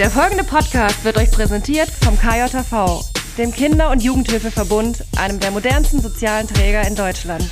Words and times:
Der 0.00 0.10
folgende 0.10 0.44
Podcast 0.44 1.04
wird 1.04 1.18
euch 1.18 1.30
präsentiert 1.30 1.90
vom 1.90 2.18
KJV, 2.18 3.04
dem 3.36 3.52
Kinder- 3.52 3.90
und 3.90 4.02
Jugendhilfeverbund, 4.02 5.04
einem 5.18 5.38
der 5.38 5.50
modernsten 5.50 6.00
sozialen 6.00 6.48
Träger 6.48 6.88
in 6.88 6.96
Deutschland. 6.96 7.46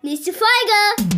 Nächste 0.00 0.32
Folge! 0.32 1.12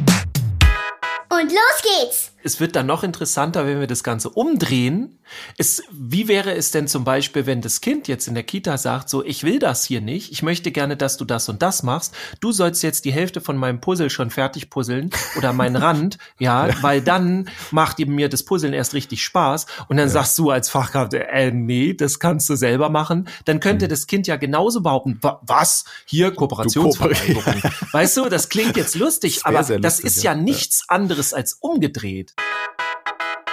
Und 1.31 1.53
los 1.53 1.83
geht's! 1.83 2.33
Es 2.43 2.59
wird 2.59 2.75
dann 2.75 2.87
noch 2.87 3.05
interessanter, 3.05 3.65
wenn 3.65 3.79
wir 3.79 3.87
das 3.87 4.03
Ganze 4.03 4.29
umdrehen. 4.29 5.21
Es, 5.59 5.83
wie 5.91 6.29
wäre 6.29 6.55
es 6.55 6.71
denn 6.71 6.89
zum 6.89 7.05
Beispiel, 7.05 7.47
wenn 7.47 7.61
das 7.61 7.81
Kind 7.81 8.09
jetzt 8.09 8.29
in 8.29 8.35
der 8.35 8.45
Kita 8.45 8.79
sagt, 8.79 9.09
so, 9.09 9.25
ich 9.25 9.45
will 9.45 9.59
das 9.59 9.85
hier 9.85 10.01
nicht, 10.01 10.33
ich 10.33 10.43
möchte 10.43 10.73
gerne, 10.73 10.97
dass 10.97 11.17
du 11.17 11.25
das 11.25 11.49
und 11.49 11.63
das 11.63 11.83
machst. 11.83 12.15
Du 12.41 12.53
sollst 12.53 12.83
jetzt 12.83 13.05
die 13.05 13.13
Hälfte 13.13 13.41
von 13.41 13.57
meinem 13.57 13.81
Puzzle 13.81 14.11
schon 14.11 14.31
fertig 14.31 14.71
puzzeln 14.71 15.11
oder 15.37 15.53
meinen 15.53 15.77
Rand, 15.77 16.19
ja, 16.39 16.67
ja, 16.69 16.83
weil 16.83 17.01
dann 17.01 17.49
macht 17.71 17.99
mir 17.99 18.29
das 18.29 18.45
Puzzeln 18.45 18.73
erst 18.73 18.95
richtig 18.95 19.23
Spaß. 19.23 19.67
Und 19.89 19.97
dann 19.97 20.09
ja. 20.09 20.13
sagst 20.13 20.39
du 20.39 20.51
als 20.51 20.69
Fachkraft, 20.69 21.15
äh, 21.15 21.51
nee, 21.51 21.95
das 21.95 22.19
kannst 22.19 22.49
du 22.49 22.57
selber 22.57 22.89
machen. 22.89 23.29
Dann 23.45 23.61
könnte 23.61 23.87
mhm. 23.87 23.91
das 23.91 24.07
Kind 24.07 24.27
ja 24.27 24.37
genauso 24.37 24.83
behaupten, 24.83 25.19
was? 25.23 25.85
Hier 26.07 26.33
Kooperationsverweigerung. 26.33 27.63
weißt 27.93 28.17
du, 28.17 28.29
das 28.29 28.49
klingt 28.49 28.77
jetzt 28.77 28.95
lustig, 28.95 29.37
das 29.43 29.45
aber 29.45 29.59
lustig, 29.59 29.81
das 29.83 30.01
ist 30.01 30.23
ja, 30.23 30.33
ja 30.33 30.39
nichts 30.39 30.85
anderes 30.89 31.33
als 31.35 31.55
umgedreht. 31.61 32.35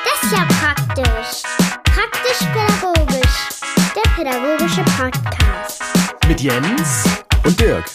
Das 0.04 0.24
ist 0.24 0.38
ja 0.38 0.46
praktisch. 0.46 1.61
Pädagogische 4.24 4.84
Podcast. 4.84 5.82
Mit 6.28 6.42
Jens 6.42 7.24
und 7.44 7.60
Dirk. 7.60 7.86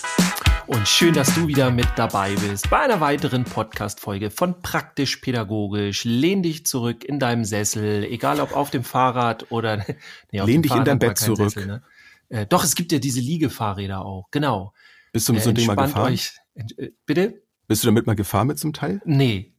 Und 0.67 0.89
schön, 0.89 1.15
dass 1.15 1.33
du 1.37 1.47
wieder 1.47 1.71
mit 1.71 1.87
dabei 1.95 2.35
bist 2.35 2.69
bei 2.69 2.81
einer 2.81 3.01
weiteren 3.01 3.45
Podcast-Folge 3.45 4.33
von 4.33 4.61
Praktisch 4.61 5.19
Pädagogisch. 5.19 6.03
Lehn 6.03 6.43
dich 6.43 6.67
zurück 6.67 7.05
in 7.05 7.21
deinem 7.21 7.45
Sessel, 7.45 8.03
egal 8.03 8.41
ob 8.41 8.57
auf 8.57 8.73
dem 8.73 8.83
Fahrrad 8.83 9.53
oder. 9.53 9.87
Nee, 10.33 10.41
Lehn 10.41 10.63
dich 10.63 10.71
Fahrrad 10.73 10.89
in 10.89 10.99
dein 10.99 10.99
Bett 10.99 11.17
zurück. 11.17 11.51
Sessel, 11.51 11.67
ne? 11.67 11.83
äh, 12.31 12.45
doch, 12.45 12.65
es 12.65 12.75
gibt 12.75 12.91
ja 12.91 12.99
diese 12.99 13.21
Liegefahrräder 13.21 14.05
auch, 14.05 14.29
genau. 14.33 14.73
Bist 15.13 15.29
du 15.29 15.33
mit 15.33 15.43
äh, 15.43 15.45
so 15.45 15.51
einem 15.51 15.57
Ding 15.59 15.67
mal 15.69 15.77
gefahren? 15.77 16.13
Euch, 16.13 16.33
äh, 16.57 16.89
bitte? 17.07 17.41
Bist 17.69 17.85
du 17.85 17.87
damit 17.87 18.09
mal 18.09 18.17
gefahren 18.17 18.49
mit 18.49 18.59
zum 18.59 18.73
Teil? 18.73 19.01
Nee, 19.05 19.55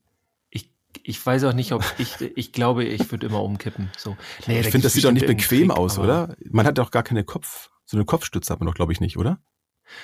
ich 1.08 1.26
weiß 1.26 1.46
auch 1.46 1.54
nicht, 1.54 1.72
ob 1.72 1.84
ich, 1.98 2.16
ich 2.36 2.52
glaube, 2.52 2.84
ich 2.84 3.10
würde 3.12 3.26
immer 3.26 3.42
umkippen. 3.42 3.90
So. 3.98 4.18
Nee, 4.46 4.60
ich 4.60 4.68
finde, 4.68 4.86
das 4.86 4.94
sieht 4.94 5.06
doch 5.06 5.12
nicht 5.12 5.26
bequem 5.26 5.70
Trick, 5.70 5.78
aus, 5.78 5.98
oder? 5.98 6.36
Man 6.50 6.66
hat 6.66 6.78
doch 6.78 6.92
gar 6.92 7.04
keine 7.04 7.24
Kopf, 7.24 7.70
so 7.86 7.98
eine 7.98 8.06
Kopfstütze 8.06 8.52
hat 8.52 8.60
man 8.60 8.68
doch, 8.68 8.76
glaube 8.76 8.92
ich, 8.92 9.00
nicht, 9.00 9.18
oder? 9.18 9.40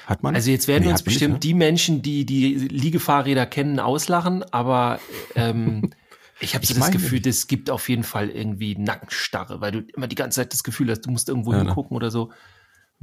Hat 0.06 0.24
man? 0.24 0.34
Also 0.34 0.50
jetzt 0.50 0.70
werden 0.70 0.86
nee, 0.86 0.92
uns 0.92 1.04
bestimmt 1.04 1.34
nicht, 1.34 1.44
ne? 1.44 1.50
die 1.50 1.54
Menschen, 1.54 2.02
die 2.02 2.26
die 2.26 2.56
Liegefahrräder 2.56 3.46
kennen, 3.46 3.82
auslachen, 3.82 4.44
aber 4.54 5.02
ähm, 5.36 5.92
ich 6.40 6.56
habe 6.56 6.66
so 6.66 6.74
das 6.74 6.90
Gefühl, 6.92 7.18
nicht. 7.18 7.26
das 7.26 7.48
gibt 7.48 7.70
auf 7.70 7.90
jeden 7.90 8.04
Fall 8.04 8.30
irgendwie 8.30 8.78
Nackenstarre, 8.78 9.60
weil 9.60 9.74
du 9.74 9.80
immer 9.94 10.08
die 10.08 10.16
ganze 10.16 10.38
Zeit 10.38 10.54
das 10.54 10.64
Gefühl 10.64 10.90
hast, 10.90 11.02
du 11.02 11.12
musst 11.12 11.28
irgendwo 11.28 11.52
ja, 11.52 11.60
ne? 11.60 11.66
hingucken 11.66 11.96
ne? 11.96 11.98
oder 11.98 12.12
so. 12.12 12.32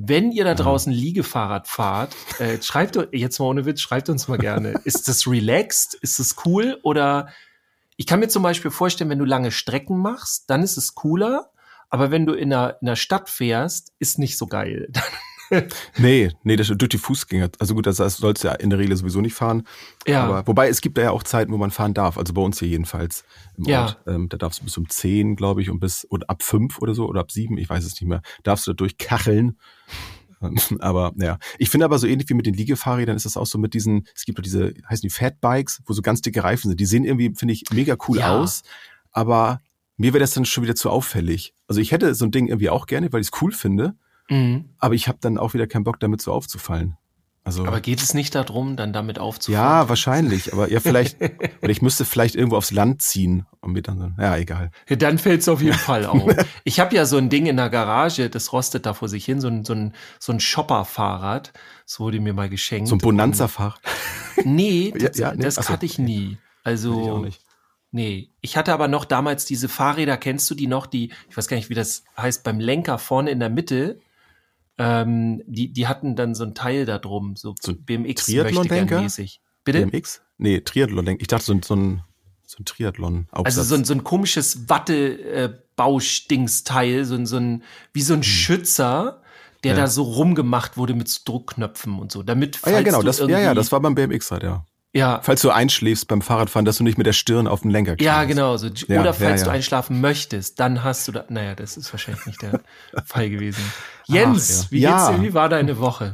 Wenn 0.02 0.32
ihr 0.32 0.44
da 0.44 0.54
draußen 0.54 0.90
Liegefahrrad 0.90 1.68
fahrt, 1.68 2.16
äh, 2.38 2.62
schreibt 2.62 2.98
jetzt 3.12 3.38
mal 3.38 3.44
ohne 3.44 3.66
Witz, 3.66 3.82
schreibt 3.82 4.08
uns 4.08 4.28
mal 4.28 4.38
gerne. 4.38 4.80
ist 4.84 5.06
das 5.08 5.26
relaxed? 5.26 5.92
Ist 6.00 6.18
das 6.18 6.36
cool? 6.46 6.78
Oder 6.82 7.28
ich 8.00 8.06
kann 8.06 8.18
mir 8.18 8.28
zum 8.28 8.42
Beispiel 8.42 8.70
vorstellen, 8.70 9.10
wenn 9.10 9.18
du 9.18 9.26
lange 9.26 9.50
Strecken 9.50 9.98
machst, 9.98 10.48
dann 10.48 10.62
ist 10.62 10.78
es 10.78 10.94
cooler. 10.94 11.50
Aber 11.90 12.10
wenn 12.10 12.24
du 12.24 12.32
in 12.32 12.50
einer, 12.50 12.78
in 12.80 12.88
einer 12.88 12.96
Stadt 12.96 13.28
fährst, 13.28 13.92
ist 13.98 14.18
nicht 14.18 14.38
so 14.38 14.46
geil. 14.46 14.90
nee, 15.98 16.30
nee, 16.42 16.56
das 16.56 16.68
durch 16.68 16.88
die 16.88 16.96
Fußgänger. 16.96 17.50
Also 17.58 17.74
gut, 17.74 17.86
das 17.86 17.98
sollst 17.98 18.42
du 18.42 18.48
ja 18.48 18.54
in 18.54 18.70
der 18.70 18.78
Regel 18.78 18.96
sowieso 18.96 19.20
nicht 19.20 19.34
fahren. 19.34 19.64
Ja. 20.06 20.24
Aber, 20.24 20.46
wobei 20.46 20.70
es 20.70 20.80
gibt 20.80 20.96
da 20.96 21.02
ja 21.02 21.10
auch 21.10 21.24
Zeiten, 21.24 21.52
wo 21.52 21.58
man 21.58 21.70
fahren 21.70 21.92
darf. 21.92 22.16
Also 22.16 22.32
bei 22.32 22.40
uns 22.40 22.58
hier 22.58 22.68
jedenfalls 22.68 23.22
im 23.58 23.64
ja. 23.64 23.82
Ort. 23.82 23.98
Ähm, 24.06 24.30
da 24.30 24.38
darfst 24.38 24.60
du 24.60 24.64
bis 24.64 24.78
um 24.78 24.88
zehn, 24.88 25.36
glaube 25.36 25.60
ich, 25.60 25.68
und 25.68 25.80
bis 25.80 26.04
und 26.04 26.30
ab 26.30 26.42
fünf 26.42 26.78
oder 26.78 26.94
so 26.94 27.06
oder 27.06 27.20
ab 27.20 27.30
sieben, 27.30 27.58
ich 27.58 27.68
weiß 27.68 27.84
es 27.84 28.00
nicht 28.00 28.08
mehr, 28.08 28.22
darfst 28.44 28.66
du 28.66 28.70
da 28.70 28.76
durchkacheln. 28.76 29.58
aber 30.78 31.12
ja, 31.16 31.38
ich 31.58 31.70
finde 31.70 31.84
aber 31.84 31.98
so 31.98 32.06
ähnlich 32.06 32.28
wie 32.28 32.34
mit 32.34 32.46
den 32.46 32.54
Liegefahrrädern 32.54 33.16
ist 33.16 33.26
das 33.26 33.36
auch 33.36 33.46
so 33.46 33.58
mit 33.58 33.74
diesen, 33.74 34.06
es 34.14 34.24
gibt 34.24 34.38
doch 34.38 34.42
diese, 34.42 34.74
heißen 34.88 35.02
die 35.02 35.10
Fatbikes, 35.10 35.82
wo 35.86 35.92
so 35.92 36.02
ganz 36.02 36.22
dicke 36.22 36.42
Reifen 36.42 36.68
sind. 36.68 36.80
Die 36.80 36.86
sehen 36.86 37.04
irgendwie, 37.04 37.32
finde 37.36 37.52
ich, 37.52 37.64
mega 37.72 37.96
cool 38.08 38.18
ja. 38.18 38.38
aus, 38.38 38.62
aber 39.12 39.60
mir 39.96 40.12
wäre 40.12 40.20
das 40.20 40.32
dann 40.32 40.46
schon 40.46 40.64
wieder 40.64 40.74
zu 40.74 40.88
auffällig. 40.88 41.54
Also 41.66 41.80
ich 41.80 41.92
hätte 41.92 42.14
so 42.14 42.24
ein 42.24 42.30
Ding 42.30 42.48
irgendwie 42.48 42.70
auch 42.70 42.86
gerne, 42.86 43.12
weil 43.12 43.20
ich 43.20 43.28
es 43.28 43.42
cool 43.42 43.52
finde, 43.52 43.94
mhm. 44.28 44.70
aber 44.78 44.94
ich 44.94 45.08
habe 45.08 45.18
dann 45.20 45.36
auch 45.36 45.52
wieder 45.54 45.66
keinen 45.66 45.84
Bock, 45.84 46.00
damit 46.00 46.22
so 46.22 46.32
aufzufallen. 46.32 46.96
Also, 47.42 47.64
aber 47.64 47.80
geht 47.80 48.02
es 48.02 48.12
nicht 48.12 48.34
darum, 48.34 48.76
dann 48.76 48.92
damit 48.92 49.18
aufzufahren? 49.18 49.66
Ja, 49.66 49.88
wahrscheinlich. 49.88 50.52
Aber 50.52 50.70
ja, 50.70 50.78
vielleicht, 50.78 51.20
oder 51.62 51.70
ich 51.70 51.80
müsste 51.80 52.04
vielleicht 52.04 52.34
irgendwo 52.34 52.56
aufs 52.56 52.70
Land 52.70 53.00
ziehen 53.00 53.46
und 53.60 53.72
mir 53.72 53.82
dann 53.82 53.98
so, 53.98 54.22
ja, 54.22 54.36
egal. 54.36 54.70
Ja, 54.88 54.96
dann 54.96 55.16
fällt 55.18 55.40
es 55.40 55.48
auf 55.48 55.62
jeden 55.62 55.78
Fall 55.78 56.04
auf. 56.04 56.30
Ich 56.64 56.80
habe 56.80 56.94
ja 56.94 57.06
so 57.06 57.16
ein 57.16 57.30
Ding 57.30 57.46
in 57.46 57.56
der 57.56 57.70
Garage, 57.70 58.28
das 58.28 58.52
rostet 58.52 58.84
da 58.84 58.92
vor 58.92 59.08
sich 59.08 59.24
hin, 59.24 59.40
so 59.40 59.48
ein, 59.48 59.64
so 59.64 59.72
ein, 59.72 59.94
so 60.18 60.32
ein 60.32 60.40
Shopper-Fahrrad. 60.40 61.52
Das 61.86 61.98
wurde 61.98 62.20
mir 62.20 62.34
mal 62.34 62.50
geschenkt. 62.50 62.88
So 62.88 62.96
ein 62.96 62.98
Bonanza-Fahrrad? 62.98 63.80
Nee, 64.44 64.92
das, 64.98 65.18
ja, 65.18 65.30
ja, 65.30 65.34
nee, 65.34 65.42
das 65.42 65.58
achso. 65.58 65.72
hatte 65.72 65.86
ich 65.86 65.98
nie. 65.98 66.36
Also, 66.62 67.02
ich 67.02 67.10
auch 67.10 67.22
nicht. 67.22 67.40
Nee, 67.92 68.30
ich 68.40 68.56
hatte 68.56 68.72
aber 68.72 68.86
noch 68.86 69.04
damals 69.04 69.46
diese 69.46 69.68
Fahrräder, 69.68 70.16
kennst 70.16 70.48
du 70.50 70.54
die 70.54 70.68
noch, 70.68 70.86
die, 70.86 71.12
ich 71.28 71.36
weiß 71.36 71.48
gar 71.48 71.56
nicht, 71.56 71.70
wie 71.70 71.74
das 71.74 72.04
heißt, 72.16 72.44
beim 72.44 72.60
Lenker 72.60 72.98
vorne 72.98 73.30
in 73.30 73.40
der 73.40 73.50
Mitte, 73.50 73.98
ähm, 74.82 75.42
die, 75.46 75.74
die 75.74 75.86
hatten 75.86 76.16
dann 76.16 76.34
so 76.34 76.42
ein 76.42 76.54
Teil 76.54 76.86
da 76.86 76.98
drum, 76.98 77.36
so, 77.36 77.54
so 77.60 77.74
BMX 77.74 78.28
mäßig. 78.28 79.42
Bitte? 79.62 79.86
BMX? 79.86 80.22
Nee, 80.38 80.62
Triathlon-Denker. 80.62 81.20
Ich 81.20 81.28
dachte 81.28 81.44
so, 81.44 81.54
so 81.62 81.76
ein, 81.76 82.02
so 82.46 82.56
ein 82.58 82.64
Triathlon. 82.64 83.26
-Aufsatz. 83.30 83.44
Also 83.44 83.62
so 83.62 83.74
ein, 83.74 83.84
so 83.84 83.92
ein 83.92 84.04
komisches 84.04 84.70
Watte-Baustinksteil, 84.70 87.04
so 87.04 87.14
ein, 87.14 87.26
so 87.26 87.36
ein, 87.36 87.62
wie 87.92 88.00
so 88.00 88.14
ein 88.14 88.20
hm. 88.20 88.24
Schützer, 88.24 89.20
der 89.64 89.74
ja. 89.74 89.80
da 89.82 89.86
so 89.86 90.02
rumgemacht 90.02 90.78
wurde 90.78 90.94
mit 90.94 91.28
Druckknöpfen 91.28 91.98
und 91.98 92.10
so, 92.10 92.22
damit 92.22 92.60
ah, 92.62 92.70
ja, 92.70 92.80
genau, 92.80 93.02
das, 93.02 93.18
ja, 93.18 93.38
ja, 93.38 93.52
das 93.52 93.70
war 93.72 93.80
beim 93.80 93.94
BMX 93.94 94.30
halt, 94.30 94.44
ja. 94.44 94.64
Ja. 94.92 95.20
Falls 95.22 95.42
du 95.42 95.50
einschläfst 95.50 96.08
beim 96.08 96.20
Fahrradfahren, 96.20 96.64
dass 96.64 96.78
du 96.78 96.84
nicht 96.84 96.98
mit 96.98 97.06
der 97.06 97.12
Stirn 97.12 97.46
auf 97.46 97.60
den 97.60 97.70
Lenker 97.70 97.92
kriegst. 97.92 98.04
Ja, 98.04 98.24
genau. 98.24 98.56
So. 98.56 98.68
Ja, 98.88 99.00
oder 99.00 99.14
falls 99.14 99.42
ja, 99.42 99.46
ja. 99.46 99.52
du 99.52 99.56
einschlafen 99.56 100.00
möchtest, 100.00 100.58
dann 100.58 100.82
hast 100.82 101.06
du 101.06 101.12
da. 101.12 101.24
Naja, 101.28 101.54
das 101.54 101.76
ist 101.76 101.92
wahrscheinlich 101.92 102.26
nicht 102.26 102.42
der 102.42 102.60
Fall 103.04 103.30
gewesen. 103.30 103.62
Jens, 104.06 104.64
Ach, 104.66 104.72
wie 104.72 104.80
geht's 104.80 105.06
dir? 105.08 105.22
Wie 105.22 105.34
war 105.34 105.48
deine 105.48 105.78
Woche? 105.78 106.12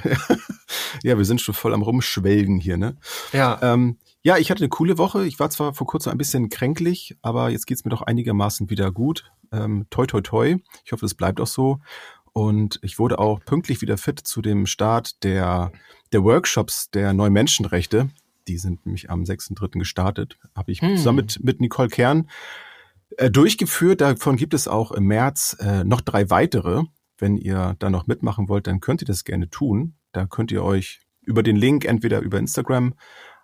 ja, 1.03 1.17
wir 1.17 1.25
sind 1.25 1.41
schon 1.41 1.55
voll 1.55 1.73
am 1.73 1.81
Rumschwelgen 1.81 2.59
hier, 2.59 2.77
ne? 2.77 2.99
Ja. 3.33 3.59
Ähm, 3.63 3.99
ja, 4.23 4.37
ich 4.37 4.51
hatte 4.51 4.61
eine 4.61 4.69
coole 4.69 4.99
Woche. 4.99 5.25
Ich 5.25 5.39
war 5.39 5.49
zwar 5.49 5.73
vor 5.73 5.87
kurzem 5.87 6.13
ein 6.13 6.19
bisschen 6.19 6.51
kränklich, 6.51 7.17
aber 7.23 7.49
jetzt 7.49 7.67
geht's 7.67 7.85
mir 7.85 7.91
doch 7.91 8.03
einigermaßen 8.03 8.69
wieder 8.69 8.93
gut. 8.93 9.31
Ähm, 9.53 9.87
toi, 9.89 10.05
toi, 10.05 10.21
toi. 10.21 10.57
Ich 10.85 10.93
hoffe, 10.93 11.03
das 11.03 11.15
bleibt 11.15 11.41
auch 11.41 11.47
so. 11.47 11.79
Und 12.35 12.79
ich 12.83 12.99
wurde 12.99 13.19
auch 13.19 13.41
pünktlich 13.41 13.81
wieder 13.81 13.97
fit 13.97 14.21
zu 14.21 14.43
dem 14.43 14.67
Start 14.67 15.23
der, 15.23 15.73
der 16.13 16.23
Workshops 16.25 16.91
der 16.91 17.15
neuen 17.15 17.33
Menschenrechte 17.33 18.11
die 18.49 18.59
sind 18.59 18.87
nämlich 18.87 19.11
am 19.11 19.23
6.3. 19.23 19.79
gestartet. 19.79 20.39
Habe 20.55 20.73
ich 20.73 20.81
hm. 20.81 20.97
zusammen 20.97 21.17
mit, 21.17 21.43
mit 21.43 21.61
Nicole 21.61 21.89
Kern 21.89 22.29
äh, 23.17 23.31
durchgeführt. 23.31 24.01
Davon 24.01 24.37
gibt 24.37 24.55
es 24.55 24.69
auch 24.69 24.93
im 24.93 25.05
März 25.05 25.57
äh, 25.61 25.85
noch 25.85 26.01
drei 26.01 26.31
weitere. 26.31 26.83
Wenn 27.19 27.37
ihr 27.37 27.77
da 27.79 27.91
noch 27.91 28.07
mitmachen 28.07 28.49
wollt, 28.49 28.67
dann 28.67 28.81
könnt 28.81 29.03
ihr 29.03 29.07
das 29.07 29.25
gerne 29.25 29.49
tun. 29.49 29.95
Da 30.13 30.27
könnt 30.27 30.53
ihr 30.53 30.63
euch 30.63 31.01
über 31.23 31.43
den 31.43 31.57
Link 31.57 31.85
entweder 31.85 32.21
über 32.21 32.39
Instagram 32.39 32.95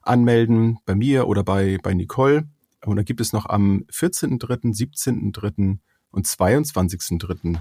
anmelden, 0.03 0.79
bei 0.85 0.95
mir 0.95 1.27
oder 1.27 1.43
bei, 1.43 1.79
bei 1.83 1.95
Nicole. 1.95 2.49
Und 2.85 2.97
da 2.97 3.03
gibt 3.03 3.21
es 3.21 3.33
noch 3.33 3.47
am 3.47 3.85
14.3., 3.91 4.75
17.3. 4.75 5.79
und 6.11 6.27
22.3. 6.27 7.59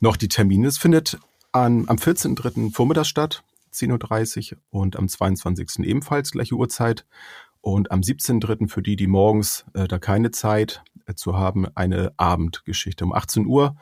noch 0.00 0.16
die 0.16 0.28
Termine. 0.28 0.68
Es 0.68 0.78
findet 0.78 1.18
an, 1.52 1.84
am 1.88 1.96
14.3. 1.96 2.72
Vormittag 2.72 3.06
statt 3.06 3.44
10.30 3.74 4.54
Uhr 4.54 4.58
und 4.70 4.96
am 4.96 5.08
22. 5.08 5.80
ebenfalls 5.80 6.30
gleiche 6.30 6.54
Uhrzeit. 6.54 7.04
Und 7.60 7.90
am 7.90 8.00
17.3. 8.00 8.68
für 8.68 8.82
die, 8.82 8.96
die 8.96 9.06
morgens 9.06 9.64
äh, 9.72 9.88
da 9.88 9.98
keine 9.98 10.30
Zeit 10.30 10.82
äh, 11.06 11.14
zu 11.14 11.36
haben, 11.36 11.66
eine 11.74 12.12
Abendgeschichte 12.18 13.04
um 13.04 13.12
18 13.14 13.46
Uhr. 13.46 13.76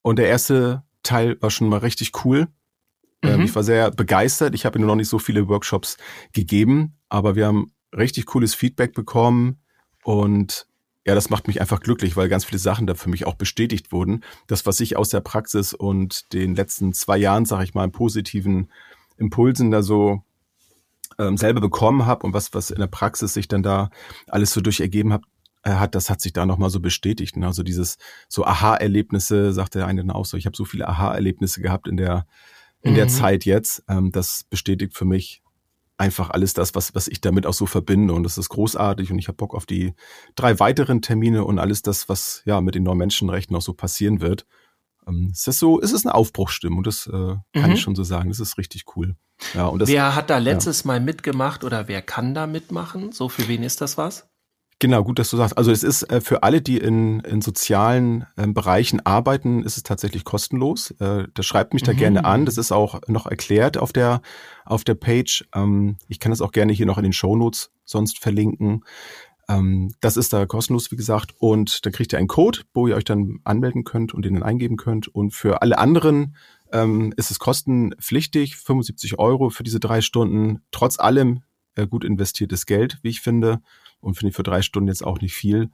Und 0.00 0.18
der 0.18 0.28
erste 0.28 0.82
Teil 1.02 1.36
war 1.40 1.50
schon 1.50 1.68
mal 1.68 1.78
richtig 1.78 2.24
cool. 2.24 2.48
Ähm, 3.22 3.40
mhm. 3.40 3.44
ich 3.44 3.54
war 3.54 3.64
sehr 3.64 3.90
begeistert. 3.90 4.54
Ich 4.54 4.64
habe 4.64 4.78
nur 4.78 4.88
noch 4.88 4.96
nicht 4.96 5.08
so 5.08 5.18
viele 5.18 5.48
Workshops 5.48 5.98
gegeben, 6.32 6.98
aber 7.08 7.36
wir 7.36 7.46
haben 7.46 7.72
richtig 7.96 8.26
cooles 8.26 8.54
Feedback 8.54 8.94
bekommen 8.94 9.60
und 10.02 10.66
ja, 11.04 11.14
das 11.14 11.30
macht 11.30 11.48
mich 11.48 11.60
einfach 11.60 11.80
glücklich, 11.80 12.16
weil 12.16 12.28
ganz 12.28 12.44
viele 12.44 12.60
Sachen 12.60 12.86
da 12.86 12.94
für 12.94 13.10
mich 13.10 13.26
auch 13.26 13.34
bestätigt 13.34 13.90
wurden. 13.90 14.22
Das, 14.46 14.66
was 14.66 14.78
ich 14.80 14.96
aus 14.96 15.08
der 15.08 15.20
Praxis 15.20 15.74
und 15.74 16.32
den 16.32 16.54
letzten 16.54 16.92
zwei 16.92 17.18
Jahren, 17.18 17.44
sage 17.44 17.64
ich 17.64 17.74
mal, 17.74 17.84
im 17.84 17.92
positiven 17.92 18.70
Impulsen 19.22 19.70
da 19.70 19.82
so 19.82 20.22
ähm, 21.18 21.36
selber 21.36 21.60
bekommen 21.60 22.06
habe 22.06 22.26
und 22.26 22.34
was, 22.34 22.52
was 22.54 22.70
in 22.70 22.80
der 22.80 22.86
Praxis 22.86 23.34
sich 23.34 23.48
dann 23.48 23.62
da 23.62 23.90
alles 24.28 24.52
so 24.52 24.60
durch 24.60 24.80
ergeben 24.80 25.12
hat, 25.12 25.22
äh, 25.62 25.72
hat, 25.72 25.94
das 25.94 26.10
hat 26.10 26.20
sich 26.20 26.32
da 26.32 26.46
nochmal 26.46 26.70
so 26.70 26.80
bestätigt. 26.80 27.36
Ne? 27.36 27.46
Also 27.46 27.62
dieses 27.62 27.98
so 28.28 28.44
Aha-Erlebnisse, 28.44 29.52
sagt 29.52 29.74
der 29.74 29.86
eine 29.86 30.02
dann 30.02 30.10
auch 30.10 30.26
so, 30.26 30.36
ich 30.36 30.46
habe 30.46 30.56
so 30.56 30.64
viele 30.64 30.88
Aha-Erlebnisse 30.88 31.60
gehabt 31.60 31.88
in 31.88 31.96
der, 31.96 32.26
in 32.80 32.92
mhm. 32.92 32.96
der 32.96 33.08
Zeit 33.08 33.44
jetzt. 33.44 33.84
Ähm, 33.88 34.10
das 34.10 34.44
bestätigt 34.48 34.94
für 34.94 35.04
mich, 35.04 35.42
einfach 36.02 36.30
alles 36.30 36.52
das, 36.52 36.74
was, 36.74 36.94
was 36.96 37.06
ich 37.06 37.20
damit 37.20 37.46
auch 37.46 37.54
so 37.54 37.66
verbinde. 37.66 38.12
Und 38.12 38.24
das 38.24 38.36
ist 38.36 38.48
großartig 38.48 39.12
und 39.12 39.18
ich 39.18 39.28
habe 39.28 39.36
Bock 39.36 39.54
auf 39.54 39.66
die 39.66 39.94
drei 40.34 40.58
weiteren 40.58 41.00
Termine 41.00 41.44
und 41.44 41.58
alles 41.58 41.82
das, 41.82 42.08
was 42.08 42.42
ja 42.44 42.60
mit 42.60 42.74
den 42.74 42.82
neuen 42.82 42.98
Menschenrechten 42.98 43.54
auch 43.54 43.62
so 43.62 43.72
passieren 43.72 44.20
wird. 44.20 44.46
Ähm, 45.06 45.30
es 45.32 45.46
ist 45.46 45.58
so, 45.58 45.80
es 45.80 45.92
ist 45.92 46.06
eine 46.06 46.14
Aufbruchstimmung, 46.14 46.82
das 46.82 47.06
äh, 47.06 47.10
kann 47.52 47.70
Mhm. 47.70 47.72
ich 47.72 47.80
schon 47.80 47.94
so 47.94 48.04
sagen. 48.04 48.28
Das 48.30 48.40
ist 48.40 48.58
richtig 48.58 48.84
cool. 48.96 49.16
Ja, 49.54 49.66
und 49.66 49.80
das, 49.80 49.88
wer 49.88 50.14
hat 50.14 50.30
da 50.30 50.38
letztes 50.38 50.84
Mal 50.84 51.00
mitgemacht 51.00 51.64
oder 51.64 51.88
wer 51.88 52.00
kann 52.02 52.34
da 52.34 52.46
mitmachen? 52.46 53.12
So, 53.12 53.28
für 53.28 53.48
wen 53.48 53.62
ist 53.62 53.80
das 53.80 53.98
was? 53.98 54.28
Genau, 54.78 55.04
gut, 55.04 55.20
dass 55.20 55.30
du 55.30 55.36
sagst. 55.36 55.56
Also 55.56 55.70
es 55.70 55.84
ist 55.84 56.02
äh, 56.10 56.20
für 56.20 56.42
alle, 56.42 56.60
die 56.60 56.76
in, 56.78 57.20
in 57.20 57.40
sozialen 57.40 58.26
ähm, 58.36 58.52
Bereichen 58.52 58.98
arbeiten, 59.06 59.62
ist 59.62 59.76
es 59.76 59.84
tatsächlich 59.84 60.24
kostenlos. 60.24 60.90
Äh, 60.98 61.28
das 61.34 61.46
schreibt 61.46 61.72
mich 61.72 61.84
da 61.84 61.92
Mhm. 61.92 61.96
gerne 61.98 62.24
an. 62.24 62.46
Das 62.46 62.58
ist 62.58 62.72
auch 62.72 63.00
noch 63.06 63.26
erklärt 63.26 63.78
auf 63.78 63.92
der 63.92 64.22
auf 64.64 64.82
der 64.82 64.94
Page. 64.96 65.44
Ähm, 65.54 65.98
ich 66.08 66.18
kann 66.18 66.30
das 66.30 66.40
auch 66.40 66.50
gerne 66.50 66.72
hier 66.72 66.86
noch 66.86 66.98
in 66.98 67.04
den 67.04 67.12
Shownotes 67.12 67.70
sonst 67.84 68.18
verlinken. 68.18 68.84
Ähm, 69.58 69.92
das 70.00 70.16
ist 70.16 70.32
da 70.32 70.46
kostenlos, 70.46 70.90
wie 70.90 70.96
gesagt. 70.96 71.34
Und 71.38 71.84
dann 71.84 71.92
kriegt 71.92 72.12
ihr 72.12 72.18
einen 72.18 72.28
Code, 72.28 72.60
wo 72.74 72.86
ihr 72.86 72.96
euch 72.96 73.04
dann 73.04 73.40
anmelden 73.44 73.84
könnt 73.84 74.14
und 74.14 74.24
den 74.24 74.34
dann 74.34 74.42
eingeben 74.42 74.76
könnt. 74.76 75.08
Und 75.08 75.32
für 75.32 75.62
alle 75.62 75.78
anderen 75.78 76.36
ähm, 76.72 77.12
ist 77.16 77.30
es 77.30 77.38
kostenpflichtig, 77.38 78.56
75 78.56 79.18
Euro 79.18 79.50
für 79.50 79.62
diese 79.62 79.80
drei 79.80 80.00
Stunden. 80.00 80.62
Trotz 80.70 80.98
allem 80.98 81.42
äh, 81.74 81.86
gut 81.86 82.04
investiertes 82.04 82.66
Geld, 82.66 82.98
wie 83.02 83.10
ich 83.10 83.20
finde. 83.20 83.60
Und 84.00 84.14
finde 84.14 84.30
ich 84.30 84.36
für 84.36 84.42
drei 84.42 84.62
Stunden 84.62 84.88
jetzt 84.88 85.04
auch 85.04 85.20
nicht 85.20 85.34
viel. 85.34 85.70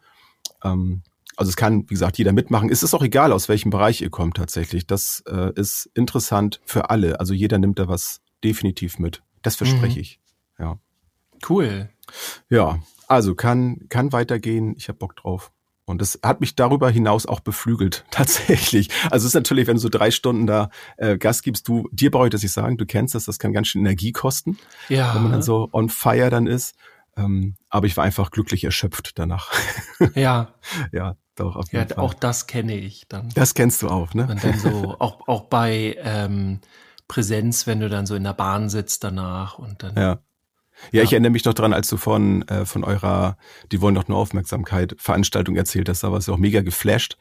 Ähm, 0.64 1.02
also 1.36 1.50
es 1.50 1.56
kann, 1.56 1.82
wie 1.82 1.94
gesagt, 1.94 2.18
jeder 2.18 2.32
mitmachen. 2.32 2.68
Es 2.68 2.82
ist 2.82 2.94
auch 2.94 3.02
egal, 3.02 3.32
aus 3.32 3.48
welchem 3.48 3.70
Bereich 3.70 4.00
ihr 4.02 4.10
kommt 4.10 4.36
tatsächlich. 4.36 4.86
Das 4.86 5.22
äh, 5.28 5.52
ist 5.54 5.88
interessant 5.94 6.60
für 6.64 6.90
alle. 6.90 7.20
Also 7.20 7.32
jeder 7.32 7.58
nimmt 7.58 7.78
da 7.78 7.86
was 7.86 8.20
definitiv 8.42 8.98
mit. 8.98 9.22
Das 9.42 9.54
verspreche 9.54 9.96
Mhm. 9.96 10.00
ich. 10.00 10.20
Ja. 10.58 10.78
Cool. 11.48 11.90
Ja, 12.50 12.80
also 13.08 13.34
kann, 13.34 13.86
kann 13.88 14.12
weitergehen. 14.12 14.74
Ich 14.76 14.88
habe 14.88 14.98
Bock 14.98 15.16
drauf. 15.16 15.50
Und 15.86 16.02
das 16.02 16.18
hat 16.22 16.40
mich 16.40 16.54
darüber 16.54 16.90
hinaus 16.90 17.24
auch 17.24 17.40
beflügelt, 17.40 18.04
tatsächlich. 18.10 18.90
Also 19.10 19.24
es 19.24 19.30
ist 19.30 19.34
natürlich, 19.34 19.66
wenn 19.66 19.76
du 19.76 19.80
so 19.80 19.88
drei 19.88 20.10
Stunden 20.10 20.46
da 20.46 20.68
äh, 20.98 21.16
Gas 21.16 21.42
gibst, 21.42 21.66
du, 21.66 21.88
dir 21.92 22.10
brauche 22.10 22.26
ich 22.26 22.30
das 22.30 22.42
nicht 22.42 22.52
sagen, 22.52 22.76
du 22.76 22.84
kennst 22.84 23.14
das, 23.14 23.24
das 23.24 23.38
kann 23.38 23.54
ganz 23.54 23.68
schön 23.68 23.80
Energie 23.80 24.12
kosten, 24.12 24.58
Ja. 24.90 25.14
wenn 25.14 25.22
man 25.22 25.32
dann 25.32 25.42
so 25.42 25.68
on 25.72 25.88
fire 25.88 26.28
dann 26.28 26.46
ist. 26.46 26.76
Ähm, 27.16 27.56
aber 27.70 27.86
ich 27.86 27.96
war 27.96 28.04
einfach 28.04 28.30
glücklich 28.30 28.64
erschöpft 28.64 29.18
danach. 29.18 29.50
ja, 30.14 30.52
ja, 30.92 31.16
doch, 31.34 31.56
auf 31.56 31.72
ja, 31.72 31.80
jeden 31.80 31.94
Fall. 31.94 32.04
auch 32.04 32.14
das 32.14 32.46
kenne 32.46 32.76
ich 32.76 33.08
dann. 33.08 33.30
das 33.34 33.54
kennst 33.54 33.82
du 33.82 33.88
auch, 33.88 34.12
ne? 34.12 34.28
Und 34.30 34.44
dann 34.44 34.58
so, 34.58 34.94
auch, 35.00 35.26
auch 35.26 35.44
bei 35.46 35.96
ähm, 36.00 36.60
Präsenz, 37.08 37.66
wenn 37.66 37.80
du 37.80 37.88
dann 37.88 38.04
so 38.06 38.14
in 38.14 38.24
der 38.24 38.34
Bahn 38.34 38.68
sitzt 38.68 39.02
danach 39.04 39.58
und 39.58 39.82
dann. 39.82 39.96
Ja. 39.96 40.18
Ja, 40.92 41.02
ich 41.02 41.10
Ja. 41.10 41.16
erinnere 41.16 41.32
mich 41.32 41.44
noch 41.44 41.54
dran, 41.54 41.72
als 41.72 41.88
du 41.88 41.96
von, 41.96 42.42
äh, 42.48 42.64
von 42.64 42.84
eurer, 42.84 43.36
die 43.72 43.80
wollen 43.80 43.94
doch 43.94 44.08
nur 44.08 44.18
Aufmerksamkeit, 44.18 44.94
Veranstaltung 44.98 45.56
erzählt 45.56 45.88
hast, 45.88 46.02
da 46.02 46.12
warst 46.12 46.28
du 46.28 46.32
auch 46.34 46.38
mega 46.38 46.60
geflasht. 46.62 47.16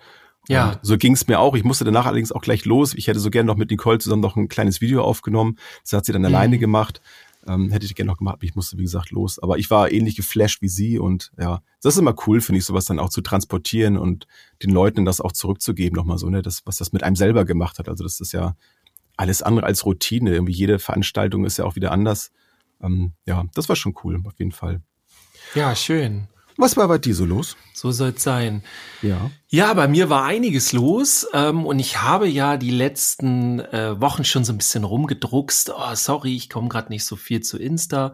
Ja. 0.49 0.71
Und 0.71 0.79
so 0.81 0.97
ging 0.97 1.13
es 1.13 1.27
mir 1.27 1.39
auch. 1.39 1.55
Ich 1.55 1.63
musste 1.63 1.83
danach 1.83 2.05
allerdings 2.05 2.31
auch 2.31 2.41
gleich 2.41 2.63
los. 2.65 2.93
Ich 2.93 3.07
hätte 3.07 3.19
so 3.19 3.29
gerne 3.29 3.47
noch 3.47 3.57
mit 3.57 3.69
Nicole 3.69 3.97
zusammen 3.99 4.21
noch 4.21 4.35
ein 4.37 4.47
kleines 4.47 4.79
Video 4.79 5.03
aufgenommen. 5.03 5.57
Das 5.83 5.93
hat 5.93 6.05
sie 6.05 6.13
dann 6.13 6.21
Mhm. 6.21 6.27
alleine 6.27 6.57
gemacht. 6.57 7.01
Ähm, 7.47 7.69
hätte 7.71 7.85
ich 7.85 7.95
gerne 7.95 8.11
noch 8.11 8.17
gemacht, 8.17 8.35
aber 8.35 8.43
ich 8.43 8.55
musste, 8.55 8.77
wie 8.77 8.81
gesagt, 8.83 9.11
los. 9.11 9.39
Aber 9.39 9.57
ich 9.57 9.69
war 9.69 9.89
ähnlich 9.91 10.15
geflasht 10.17 10.61
wie 10.61 10.67
sie 10.67 10.99
und 10.99 11.31
ja, 11.39 11.61
das 11.81 11.93
ist 11.95 11.99
immer 11.99 12.13
cool, 12.27 12.41
finde 12.41 12.59
ich, 12.59 12.65
sowas 12.65 12.83
dann 12.85 12.99
auch 12.99 13.09
zu 13.09 13.21
transportieren 13.21 13.97
und 13.97 14.27
den 14.63 14.69
Leuten 14.71 15.05
das 15.05 15.21
auch 15.21 15.31
zurückzugeben, 15.31 15.95
nochmal 15.95 16.17
so, 16.17 16.29
ne, 16.29 16.41
das, 16.41 16.63
was 16.65 16.75
das 16.77 16.91
mit 16.91 17.03
einem 17.03 17.15
selber 17.15 17.45
gemacht 17.45 17.79
hat. 17.79 17.87
Also 17.87 18.03
das 18.03 18.19
ist 18.19 18.33
ja 18.33 18.55
alles 19.15 19.41
andere 19.43 19.65
als 19.65 19.85
Routine. 19.85 20.31
Irgendwie 20.33 20.51
jede 20.53 20.77
Veranstaltung 20.79 21.45
ist 21.45 21.57
ja 21.57 21.63
auch 21.65 21.75
wieder 21.77 21.91
anders. 21.91 22.31
Ähm, 22.81 23.13
ja, 23.25 23.45
das 23.53 23.69
war 23.69 23.75
schon 23.75 23.95
cool, 24.03 24.21
auf 24.25 24.37
jeden 24.39 24.51
Fall. 24.51 24.81
ja, 25.55 25.75
schön. 25.75 26.27
Was 26.59 26.75
war 26.75 26.87
bei 26.87 26.97
dir 26.97 27.13
so 27.13 27.23
los? 27.23 27.55
So 27.73 27.91
soll's 27.91 28.23
sein. 28.23 28.63
Ja. 29.03 29.29
Ja, 29.47 29.73
bei 29.75 29.87
mir 29.87 30.09
war 30.09 30.23
einiges 30.23 30.73
los 30.73 31.27
ähm, 31.31 31.67
und 31.67 31.77
ich 31.77 32.01
habe 32.01 32.27
ja 32.27 32.57
die 32.57 32.71
letzten 32.71 33.59
äh, 33.59 34.01
Wochen 34.01 34.23
schon 34.23 34.43
so 34.43 34.53
ein 34.53 34.57
bisschen 34.57 34.83
rumgedruckst. 34.83 35.69
Oh, 35.69 35.93
sorry, 35.93 36.35
ich 36.35 36.49
komme 36.49 36.67
gerade 36.67 36.89
nicht 36.89 37.05
so 37.05 37.15
viel 37.15 37.41
zu 37.41 37.59
Insta 37.59 38.13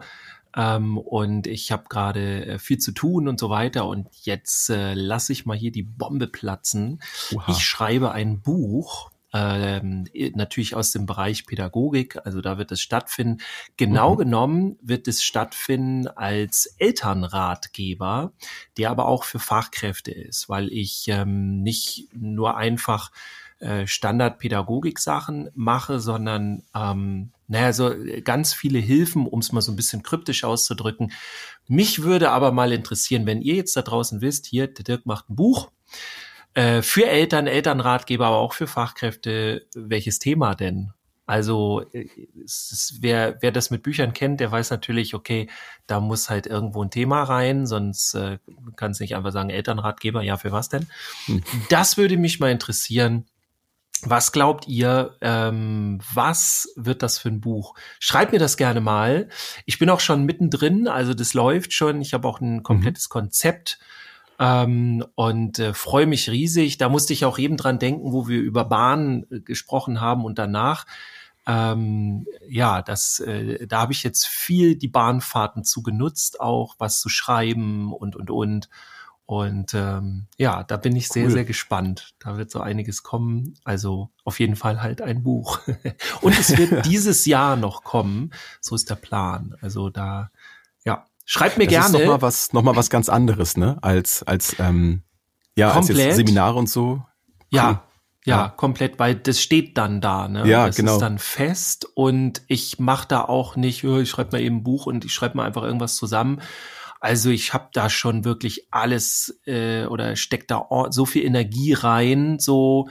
ähm, 0.54 0.98
und 0.98 1.46
ich 1.46 1.72
habe 1.72 1.84
gerade 1.88 2.44
äh, 2.44 2.58
viel 2.58 2.76
zu 2.76 2.92
tun 2.92 3.28
und 3.28 3.40
so 3.40 3.48
weiter 3.48 3.86
und 3.86 4.08
jetzt 4.22 4.68
äh, 4.68 4.92
lasse 4.92 5.32
ich 5.32 5.46
mal 5.46 5.56
hier 5.56 5.72
die 5.72 5.82
Bombe 5.82 6.26
platzen. 6.26 7.00
Oha. 7.34 7.50
Ich 7.50 7.64
schreibe 7.64 8.12
ein 8.12 8.42
Buch. 8.42 9.10
Ähm, 9.34 10.06
natürlich 10.34 10.76
aus 10.76 10.92
dem 10.92 11.06
Bereich 11.06 11.44
Pädagogik, 11.44 12.24
also 12.24 12.40
da 12.40 12.56
wird 12.56 12.70
es 12.70 12.80
stattfinden. 12.80 13.42
Genau 13.76 14.12
Mhm. 14.12 14.18
genommen 14.18 14.78
wird 14.80 15.08
es 15.08 15.24
stattfinden 15.24 16.06
als 16.06 16.66
Elternratgeber, 16.78 18.32
der 18.78 18.90
aber 18.90 19.06
auch 19.06 19.24
für 19.24 19.40
Fachkräfte 19.40 20.12
ist, 20.12 20.48
weil 20.48 20.72
ich 20.72 21.06
ähm, 21.08 21.62
nicht 21.62 22.08
nur 22.14 22.56
einfach 22.56 23.10
äh, 23.58 23.88
Standardpädagogik-Sachen 23.88 25.50
mache, 25.54 25.98
sondern 25.98 26.62
ähm, 26.72 27.32
naja, 27.48 27.72
so 27.72 27.92
ganz 28.22 28.54
viele 28.54 28.78
Hilfen, 28.78 29.26
um 29.26 29.40
es 29.40 29.52
mal 29.52 29.60
so 29.60 29.72
ein 29.72 29.76
bisschen 29.76 30.02
kryptisch 30.02 30.44
auszudrücken. 30.44 31.12
Mich 31.66 32.02
würde 32.02 32.30
aber 32.30 32.52
mal 32.52 32.72
interessieren, 32.72 33.26
wenn 33.26 33.42
ihr 33.42 33.54
jetzt 33.56 33.76
da 33.76 33.82
draußen 33.82 34.20
wisst, 34.20 34.46
hier, 34.46 34.68
der 34.68 34.84
Dirk 34.84 35.06
macht 35.06 35.28
ein 35.28 35.36
Buch 35.36 35.70
äh, 36.54 36.82
für 36.82 37.06
Eltern, 37.06 37.46
Elternratgeber, 37.46 38.26
aber 38.26 38.36
auch 38.36 38.52
für 38.52 38.66
Fachkräfte, 38.66 39.66
welches 39.74 40.18
Thema 40.18 40.54
denn? 40.54 40.92
Also 41.26 41.84
äh, 41.92 42.06
ist, 42.44 42.98
wer, 43.00 43.38
wer 43.40 43.50
das 43.50 43.70
mit 43.70 43.82
Büchern 43.82 44.12
kennt, 44.12 44.40
der 44.40 44.52
weiß 44.52 44.70
natürlich, 44.70 45.14
okay, 45.14 45.48
da 45.86 46.00
muss 46.00 46.28
halt 46.28 46.46
irgendwo 46.46 46.82
ein 46.82 46.90
Thema 46.90 47.22
rein, 47.22 47.66
sonst 47.66 48.14
äh, 48.14 48.38
kann 48.76 48.90
es 48.90 49.00
nicht 49.00 49.16
einfach 49.16 49.32
sagen, 49.32 49.50
Elternratgeber, 49.50 50.22
ja, 50.22 50.36
für 50.36 50.52
was 50.52 50.68
denn? 50.68 50.86
Hm. 51.26 51.42
Das 51.70 51.96
würde 51.96 52.16
mich 52.16 52.40
mal 52.40 52.50
interessieren. 52.50 53.26
Was 54.06 54.32
glaubt 54.32 54.68
ihr, 54.68 55.16
ähm, 55.22 55.98
was 56.12 56.68
wird 56.76 57.02
das 57.02 57.18
für 57.18 57.30
ein 57.30 57.40
Buch? 57.40 57.74
Schreibt 58.00 58.32
mir 58.32 58.38
das 58.38 58.58
gerne 58.58 58.82
mal. 58.82 59.30
Ich 59.64 59.78
bin 59.78 59.88
auch 59.88 60.00
schon 60.00 60.24
mittendrin, 60.24 60.88
also 60.88 61.14
das 61.14 61.32
läuft 61.32 61.72
schon. 61.72 62.02
Ich 62.02 62.12
habe 62.12 62.28
auch 62.28 62.40
ein 62.40 62.62
komplettes 62.62 63.08
Konzept 63.08 63.78
ähm, 64.38 65.04
und 65.14 65.58
äh, 65.58 65.74
freue 65.74 66.06
mich 66.06 66.30
riesig. 66.30 66.78
Da 66.78 66.88
musste 66.88 67.12
ich 67.12 67.24
auch 67.24 67.38
eben 67.38 67.56
dran 67.56 67.78
denken, 67.78 68.12
wo 68.12 68.28
wir 68.28 68.40
über 68.40 68.64
Bahnen 68.64 69.26
äh, 69.30 69.40
gesprochen 69.40 70.00
haben 70.00 70.24
und 70.24 70.38
danach. 70.38 70.86
Ähm, 71.46 72.26
ja, 72.48 72.82
das, 72.82 73.20
äh, 73.20 73.66
da 73.66 73.80
habe 73.80 73.92
ich 73.92 74.02
jetzt 74.02 74.26
viel 74.26 74.76
die 74.76 74.88
Bahnfahrten 74.88 75.62
zu 75.62 75.82
genutzt, 75.82 76.40
auch 76.40 76.74
was 76.78 77.00
zu 77.00 77.08
schreiben 77.08 77.92
und 77.92 78.16
und 78.16 78.30
und. 78.30 78.68
Und 79.26 79.72
ähm, 79.72 80.26
ja, 80.36 80.64
da 80.64 80.76
bin 80.76 80.94
ich 80.96 81.08
sehr, 81.08 81.24
Cool. 81.24 81.30
sehr 81.30 81.44
gespannt. 81.46 82.14
Da 82.18 82.36
wird 82.36 82.50
so 82.50 82.60
einiges 82.60 83.02
kommen. 83.02 83.54
Also 83.64 84.10
auf 84.24 84.38
jeden 84.38 84.56
Fall 84.56 84.82
halt 84.82 85.00
ein 85.00 85.22
Buch. 85.22 85.60
und 86.20 86.38
es 86.38 86.56
wird 86.58 86.84
dieses 86.86 87.24
Jahr 87.24 87.56
noch 87.56 87.84
kommen. 87.84 88.32
So 88.60 88.74
ist 88.74 88.90
der 88.90 88.96
Plan. 88.96 89.56
Also 89.62 89.88
da, 89.88 90.30
schreibt 91.24 91.58
mir 91.58 91.64
Das 91.66 91.72
gerne. 91.72 91.98
ist 91.98 92.04
noch 92.04 92.12
mal 92.14 92.22
was, 92.22 92.52
noch 92.52 92.62
mal 92.62 92.76
was 92.76 92.90
ganz 92.90 93.08
anderes, 93.08 93.56
ne? 93.56 93.78
Als, 93.82 94.22
als, 94.22 94.56
ähm, 94.58 95.02
ja, 95.56 95.68
als 95.68 95.86
Komplett. 95.86 96.06
jetzt 96.06 96.16
Seminare 96.16 96.58
und 96.58 96.68
so. 96.68 97.02
Ja, 97.50 97.68
Cool. 97.70 97.78
ja, 98.26 98.36
Ja. 98.42 98.48
komplett, 98.48 98.98
weil 98.98 99.14
das 99.14 99.40
steht 99.40 99.78
dann 99.78 100.00
da, 100.00 100.28
ne? 100.28 100.46
Ja, 100.48 100.66
das 100.66 100.76
genau. 100.76 100.94
ist 100.94 101.00
dann 101.00 101.18
fest 101.18 101.86
und 101.94 102.42
ich 102.48 102.78
mache 102.78 103.06
da 103.08 103.22
auch 103.22 103.56
nicht, 103.56 103.84
oh, 103.84 103.98
ich 103.98 104.10
schreibe 104.10 104.32
mal 104.32 104.42
eben 104.42 104.56
ein 104.56 104.62
Buch 104.64 104.86
und 104.86 105.04
ich 105.04 105.12
schreibe 105.14 105.36
mal 105.36 105.46
einfach 105.46 105.62
irgendwas 105.62 105.96
zusammen. 105.96 106.40
Also 107.00 107.28
ich 107.30 107.52
habe 107.52 107.68
da 107.74 107.90
schon 107.90 108.24
wirklich 108.24 108.66
alles 108.70 109.38
äh, 109.46 109.84
oder 109.86 110.16
steckt 110.16 110.50
da 110.50 110.66
so 110.90 111.04
viel 111.04 111.22
Energie 111.24 111.74
rein, 111.74 112.38
so 112.38 112.88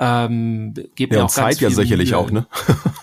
ähm, 0.00 0.74
gibt 0.96 1.12
Ja, 1.12 1.18
mir 1.20 1.24
und 1.24 1.30
auch 1.30 1.34
ganz 1.36 1.56
Zeit 1.56 1.60
ja 1.60 1.70
sicherlich 1.70 2.10
Mühe. 2.10 2.18
auch, 2.18 2.30
ne? 2.32 2.46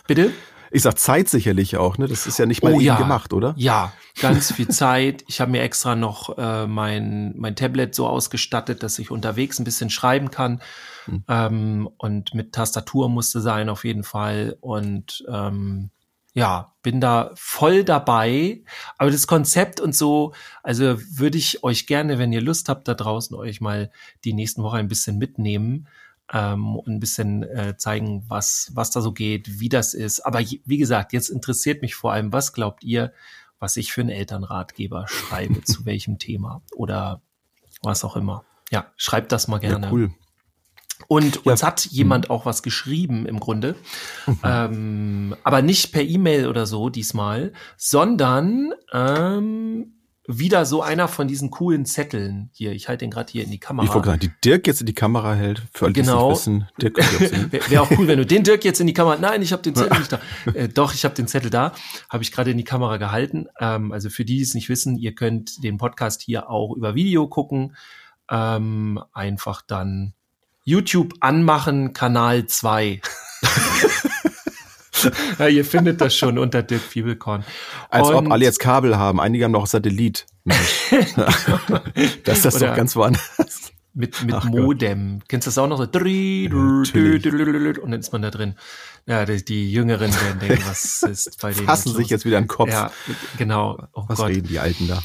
Bitte? 0.08 0.32
Ich 0.72 0.84
sag 0.84 0.98
Zeit 0.98 1.28
sicherlich 1.28 1.75
auch, 1.75 1.98
ne? 1.98 2.08
Das 2.08 2.28
ist 2.28 2.40
ja 2.40 2.46
nicht 2.46 2.63
mal 2.63 2.72
Oh 2.72 2.75
eben 2.75 2.86
ja. 2.86 2.98
gemacht, 2.98 3.34
oder? 3.34 3.54
Ja, 3.58 3.92
ganz 4.20 4.54
viel 4.54 4.70
Zeit. 4.70 5.24
Ich 5.28 5.42
habe 5.42 5.51
mir 5.51 5.62
extra 5.62 5.96
noch 5.96 6.38
äh, 6.38 6.66
mein, 6.66 7.34
mein 7.38 7.56
Tablet 7.56 7.94
so 7.94 8.08
ausgestattet, 8.08 8.82
dass 8.82 8.98
ich 8.98 9.12
unterwegs 9.12 9.60
ein 9.60 9.66
bisschen 9.66 9.90
schreiben 9.90 10.32
kann. 10.32 10.62
Hm. 11.06 11.24
Ähm, 11.28 11.90
und 11.98 12.34
mit 12.34 12.54
Tastatur 12.54 13.10
musste 13.10 13.42
sein 13.42 13.68
auf 13.68 13.84
jeden 13.84 14.04
Fall. 14.04 14.58
Und 14.62 15.25
ähm, 15.28 15.92
ja, 16.34 16.74
bin 16.82 17.01
da 17.01 17.32
voll 17.36 17.84
dabei. 17.84 18.63
Aber 18.98 19.12
das 19.12 19.28
Konzept 19.28 19.82
und 19.82 19.94
so, 19.94 20.34
also 20.63 20.98
würde 21.12 21.38
ich 21.38 21.63
euch 21.63 21.86
gerne, 21.86 22.18
wenn 22.18 22.32
ihr 22.32 22.42
Lust 22.42 22.70
habt, 22.70 22.88
da 22.88 22.94
draußen 22.94 23.36
euch 23.36 23.60
mal 23.60 23.92
die 24.24 24.34
nächsten 24.34 24.63
Wochen 24.63 24.78
ein 24.78 24.88
bisschen 24.88 25.18
mitnehmen 25.18 25.88
ähm, 26.32 26.76
und 26.76 26.88
ein 26.88 27.00
bisschen 27.00 27.44
äh, 27.44 27.76
zeigen, 27.78 28.24
was, 28.28 28.72
was 28.74 28.92
da 28.92 29.02
so 29.02 29.12
geht, 29.12 29.60
wie 29.60 29.70
das 29.70 29.94
ist. 29.94 30.22
Aber 30.22 30.40
wie 30.40 30.78
gesagt, 30.78 31.14
jetzt 31.14 31.30
interessiert 31.30 31.82
mich 31.82 31.96
vor 31.96 32.14
allem, 32.14 32.32
was 32.32 32.54
glaubt 32.54 32.84
ihr, 32.84 33.14
was 33.60 33.78
ich 33.78 33.92
für 33.92 34.02
einen 34.02 34.10
Elternratgeber 34.10 35.08
schreibe, 35.08 35.62
zu 35.64 35.86
welchem 35.86 36.20
Thema 36.20 36.62
oder 36.76 37.22
was 37.82 38.04
auch 38.04 38.16
immer. 38.16 38.44
Ja, 38.72 38.92
schreibt 38.96 39.32
das 39.32 39.48
mal 39.48 39.60
gerne. 39.60 39.88
Ja, 39.88 39.92
cool. 39.92 40.12
Und 41.08 41.46
uns 41.46 41.64
hat 41.64 41.86
jemand 41.86 42.30
auch 42.30 42.46
was 42.46 42.62
geschrieben 42.62 43.26
im 43.26 43.40
Grunde, 43.40 43.76
ähm, 44.44 45.36
aber 45.44 45.64
nicht 45.64 45.92
per 45.92 46.04
E-Mail 46.04 46.48
oder 46.48 46.68
so 46.68 46.90
diesmal, 46.90 47.54
sondern 47.76 48.72
ähm, 48.94 49.96
wieder 50.28 50.66
so 50.66 50.84
einer 50.84 51.08
von 51.08 51.28
diesen 51.28 51.50
coolen 51.50 51.86
Zetteln 51.86 52.51
hier. 52.54 52.74
Ich 52.74 52.88
halte 52.88 53.06
den 53.06 53.12
gerade 53.12 53.32
hier 53.32 53.44
in 53.44 53.50
die 53.50 53.60
Kamera. 53.60 53.86
Ich 53.86 53.94
wollte 53.94 54.08
gerade, 54.08 54.20
die 54.20 54.32
Dirk 54.46 54.68
jetzt 54.68 54.80
in 54.80 54.86
die 54.86 54.94
Kamera 54.94 55.34
hält, 55.34 55.63
für 55.74 55.86
alle, 55.86 55.94
die 55.94 56.01
es 56.01 56.08
Genau. 56.08 56.30
nicht 56.30 56.38
wissen. 56.40 56.68
Dirk. 56.82 56.98
Wäre 57.51 57.70
wär 57.72 57.82
auch 57.82 57.92
cool, 57.98 58.08
wenn 58.08 58.18
du 58.20 58.25
den 58.25 58.44
Dirk 58.44 58.63
jetzt 58.63 58.80
in 58.80 58.88
die 58.88 58.94
Kamera. 58.94 59.18
Nein, 59.18 59.42
ich 59.42 59.51
habe 59.51 59.63
den 59.63 59.75
Zettel 59.75 59.98
nicht 59.98 60.12
da. 60.12 60.20
Äh, 60.54 60.70
doch, 60.70 60.94
ich 60.94 61.06
habe 61.06 61.16
den 61.16 61.28
Zettel 61.28 61.50
da. 61.50 61.74
Habe 62.10 62.24
ich 62.24 62.32
gerade 62.32 62.51
in 62.51 62.58
die 62.58 62.63
Kamera 62.63 62.98
gehalten. 62.98 63.48
Ähm, 63.60 63.92
also 63.92 64.10
für 64.10 64.24
die, 64.25 64.38
die 64.38 64.44
es 64.44 64.54
nicht 64.54 64.70
wissen, 64.70 64.98
ihr 64.98 65.16
könnt 65.16 65.63
den 65.63 65.78
Podcast 65.78 66.22
hier 66.22 66.50
auch 66.50 66.75
über 66.75 66.94
Video 66.96 67.28
gucken. 67.28 67.75
Ähm, 68.30 69.01
einfach 69.13 69.62
dann 69.62 70.13
YouTube 70.63 71.16
anmachen, 71.20 71.94
Kanal 71.94 72.46
2. 72.46 73.01
ja, 75.39 75.48
ihr 75.48 75.65
findet 75.65 76.01
das 76.01 76.15
schon 76.15 76.38
unter 76.38 76.63
Dirk 76.63 76.81
Fiebelkorn. 76.81 77.43
Als 77.89 78.08
ob 78.10 78.25
Und- 78.25 78.31
alle 78.31 78.43
jetzt 78.46 78.60
Kabel 78.60 78.98
haben. 78.98 79.20
Einige 79.20 79.43
haben 79.46 79.51
noch 79.51 79.67
Satellit. 79.67 80.25
Das 82.24 82.38
ist 82.38 82.46
das 82.46 82.55
Oder- 82.55 82.70
doch 82.70 82.75
ganz 82.75 82.96
woanders. 82.96 83.72
Mit, 83.93 84.24
mit 84.24 84.34
Ach 84.34 84.43
Gott. 84.50 84.51
Modem. 84.62 85.20
Kennst 85.27 85.48
du 85.48 85.50
das 85.50 85.58
auch 85.58 85.67
noch 85.67 85.75
so? 85.77 85.84
Natürlich. 85.84 86.50
Und 86.53 87.91
dann 87.91 88.00
ist 88.00 88.13
man 88.13 88.22
da 88.22 88.31
drin. 88.31 88.55
Ja, 89.05 89.25
die, 89.25 89.43
die 89.43 89.70
Jüngeren 89.72 90.13
werden 90.13 90.39
denken, 90.39 90.63
was 90.65 91.03
ist 91.03 91.41
bei 91.41 91.51
denen 91.51 91.65
Fassen 91.65 91.89
los? 91.89 91.98
sich 91.98 92.10
jetzt 92.10 92.24
wieder 92.24 92.38
an 92.38 92.43
den 92.46 92.48
Kopf. 92.48 92.72
Ja, 92.72 92.89
genau. 93.38 93.84
Oh 93.93 94.05
Was 94.08 94.20
Gott. 94.20 94.29
reden 94.29 94.48
die 94.48 94.60
Alten 94.60 94.88
da? 94.88 95.03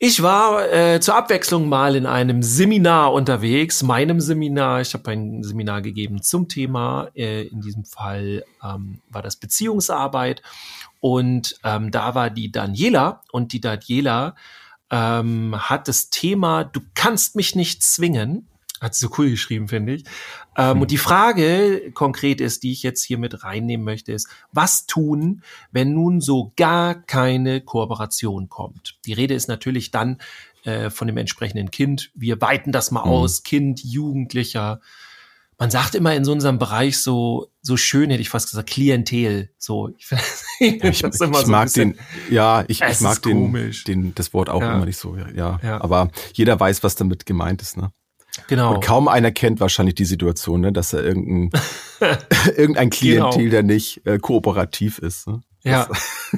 Ich 0.00 0.22
war 0.22 0.72
äh, 0.72 1.00
zur 1.00 1.16
Abwechslung 1.16 1.68
mal 1.68 1.96
in 1.96 2.06
einem 2.06 2.40
Seminar 2.40 3.12
unterwegs, 3.12 3.82
meinem 3.82 4.20
Seminar. 4.20 4.80
Ich 4.80 4.94
habe 4.94 5.10
ein 5.10 5.42
Seminar 5.42 5.82
gegeben 5.82 6.22
zum 6.22 6.46
Thema. 6.46 7.10
Äh, 7.16 7.48
in 7.48 7.62
diesem 7.62 7.84
Fall 7.84 8.44
ähm, 8.62 9.00
war 9.10 9.22
das 9.22 9.34
Beziehungsarbeit. 9.34 10.40
Und 11.00 11.58
ähm, 11.64 11.90
da 11.90 12.14
war 12.14 12.30
die 12.30 12.52
Daniela 12.52 13.22
und 13.32 13.52
die 13.52 13.60
Daniela 13.60 14.36
ähm, 14.88 15.56
hat 15.58 15.88
das 15.88 16.10
Thema, 16.10 16.62
du 16.62 16.80
kannst 16.94 17.34
mich 17.34 17.56
nicht 17.56 17.82
zwingen. 17.82 18.46
Hat 18.80 18.94
sie 18.94 19.04
so 19.04 19.12
cool 19.18 19.30
geschrieben, 19.30 19.66
finde 19.66 19.94
ich. 19.94 20.04
Ähm, 20.58 20.80
Und 20.82 20.90
die 20.90 20.98
Frage 20.98 21.92
konkret 21.94 22.40
ist, 22.40 22.64
die 22.64 22.72
ich 22.72 22.82
jetzt 22.82 23.02
hier 23.04 23.16
mit 23.16 23.44
reinnehmen 23.44 23.84
möchte, 23.84 24.12
ist, 24.12 24.28
was 24.52 24.86
tun, 24.86 25.42
wenn 25.70 25.94
nun 25.94 26.20
so 26.20 26.52
gar 26.56 26.94
keine 26.96 27.60
Kooperation 27.60 28.48
kommt? 28.48 28.98
Die 29.06 29.12
Rede 29.12 29.34
ist 29.34 29.46
natürlich 29.48 29.90
dann 29.92 30.18
äh, 30.64 30.90
von 30.90 31.06
dem 31.06 31.16
entsprechenden 31.16 31.70
Kind. 31.70 32.10
Wir 32.14 32.40
weiten 32.40 32.72
das 32.72 32.90
mal 32.90 33.04
Mhm. 33.04 33.10
aus, 33.10 33.42
Kind, 33.44 33.84
Jugendlicher. 33.84 34.80
Man 35.60 35.70
sagt 35.70 35.94
immer 35.94 36.14
in 36.14 36.24
so 36.24 36.30
unserem 36.32 36.58
Bereich 36.58 36.98
so, 36.98 37.48
so 37.62 37.76
schön, 37.76 38.10
hätte 38.10 38.20
ich 38.22 38.28
fast 38.28 38.50
gesagt, 38.50 38.70
Klientel. 38.70 39.50
So, 39.58 39.90
ich, 39.96 40.08
Ich, 40.60 40.82
ich 40.84 41.02
immer 41.04 41.12
so 41.12 41.50
mag 41.50 41.64
bisschen- 41.66 41.92
den, 41.94 42.34
ja, 42.34 42.64
ich, 42.68 42.80
ich 42.82 43.00
mag 43.00 43.22
den, 43.22 43.72
den, 43.86 44.14
das 44.16 44.34
Wort 44.34 44.50
auch 44.50 44.60
Ja. 44.60 44.74
immer 44.74 44.86
nicht 44.86 44.98
so, 44.98 45.16
ja. 45.16 45.58
Ja. 45.62 45.80
Aber 45.80 46.10
jeder 46.34 46.58
weiß, 46.58 46.82
was 46.82 46.96
damit 46.96 47.26
gemeint 47.26 47.62
ist, 47.62 47.76
ne? 47.76 47.92
Genau. 48.46 48.74
Und 48.74 48.84
kaum 48.84 49.08
einer 49.08 49.32
kennt 49.32 49.60
wahrscheinlich 49.60 49.94
die 49.96 50.04
Situation, 50.04 50.60
ne, 50.60 50.72
dass 50.72 50.92
er 50.92 51.02
irgendein, 51.02 51.50
irgendein 52.56 52.90
Klientel, 52.90 53.38
Genau. 53.38 53.50
der 53.50 53.62
nicht 53.62 54.06
äh, 54.06 54.18
kooperativ 54.18 54.98
ist. 54.98 55.26
Ne? 55.26 55.40
Ja. 55.64 55.88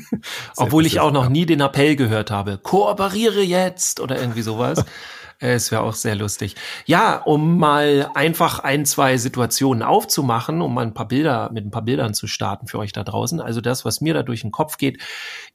Obwohl 0.56 0.87
ich 0.87 1.00
auch 1.00 1.12
noch 1.12 1.28
nie 1.28 1.47
den 1.47 1.61
Appell 1.61 1.97
gehört 1.97 2.30
habe, 2.30 2.59
kooperiere 2.59 3.42
jetzt 3.42 4.00
oder 4.00 4.18
irgendwie 4.20 4.42
sowas. 4.42 4.85
Es 5.42 5.70
wäre 5.70 5.80
auch 5.80 5.94
sehr 5.94 6.16
lustig. 6.16 6.54
Ja, 6.85 7.16
um 7.16 7.56
mal 7.56 8.11
einfach 8.12 8.59
ein, 8.59 8.85
zwei 8.85 9.16
Situationen 9.16 9.82
aufzumachen, 9.82 10.61
um 10.61 10.75
mal 10.75 10.82
ein 10.82 10.92
paar 10.92 11.09
Bilder, 11.09 11.50
mit 11.50 11.64
ein 11.64 11.70
paar 11.70 11.80
Bildern 11.80 12.12
zu 12.12 12.26
starten 12.26 12.66
für 12.66 12.78
euch 12.78 12.92
da 12.92 13.04
draußen. 13.04 13.40
Also 13.40 13.62
das, 13.62 13.87
was 13.87 14.02
mir 14.02 14.12
da 14.12 14.23
durch 14.23 14.42
den 14.42 14.50
Kopf 14.50 14.76
geht, 14.76 15.00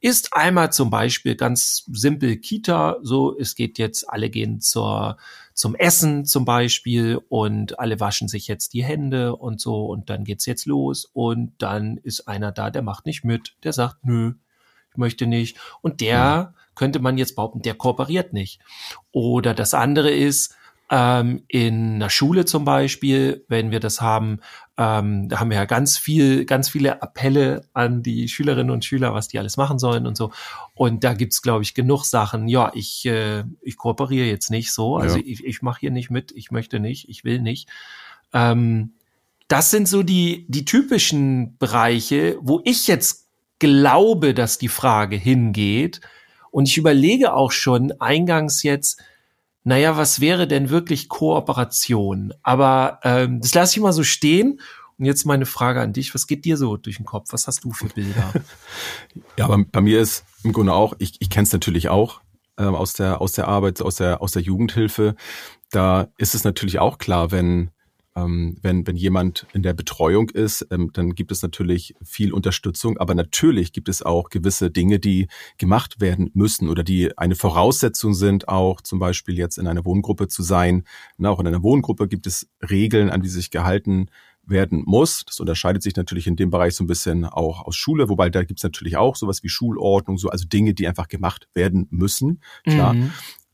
ist 0.01 0.34
einmal 0.34 0.72
zum 0.72 0.89
Beispiel 0.89 1.36
ganz 1.36 1.84
simpel 1.94 2.38
Kita. 2.38 2.98
So, 3.04 3.38
es 3.38 3.54
geht 3.54 3.77
jetzt, 3.77 4.10
alle 4.10 4.32
gehen 4.32 4.60
zur, 4.60 5.18
zum 5.55 5.74
Essen 5.74 6.25
zum 6.25 6.43
Beispiel 6.43 7.19
und 7.29 7.79
alle 7.79 8.00
waschen 8.00 8.27
sich 8.27 8.47
jetzt 8.47 8.74
die 8.74 8.83
Hände 8.83 9.35
und 9.38 9.62
so 9.62 9.85
und 9.85 10.09
dann 10.09 10.25
geht's 10.25 10.45
jetzt 10.45 10.65
los 10.65 11.09
und 11.13 11.53
dann 11.59 11.97
ist 11.97 12.27
einer 12.27 12.51
da, 12.51 12.69
der 12.69 12.81
macht 12.81 13.05
nicht 13.05 13.24
mit, 13.24 13.55
der 13.63 13.71
sagt, 13.71 14.03
nö, 14.03 14.33
ich 14.91 14.97
möchte 14.97 15.27
nicht. 15.27 15.57
Und 15.81 16.01
der 16.01 16.53
könnte 16.75 17.00
man 17.00 17.17
jetzt 17.17 17.35
behaupten, 17.35 17.62
der 17.62 17.74
kooperiert 17.74 18.33
nicht. 18.33 18.59
Oder 19.12 19.53
das 19.53 19.74
andere 19.74 20.12
ist, 20.12 20.55
ähm, 20.92 21.44
in 21.48 21.96
einer 21.96 22.10
Schule 22.10 22.46
zum 22.46 22.63
Beispiel, 22.63 23.44
wenn 23.48 23.72
wir 23.72 23.80
das 23.80 24.01
haben, 24.01 24.39
ähm, 24.77 25.30
da 25.30 25.39
haben 25.39 25.50
wir 25.50 25.58
ja 25.58 25.65
ganz 25.65 25.98
viel, 25.98 26.46
ganz 26.46 26.70
viele 26.70 27.01
Appelle 27.01 27.68
an 27.74 28.04
die 28.04 28.27
Schülerinnen 28.27 28.70
und 28.72 28.86
Schüler, 28.86 29.13
was 29.13 29.27
die 29.27 29.39
alles 29.39 29.58
machen 29.58 29.80
sollen 29.80 30.06
und 30.06 30.15
so. 30.15 30.32
Und 30.75 31.04
da 31.04 31.13
gibt's, 31.13 31.42
glaube 31.42 31.63
ich, 31.63 31.74
genug 31.74 32.04
Sachen. 32.06 32.48
Ja, 32.48 32.72
ich, 32.75 33.06
äh, 33.06 33.44
ich 33.62 33.77
kooperiere 33.77 34.27
jetzt 34.27 34.51
nicht 34.51 34.72
so. 34.74 34.98
Also 34.98 35.18
Ja. 35.18 35.24
ich, 35.25 35.44
ich 35.44 35.62
mache 35.62 35.80
hier 35.80 35.92
nicht 35.92 36.12
mit, 36.12 36.32
ich 36.34 36.51
möchte 36.51 36.80
nicht, 36.80 37.10
ich 37.10 37.24
will 37.24 37.42
nicht. 37.42 37.68
Ähm, 38.34 38.94
das 39.48 39.72
sind 39.72 39.88
so 39.88 40.04
die, 40.04 40.46
die 40.50 40.65
typischen 40.65 41.58
Bereiche, 41.58 42.38
wo 42.42 42.62
ich 42.63 42.88
jetzt 42.88 43.27
glaube, 43.60 44.34
dass 44.34 44.58
die 44.58 44.68
Frage 44.68 45.15
hingeht. 45.15 46.01
Und 46.51 46.68
ich 46.68 46.77
überlege 46.77 47.34
auch 47.34 47.51
schon 47.51 47.92
eingangs 48.00 48.63
jetzt, 48.63 49.01
naja, 49.65 49.98
was 49.98 50.22
wäre 50.22 50.48
denn 50.48 50.69
wirklich 50.69 51.10
Kooperation? 51.10 52.34
Aber 52.43 53.00
ähm, 53.03 53.41
das 53.41 53.53
lasse 53.55 53.77
ich 53.77 53.81
mal 53.81 53.93
so 53.93 54.03
stehen. 54.03 54.62
Und 54.98 55.05
jetzt 55.05 55.25
meine 55.25 55.48
Frage 55.48 55.81
an 55.81 55.91
dich, 55.91 56.13
was 56.13 56.27
geht 56.27 56.45
dir 56.45 56.55
so 56.55 56.77
durch 56.77 56.98
den 56.98 57.05
Kopf? 57.05 57.34
Was 57.34 57.48
hast 57.48 57.65
du 57.65 57.74
für 57.74 57.88
Bilder? 57.88 58.31
Ja, 59.38 59.45
aber 59.45 59.63
bei 59.69 59.81
mir 59.81 60.00
ist 60.00 60.24
im 60.43 60.53
Grunde 60.53 60.74
auch, 60.74 60.93
ich, 61.00 61.15
ich 61.19 61.29
kenne 61.29 61.43
es 61.43 61.51
natürlich 61.51 61.89
auch 61.89 62.22
ähm, 62.57 62.75
aus 62.75 62.93
der 62.93 63.19
aus 63.22 63.34
der 63.34 63.48
Arbeit, 63.48 63.81
aus 63.81 63.95
der 63.95 64.22
aus 64.22 64.31
der 64.31 64.41
Jugendhilfe. 64.41 65.15
Da 65.72 66.07
ist 66.17 66.36
es 66.36 66.43
natürlich 66.43 66.79
auch 66.79 66.98
klar, 66.98 67.31
wenn 67.31 67.72
ähm, 68.15 68.57
wenn 68.62 68.88
wenn 68.88 68.95
jemand 68.95 69.45
in 69.53 69.62
der 69.62 69.74
Betreuung 69.74 70.29
ist, 70.29 70.67
ähm, 70.72 70.91
dann 70.93 71.15
gibt 71.15 71.31
es 71.31 71.41
natürlich 71.41 71.95
viel 72.03 72.34
Unterstützung, 72.34 72.98
aber 72.98 73.13
natürlich 73.13 73.74
gibt 73.74 73.89
es 73.89 74.01
auch 74.01 74.29
gewisse 74.29 74.72
Dinge, 74.72 75.00
die 75.00 75.27
gemacht 75.57 76.00
werden 76.00 76.31
müssen 76.34 76.69
oder 76.69 76.84
die 76.84 77.17
eine 77.17 77.36
Voraussetzung 77.36 78.13
sind, 78.13 78.48
auch 78.48 78.81
zum 78.81 79.00
Beispiel 79.00 79.38
jetzt 79.38 79.57
in 79.57 79.67
einer 79.67 79.86
Wohngruppe 79.86 80.27
zu 80.27 80.43
sein. 80.43 80.84
Na, 81.17 81.29
auch 81.29 81.39
in 81.39 81.48
einer 81.48 81.63
Wohngruppe 81.63 82.07
gibt 82.07 82.25
es 82.25 82.50
Regeln, 82.69 83.10
an 83.10 83.22
die 83.22 83.29
sich 83.29 83.51
gehalten 83.51 84.10
werden 84.48 84.84
muss. 84.86 85.25
Das 85.25 85.39
unterscheidet 85.39 85.84
sich 85.84 85.95
natürlich 85.95 86.27
in 86.27 86.36
dem 86.36 86.51
Bereich 86.51 86.75
so 86.75 86.84
ein 86.84 86.88
bisschen 86.88 87.25
auch 87.25 87.65
aus 87.65 87.75
Schule, 87.75 88.10
wobei 88.10 88.29
da 88.29 88.43
gibt's 88.43 88.63
natürlich 88.63 88.95
auch 88.95 89.15
sowas 89.15 89.43
wie 89.43 89.50
Schulordnung, 89.50 90.17
so 90.17 90.29
also 90.29 90.48
Dinge, 90.48 90.74
die 90.74 90.88
einfach 90.88 91.07
gemacht 91.07 91.50
werden 91.53 91.88
müssen. 91.89 92.41
Klar. 92.63 92.93
Mhm. 92.93 93.12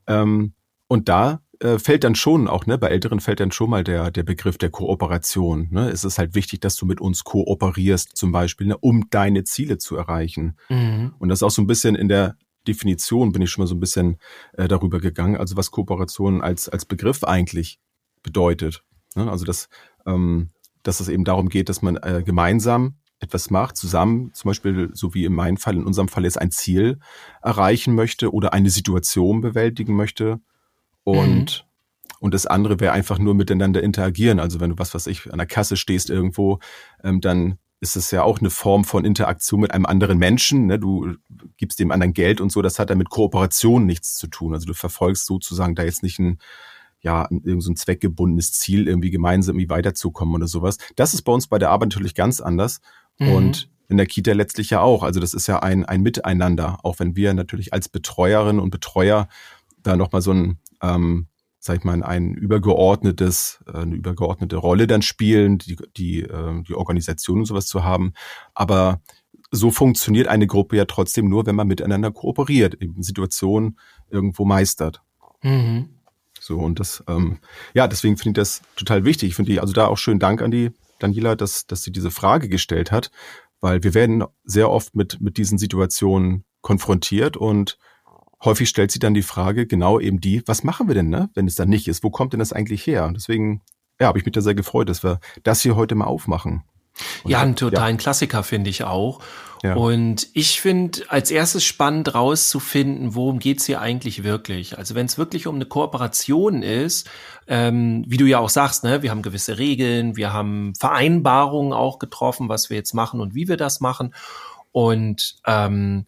Ähm, 0.08 0.54
und 0.88 1.10
da 1.10 1.42
äh, 1.62 1.80
fällt 1.80 2.04
dann 2.04 2.16
schon 2.16 2.48
auch, 2.48 2.66
ne, 2.66 2.78
bei 2.78 2.88
Älteren 2.88 3.20
fällt 3.20 3.40
dann 3.40 3.52
schon 3.52 3.70
mal 3.70 3.84
der, 3.84 4.12
der 4.12 4.24
Begriff 4.24 4.58
der 4.58 4.70
Kooperation. 4.70 5.68
Ne? 5.72 5.90
Es 5.90 6.04
ist 6.04 6.18
halt 6.18 6.36
wichtig, 6.36 6.62
dass 6.62 6.76
du 6.76 6.86
mit 6.86 7.00
uns 7.00 7.24
kooperierst, 7.24 8.18
zum 8.18 8.32
Beispiel, 8.32 8.68
ne, 8.68 8.78
um 8.78 9.10
deine 9.10 9.44
Ziele 9.44 9.78
zu 9.78 9.96
erreichen. 9.96 10.58
Mhm. 10.70 11.14
Und 11.20 11.30
das 11.30 11.40
ist 11.40 11.44
auch 11.44 11.52
so 11.52 11.62
ein 11.62 11.68
bisschen 11.68 11.96
in 11.96 12.08
der 12.08 12.36
Definition 12.68 13.32
bin 13.32 13.42
ich 13.42 13.50
schon 13.50 13.64
mal 13.64 13.68
so 13.68 13.76
ein 13.76 13.80
bisschen 13.80 14.18
äh, 14.54 14.68
darüber 14.68 15.00
gegangen, 15.00 15.38
also 15.38 15.58
was 15.58 15.72
Kooperation 15.72 16.42
als, 16.42 16.70
als 16.70 16.86
Begriff 16.86 17.24
eigentlich 17.24 17.80
bedeutet. 18.24 18.84
Ne? 19.16 19.30
Also 19.30 19.46
dass, 19.46 19.68
ähm, 20.06 20.52
dass 20.84 21.00
es 21.00 21.10
eben 21.10 21.24
darum 21.24 21.50
geht, 21.50 21.70
dass 21.70 21.82
man 21.82 21.98
äh, 21.98 22.24
gemeinsam 22.24 22.96
etwas 23.20 23.52
macht, 23.52 23.78
zusammen, 23.78 24.32
zum 24.34 24.50
Beispiel, 24.50 24.90
so 24.94 25.14
wie 25.14 25.26
in 25.26 25.34
meinem 25.34 25.58
Fall, 25.58 25.76
in 25.76 25.86
unserem 25.86 26.08
Fall 26.08 26.24
jetzt 26.24 26.42
ein 26.42 26.52
Ziel 26.52 27.00
erreichen 27.42 27.94
möchte 27.94 28.34
oder 28.34 28.54
eine 28.54 28.70
Situation 28.70 29.42
bewältigen 29.42 29.96
möchte. 29.96 30.40
Und, 31.04 31.66
und 32.20 32.34
das 32.34 32.46
andere 32.46 32.80
wäre 32.80 32.94
einfach 32.94 33.20
nur 33.20 33.34
miteinander 33.34 33.82
interagieren. 33.82 34.40
Also 34.40 34.60
wenn 34.60 34.72
du 34.72 34.80
was, 34.80 34.94
was 34.94 35.08
ich 35.08 35.32
an 35.32 35.38
der 35.38 35.48
Kasse 35.48 35.78
stehst 35.78 36.10
irgendwo, 36.10 36.60
ähm, 37.04 37.22
dann 37.22 37.58
ist 37.80 37.96
es 37.96 38.12
ja 38.12 38.22
auch 38.22 38.40
eine 38.40 38.52
Form 38.52 38.84
von 38.84 39.06
Interaktion 39.06 39.60
mit 39.60 39.74
einem 39.74 39.88
anderen 39.88 40.20
Menschen. 40.20 40.68
Ne? 40.68 40.78
Du 40.78 41.16
gibst 41.58 41.80
dem 41.80 41.92
anderen 41.92 42.14
Geld 42.14 42.40
und 42.40 42.52
so. 42.52 42.62
Das 42.62 42.78
hat 42.78 42.92
dann 42.92 43.00
mit 43.00 43.10
Kooperation 43.10 43.88
nichts 43.88 44.14
zu 44.14 44.28
tun. 44.28 44.54
Also 44.54 44.68
du 44.68 44.76
verfolgst 44.76 45.26
sozusagen 45.26 45.74
da 45.74 45.84
jetzt 45.84 46.04
nicht 46.04 46.20
ein, 46.20 46.38
ja, 47.00 47.28
irgend 47.32 47.64
so 47.64 47.72
ein 47.72 47.76
zweckgebundenes 47.76 48.54
Ziel, 48.54 48.88
irgendwie 48.88 49.10
gemeinsam 49.10 49.56
irgendwie 49.56 49.72
weiterzukommen 49.72 50.36
oder 50.36 50.48
sowas. 50.48 50.78
Das 50.96 51.16
ist 51.16 51.24
bei 51.24 51.32
uns 51.32 51.48
bei 51.48 51.58
der 51.58 51.72
Arbeit 51.72 51.90
natürlich 51.90 52.14
ganz 52.14 52.40
anders. 52.40 52.82
Mhm. 53.18 53.30
Und 53.30 53.70
in 53.90 53.98
der 53.98 54.06
Kita 54.06 54.34
letztlich 54.34 54.70
ja 54.70 54.82
auch. 54.82 55.02
Also 55.02 55.20
das 55.20 55.34
ist 55.34 55.48
ja 55.48 55.60
ein, 55.60 55.84
ein 55.84 56.02
Miteinander, 56.02 56.78
auch 56.84 57.00
wenn 57.00 57.16
wir 57.16 57.34
natürlich 57.34 57.74
als 57.74 57.90
Betreuerinnen 57.90 58.62
und 58.62 58.70
Betreuer 58.70 59.28
da 59.82 59.96
nochmal 59.96 60.22
so 60.22 60.32
ein, 60.32 60.60
ähm, 60.82 61.28
sag 61.60 61.78
ich 61.78 61.84
mal, 61.84 62.02
ein 62.02 62.34
übergeordnetes, 62.34 63.64
äh, 63.68 63.78
eine 63.78 63.96
übergeordnete 63.96 64.58
Rolle 64.58 64.88
dann 64.88 65.04
spielen, 65.04 65.60
die, 65.60 65.78
die, 65.96 66.22
äh, 66.22 66.64
die 66.64 66.74
Organisation 66.74 67.40
und 67.40 67.46
sowas 67.46 67.68
zu 67.68 67.84
haben. 67.84 68.14
Aber 68.56 69.02
so 69.52 69.70
funktioniert 69.70 70.28
eine 70.28 70.48
Gruppe 70.48 70.78
ja 70.78 70.86
trotzdem 70.86 71.30
nur, 71.30 71.46
wenn 71.46 71.56
man 71.56 71.68
miteinander 71.68 72.12
kooperiert, 72.12 72.82
eben 72.82 73.04
Situationen 73.04 73.78
irgendwo 74.10 74.46
meistert. 74.46 75.02
Mhm. 75.44 75.90
So 76.40 76.58
und 76.58 76.80
das, 76.80 77.04
ähm, 77.08 77.38
ja, 77.76 77.88
deswegen 77.88 78.18
finde 78.18 78.42
ich 78.42 78.48
das 78.48 78.62
total 78.76 79.06
wichtig. 79.06 79.30
Ich 79.30 79.36
finde 79.36 79.62
also 79.62 79.74
da 79.74 79.88
auch 79.88 79.98
schönen 79.98 80.20
Dank 80.20 80.42
an 80.42 80.50
die 80.50 80.72
Daniela, 80.98 81.36
dass, 81.36 81.68
dass 81.68 81.84
sie 81.84 81.92
diese 81.92 82.10
Frage 82.10 82.50
gestellt 82.50 82.92
hat, 82.92 83.12
weil 83.60 83.84
wir 83.84 83.94
werden 83.94 84.24
sehr 84.44 84.72
oft 84.72 84.96
mit, 84.96 85.22
mit 85.22 85.38
diesen 85.38 85.60
Situationen 85.60 86.44
konfrontiert 86.62 87.38
und 87.38 87.78
häufig 88.44 88.70
stellt 88.70 88.92
sie 88.92 89.00
dann 89.00 89.14
die 89.14 89.22
Frage, 89.22 89.68
genau 89.68 90.00
eben 90.00 90.20
die, 90.20 90.44
was 90.46 90.64
machen 90.64 90.88
wir 90.88 90.96
denn, 90.96 91.10
ne, 91.10 91.30
wenn 91.34 91.48
es 91.48 91.56
dann 91.56 91.70
nicht 91.70 91.88
ist? 91.88 92.04
Wo 92.04 92.10
kommt 92.10 92.34
denn 92.34 92.40
das 92.40 92.54
eigentlich 92.54 92.86
her? 92.86 93.06
Und 93.06 93.16
deswegen, 93.16 93.62
ja, 94.00 94.08
habe 94.08 94.20
ich 94.20 94.26
mich 94.26 94.34
da 94.34 94.42
sehr 94.42 94.56
gefreut, 94.56 94.90
dass 94.90 95.04
wir 95.04 95.20
das 95.44 95.62
hier 95.62 95.76
heute 95.76 95.96
mal 95.96 96.06
aufmachen. 96.06 96.64
Und 97.24 97.32
ja, 97.32 97.42
einen 97.42 97.56
totalen 97.56 97.96
ja. 97.98 98.02
Klassiker 98.02 98.44
finde 98.44 98.70
ich 98.70 98.84
auch. 98.84 99.22
Ja. 99.64 99.76
Und 99.76 100.28
ich 100.34 100.60
finde 100.60 101.04
als 101.08 101.30
erstes 101.30 101.64
spannend 101.64 102.14
rauszufinden, 102.16 103.16
worum 103.16 103.40
geht's 103.40 103.66
hier 103.66 103.80
eigentlich 103.80 104.24
wirklich. 104.24 104.78
Also 104.78 104.96
wenn 104.96 105.06
es 105.06 105.18
wirklich 105.18 105.46
um 105.46 105.56
eine 105.56 105.66
Kooperation 105.66 106.64
ist, 106.64 107.10
ähm, 107.48 108.04
wie 108.08 108.18
du 108.18 108.26
ja 108.26 108.40
auch 108.40 108.50
sagst, 108.50 108.84
ne, 108.84 109.04
wir 109.04 109.12
haben 109.12 109.22
gewisse 109.22 109.58
Regeln, 109.58 110.18
wir 110.18 110.34
haben 110.34 110.74
Vereinbarungen 110.76 111.74
auch 111.74 112.00
getroffen, 112.00 112.50
was 112.50 112.70
wir 112.70 112.78
jetzt 112.78 112.94
machen 112.94 113.22
und 113.22 113.36
wie 113.36 113.48
wir 113.48 113.58
das 113.58 113.82
machen. 113.82 114.16
Und 114.72 115.38
ähm, 115.46 116.08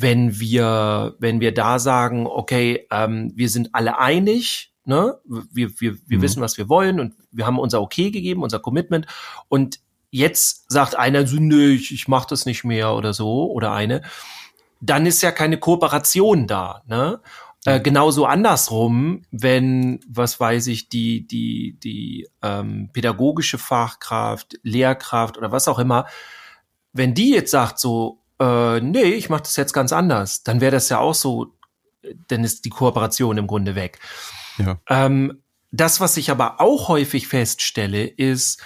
wenn 0.00 0.38
wir, 0.38 1.16
wenn 1.18 1.40
wir 1.40 1.52
da 1.52 1.80
sagen, 1.80 2.28
okay, 2.28 2.86
ähm, 2.92 3.32
wir 3.34 3.48
sind 3.48 3.70
alle 3.72 3.98
einig, 3.98 4.72
ne, 4.84 5.18
wir, 5.24 5.80
wir, 5.80 5.96
wir 6.06 6.18
mhm. 6.18 6.22
wissen, 6.22 6.40
was 6.40 6.56
wir 6.56 6.68
wollen 6.68 7.00
und 7.00 7.14
wir 7.32 7.46
haben 7.46 7.58
unser 7.58 7.80
Okay 7.80 8.12
gegeben, 8.12 8.44
unser 8.44 8.60
Commitment 8.60 9.06
und 9.48 9.80
jetzt 10.10 10.70
sagt 10.70 10.94
einer 10.94 11.26
so, 11.26 11.38
nö, 11.40 11.72
ich, 11.72 11.92
ich 11.92 12.06
mach 12.06 12.26
das 12.26 12.46
nicht 12.46 12.62
mehr 12.62 12.94
oder 12.94 13.12
so 13.12 13.50
oder 13.50 13.72
eine, 13.72 14.02
dann 14.80 15.04
ist 15.04 15.20
ja 15.20 15.32
keine 15.32 15.58
Kooperation 15.58 16.46
da, 16.46 16.82
ne? 16.86 17.20
Äh, 17.64 17.80
genauso 17.80 18.24
andersrum, 18.24 19.22
wenn, 19.32 19.98
was 20.08 20.38
weiß 20.38 20.68
ich, 20.68 20.88
die, 20.88 21.26
die, 21.26 21.76
die 21.82 22.28
ähm, 22.40 22.90
pädagogische 22.92 23.58
Fachkraft, 23.58 24.60
Lehrkraft 24.62 25.36
oder 25.36 25.50
was 25.50 25.66
auch 25.66 25.80
immer, 25.80 26.06
wenn 26.92 27.14
die 27.14 27.32
jetzt 27.32 27.50
sagt 27.50 27.80
so, 27.80 28.22
äh, 28.40 28.80
nee, 28.80 29.02
ich 29.02 29.28
mache 29.28 29.42
das 29.42 29.56
jetzt 29.56 29.72
ganz 29.72 29.92
anders, 29.92 30.42
dann 30.42 30.60
wäre 30.60 30.72
das 30.72 30.88
ja 30.88 30.98
auch 30.98 31.14
so, 31.14 31.54
dann 32.28 32.44
ist 32.44 32.64
die 32.64 32.70
Kooperation 32.70 33.38
im 33.38 33.46
Grunde 33.46 33.74
weg. 33.74 33.98
Ja. 34.58 34.80
Ähm, 34.88 35.42
das, 35.70 36.00
was 36.00 36.16
ich 36.16 36.30
aber 36.30 36.60
auch 36.60 36.88
häufig 36.88 37.28
feststelle, 37.28 38.04
ist 38.06 38.62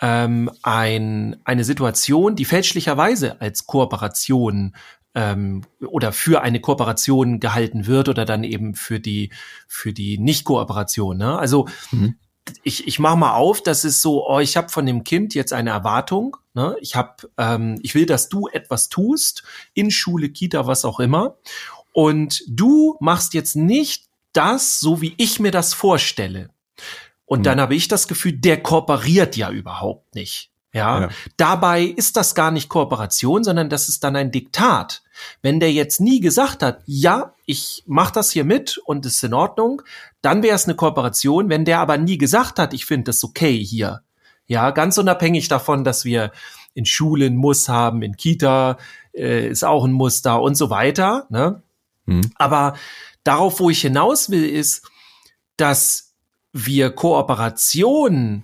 ähm, 0.00 0.50
ein, 0.62 1.36
eine 1.44 1.64
Situation, 1.64 2.36
die 2.36 2.44
fälschlicherweise 2.44 3.40
als 3.40 3.66
Kooperation 3.66 4.74
ähm, 5.14 5.64
oder 5.86 6.12
für 6.12 6.42
eine 6.42 6.60
Kooperation 6.60 7.40
gehalten 7.40 7.86
wird 7.86 8.08
oder 8.08 8.24
dann 8.24 8.44
eben 8.44 8.74
für 8.74 9.00
die 9.00 9.32
für 9.66 9.92
die 9.92 10.18
Nicht-Kooperation. 10.18 11.16
Ne? 11.16 11.38
Also 11.38 11.66
mhm 11.90 12.16
ich, 12.62 12.86
ich 12.86 12.98
mache 12.98 13.16
mal 13.16 13.34
auf, 13.34 13.62
das 13.62 13.84
ist 13.84 14.02
so, 14.02 14.28
oh, 14.28 14.38
ich 14.38 14.56
habe 14.56 14.68
von 14.68 14.86
dem 14.86 15.04
Kind 15.04 15.34
jetzt 15.34 15.52
eine 15.52 15.70
Erwartung. 15.70 16.36
Ne? 16.54 16.76
Ich 16.80 16.94
habe, 16.94 17.28
ähm, 17.38 17.78
ich 17.82 17.94
will, 17.94 18.06
dass 18.06 18.28
du 18.28 18.48
etwas 18.48 18.88
tust 18.88 19.42
in 19.74 19.90
Schule, 19.90 20.28
Kita, 20.28 20.66
was 20.66 20.84
auch 20.84 21.00
immer. 21.00 21.36
Und 21.92 22.44
du 22.46 22.96
machst 23.00 23.34
jetzt 23.34 23.56
nicht 23.56 24.06
das, 24.32 24.80
so 24.80 25.00
wie 25.00 25.14
ich 25.16 25.40
mir 25.40 25.50
das 25.50 25.74
vorstelle. 25.74 26.50
Und 27.24 27.40
mhm. 27.40 27.44
dann 27.44 27.60
habe 27.60 27.74
ich 27.74 27.88
das 27.88 28.06
Gefühl, 28.06 28.32
der 28.32 28.62
kooperiert 28.62 29.36
ja 29.36 29.50
überhaupt 29.50 30.14
nicht. 30.14 30.50
Ja? 30.72 31.00
ja, 31.00 31.08
dabei 31.38 31.84
ist 31.84 32.18
das 32.18 32.34
gar 32.34 32.50
nicht 32.50 32.68
Kooperation, 32.68 33.44
sondern 33.44 33.70
das 33.70 33.88
ist 33.88 34.04
dann 34.04 34.14
ein 34.14 34.30
Diktat. 34.30 35.02
Wenn 35.40 35.58
der 35.58 35.72
jetzt 35.72 36.02
nie 36.02 36.20
gesagt 36.20 36.62
hat, 36.62 36.82
ja, 36.84 37.34
ich 37.46 37.82
mach 37.86 38.10
das 38.10 38.30
hier 38.30 38.44
mit 38.44 38.76
und 38.84 39.06
ist 39.06 39.24
in 39.24 39.32
Ordnung, 39.32 39.80
dann 40.26 40.42
wäre 40.42 40.56
es 40.56 40.64
eine 40.64 40.74
Kooperation. 40.74 41.48
Wenn 41.48 41.64
der 41.64 41.78
aber 41.78 41.98
nie 41.98 42.18
gesagt 42.18 42.58
hat, 42.58 42.74
ich 42.74 42.84
finde 42.84 43.04
das 43.04 43.22
okay 43.22 43.56
hier, 43.56 44.02
ja, 44.48 44.72
ganz 44.72 44.98
unabhängig 44.98 45.46
davon, 45.46 45.84
dass 45.84 46.04
wir 46.04 46.32
in 46.74 46.84
Schulen 46.84 47.36
Muss 47.36 47.68
haben, 47.68 48.02
in 48.02 48.16
Kita 48.16 48.76
äh, 49.14 49.48
ist 49.48 49.64
auch 49.64 49.84
ein 49.84 49.92
Muss 49.92 50.22
da 50.22 50.34
und 50.34 50.56
so 50.56 50.68
weiter. 50.68 51.26
Ne? 51.30 51.62
Mhm. 52.06 52.32
Aber 52.34 52.74
darauf, 53.22 53.60
wo 53.60 53.70
ich 53.70 53.80
hinaus 53.80 54.28
will, 54.28 54.44
ist, 54.44 54.90
dass 55.56 56.12
wir 56.52 56.90
Kooperation 56.90 58.42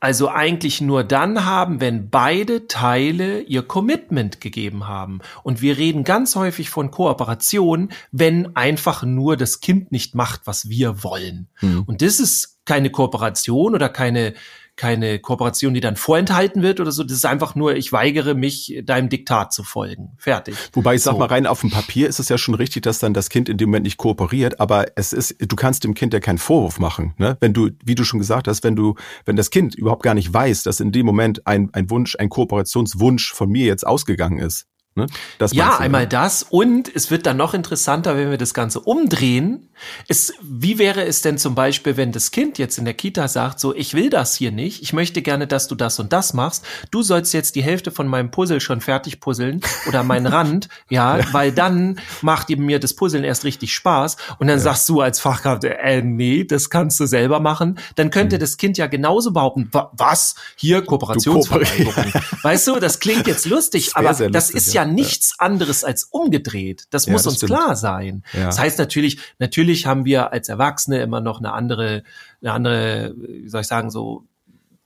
also 0.00 0.28
eigentlich 0.28 0.80
nur 0.80 1.02
dann 1.02 1.44
haben, 1.44 1.80
wenn 1.80 2.08
beide 2.08 2.68
Teile 2.68 3.40
ihr 3.40 3.62
Commitment 3.62 4.40
gegeben 4.40 4.86
haben. 4.86 5.20
Und 5.42 5.60
wir 5.60 5.76
reden 5.76 6.04
ganz 6.04 6.36
häufig 6.36 6.70
von 6.70 6.90
Kooperation, 6.90 7.90
wenn 8.12 8.54
einfach 8.54 9.02
nur 9.02 9.36
das 9.36 9.60
Kind 9.60 9.90
nicht 9.90 10.14
macht, 10.14 10.42
was 10.44 10.68
wir 10.68 11.02
wollen. 11.02 11.48
Mhm. 11.60 11.82
Und 11.86 12.02
das 12.02 12.20
ist 12.20 12.58
keine 12.64 12.90
Kooperation 12.90 13.74
oder 13.74 13.88
keine 13.88 14.34
keine 14.78 15.18
Kooperation, 15.18 15.74
die 15.74 15.80
dann 15.80 15.96
vorenthalten 15.96 16.62
wird 16.62 16.80
oder 16.80 16.92
so. 16.92 17.02
Das 17.02 17.12
ist 17.12 17.26
einfach 17.26 17.54
nur, 17.54 17.76
ich 17.76 17.92
weigere 17.92 18.34
mich, 18.34 18.80
deinem 18.84 19.10
Diktat 19.10 19.52
zu 19.52 19.64
folgen. 19.64 20.12
Fertig. 20.16 20.54
Wobei 20.72 20.94
ich 20.94 21.02
sag 21.02 21.12
so. 21.12 21.18
mal 21.18 21.26
rein 21.26 21.46
auf 21.46 21.60
dem 21.60 21.70
Papier 21.70 22.08
ist 22.08 22.20
es 22.20 22.30
ja 22.30 22.38
schon 22.38 22.54
richtig, 22.54 22.84
dass 22.84 23.00
dann 23.00 23.12
das 23.12 23.28
Kind 23.28 23.48
in 23.48 23.58
dem 23.58 23.68
Moment 23.68 23.84
nicht 23.84 23.98
kooperiert, 23.98 24.60
aber 24.60 24.86
es 24.94 25.12
ist, 25.12 25.36
du 25.38 25.56
kannst 25.56 25.84
dem 25.84 25.94
Kind 25.94 26.14
ja 26.14 26.20
keinen 26.20 26.38
Vorwurf 26.38 26.78
machen, 26.78 27.12
ne? 27.18 27.36
Wenn 27.40 27.52
du, 27.52 27.70
wie 27.84 27.96
du 27.96 28.04
schon 28.04 28.20
gesagt 28.20 28.48
hast, 28.48 28.64
wenn 28.64 28.76
du, 28.76 28.94
wenn 29.24 29.36
das 29.36 29.50
Kind 29.50 29.74
überhaupt 29.74 30.04
gar 30.04 30.14
nicht 30.14 30.32
weiß, 30.32 30.62
dass 30.62 30.80
in 30.80 30.92
dem 30.92 31.04
Moment 31.04 31.46
ein, 31.46 31.70
ein 31.74 31.90
Wunsch, 31.90 32.16
ein 32.16 32.28
Kooperationswunsch 32.28 33.32
von 33.32 33.50
mir 33.50 33.66
jetzt 33.66 33.86
ausgegangen 33.86 34.38
ist, 34.38 34.66
Ne? 34.98 35.06
ja, 35.52 35.76
du, 35.76 35.80
einmal 35.80 36.06
das 36.06 36.42
und 36.42 36.94
es 36.94 37.10
wird 37.10 37.24
dann 37.24 37.36
noch 37.36 37.54
interessanter, 37.54 38.16
wenn 38.16 38.30
wir 38.30 38.36
das 38.36 38.52
Ganze 38.52 38.80
umdrehen. 38.80 39.68
Es, 40.08 40.34
wie 40.42 40.78
wäre 40.78 41.04
es 41.04 41.22
denn 41.22 41.38
zum 41.38 41.54
Beispiel, 41.54 41.96
wenn 41.96 42.10
das 42.10 42.32
Kind 42.32 42.58
jetzt 42.58 42.78
in 42.78 42.84
der 42.84 42.94
Kita 42.94 43.28
sagt, 43.28 43.60
so, 43.60 43.72
ich 43.74 43.94
will 43.94 44.10
das 44.10 44.34
hier 44.34 44.50
nicht, 44.50 44.82
ich 44.82 44.92
möchte 44.92 45.22
gerne, 45.22 45.46
dass 45.46 45.68
du 45.68 45.76
das 45.76 46.00
und 46.00 46.12
das 46.12 46.34
machst, 46.34 46.64
du 46.90 47.02
sollst 47.02 47.32
jetzt 47.32 47.54
die 47.54 47.62
Hälfte 47.62 47.92
von 47.92 48.08
meinem 48.08 48.32
Puzzle 48.32 48.60
schon 48.60 48.80
fertig 48.80 49.20
puzzeln 49.20 49.60
oder 49.86 50.02
meinen 50.02 50.26
Rand, 50.38 50.68
ja, 50.90 51.18
ja, 51.18 51.32
weil 51.32 51.52
dann 51.52 52.00
macht 52.22 52.48
mir 52.48 52.80
das 52.80 52.94
Puzzeln 52.94 53.22
erst 53.22 53.44
richtig 53.44 53.72
Spaß 53.72 54.16
und 54.40 54.48
dann 54.48 54.58
ja. 54.58 54.64
sagst 54.64 54.88
du 54.88 55.00
als 55.00 55.20
Fachkraft, 55.20 55.62
äh, 55.62 56.02
nee, 56.02 56.42
das 56.42 56.70
kannst 56.70 56.98
du 56.98 57.06
selber 57.06 57.38
machen, 57.38 57.78
dann 57.94 58.10
könnte 58.10 58.36
mhm. 58.36 58.40
das 58.40 58.56
Kind 58.56 58.78
ja 58.78 58.88
genauso 58.88 59.32
behaupten, 59.32 59.70
was, 59.92 60.34
hier 60.56 60.82
Kooperationsvereinbarung. 60.82 62.12
Weißt 62.42 62.66
du, 62.66 62.80
das 62.80 62.98
klingt 62.98 63.28
jetzt 63.28 63.46
lustig, 63.46 63.92
das 63.94 63.94
aber 63.94 64.30
das 64.30 64.50
ist 64.50 64.72
ja 64.74 64.84
nichts 64.94 65.34
anderes 65.38 65.84
als 65.84 66.04
umgedreht. 66.04 66.84
Das 66.90 67.06
muss 67.06 67.22
das 67.22 67.32
uns 67.32 67.36
stimmt. 67.38 67.52
klar 67.52 67.76
sein. 67.76 68.22
Das 68.34 68.58
heißt 68.58 68.78
natürlich, 68.78 69.18
natürlich 69.38 69.86
haben 69.86 70.04
wir 70.04 70.32
als 70.32 70.48
Erwachsene 70.48 71.00
immer 71.00 71.20
noch 71.20 71.38
eine 71.38 71.52
andere, 71.52 72.02
eine 72.40 72.52
andere, 72.52 73.14
wie 73.16 73.48
soll 73.48 73.62
ich 73.62 73.66
sagen, 73.66 73.90
so 73.90 74.26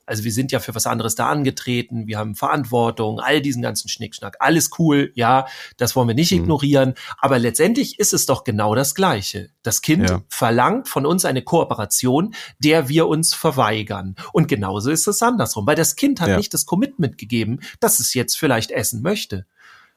also 0.05 0.23
wir 0.23 0.31
sind 0.31 0.51
ja 0.51 0.59
für 0.59 0.75
was 0.75 0.85
anderes 0.85 1.15
da 1.15 1.29
angetreten, 1.29 2.07
wir 2.07 2.17
haben 2.17 2.35
Verantwortung, 2.35 3.19
all 3.19 3.41
diesen 3.41 3.61
ganzen 3.61 3.89
Schnickschnack, 3.89 4.37
alles 4.39 4.71
cool, 4.77 5.11
ja, 5.15 5.45
das 5.77 5.95
wollen 5.95 6.07
wir 6.07 6.15
nicht 6.15 6.31
mhm. 6.31 6.39
ignorieren, 6.39 6.93
aber 7.19 7.39
letztendlich 7.39 7.99
ist 7.99 8.13
es 8.13 8.25
doch 8.25 8.43
genau 8.43 8.75
das 8.75 8.95
Gleiche. 8.95 9.49
Das 9.61 9.81
Kind 9.81 10.09
ja. 10.09 10.21
verlangt 10.29 10.89
von 10.89 11.05
uns 11.05 11.25
eine 11.25 11.41
Kooperation, 11.41 12.33
der 12.59 12.89
wir 12.89 13.07
uns 13.07 13.33
verweigern. 13.33 14.15
Und 14.33 14.47
genauso 14.47 14.91
ist 14.91 15.07
es 15.07 15.21
andersrum, 15.21 15.65
weil 15.65 15.75
das 15.75 15.95
Kind 15.95 16.19
hat 16.19 16.29
ja. 16.29 16.37
nicht 16.37 16.53
das 16.53 16.65
Commitment 16.65 17.17
gegeben, 17.17 17.59
dass 17.79 17.99
es 17.99 18.13
jetzt 18.13 18.37
vielleicht 18.37 18.71
essen 18.71 19.01
möchte. 19.01 19.45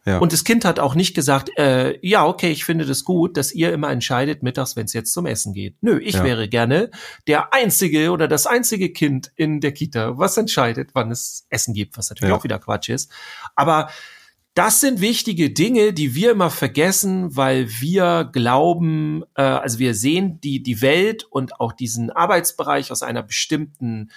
Ja. 0.06 0.18
Und 0.18 0.32
das 0.32 0.44
Kind 0.44 0.64
hat 0.64 0.78
auch 0.78 0.94
nicht 0.94 1.14
gesagt, 1.14 1.50
äh, 1.58 1.98
ja, 2.00 2.24
okay, 2.24 2.52
ich 2.52 2.64
finde 2.64 2.86
das 2.86 3.04
gut, 3.04 3.36
dass 3.36 3.52
ihr 3.52 3.72
immer 3.72 3.90
entscheidet 3.90 4.42
mittags, 4.42 4.76
wenn 4.76 4.84
es 4.84 4.92
jetzt 4.92 5.12
zum 5.12 5.26
Essen 5.26 5.52
geht. 5.52 5.76
Nö, 5.82 5.98
ich 5.98 6.14
ja. 6.14 6.24
wäre 6.24 6.48
gerne 6.48 6.90
der 7.26 7.52
einzige 7.52 8.12
oder 8.12 8.28
das 8.28 8.46
einzige 8.46 8.92
Kind 8.92 9.32
in 9.34 9.60
der 9.60 9.72
Kita, 9.72 10.16
was 10.16 10.36
entscheidet, 10.36 10.90
wann 10.94 11.10
es 11.10 11.46
Essen 11.50 11.74
gibt, 11.74 11.98
was 11.98 12.08
natürlich 12.08 12.30
ja. 12.30 12.36
auch 12.36 12.44
wieder 12.44 12.60
Quatsch 12.60 12.88
ist. 12.88 13.10
Aber 13.56 13.90
das 14.54 14.80
sind 14.80 15.00
wichtige 15.00 15.50
Dinge, 15.50 15.92
die 15.92 16.14
wir 16.14 16.30
immer 16.30 16.50
vergessen, 16.50 17.36
weil 17.36 17.68
wir 17.80 18.30
glauben, 18.32 19.24
äh, 19.34 19.42
also 19.42 19.78
wir 19.80 19.92
sehen 19.92 20.40
die, 20.40 20.62
die 20.62 20.80
Welt 20.80 21.24
und 21.24 21.60
auch 21.60 21.72
diesen 21.72 22.10
Arbeitsbereich 22.10 22.92
aus 22.92 23.02
einer 23.02 23.22
bestimmten 23.22 24.12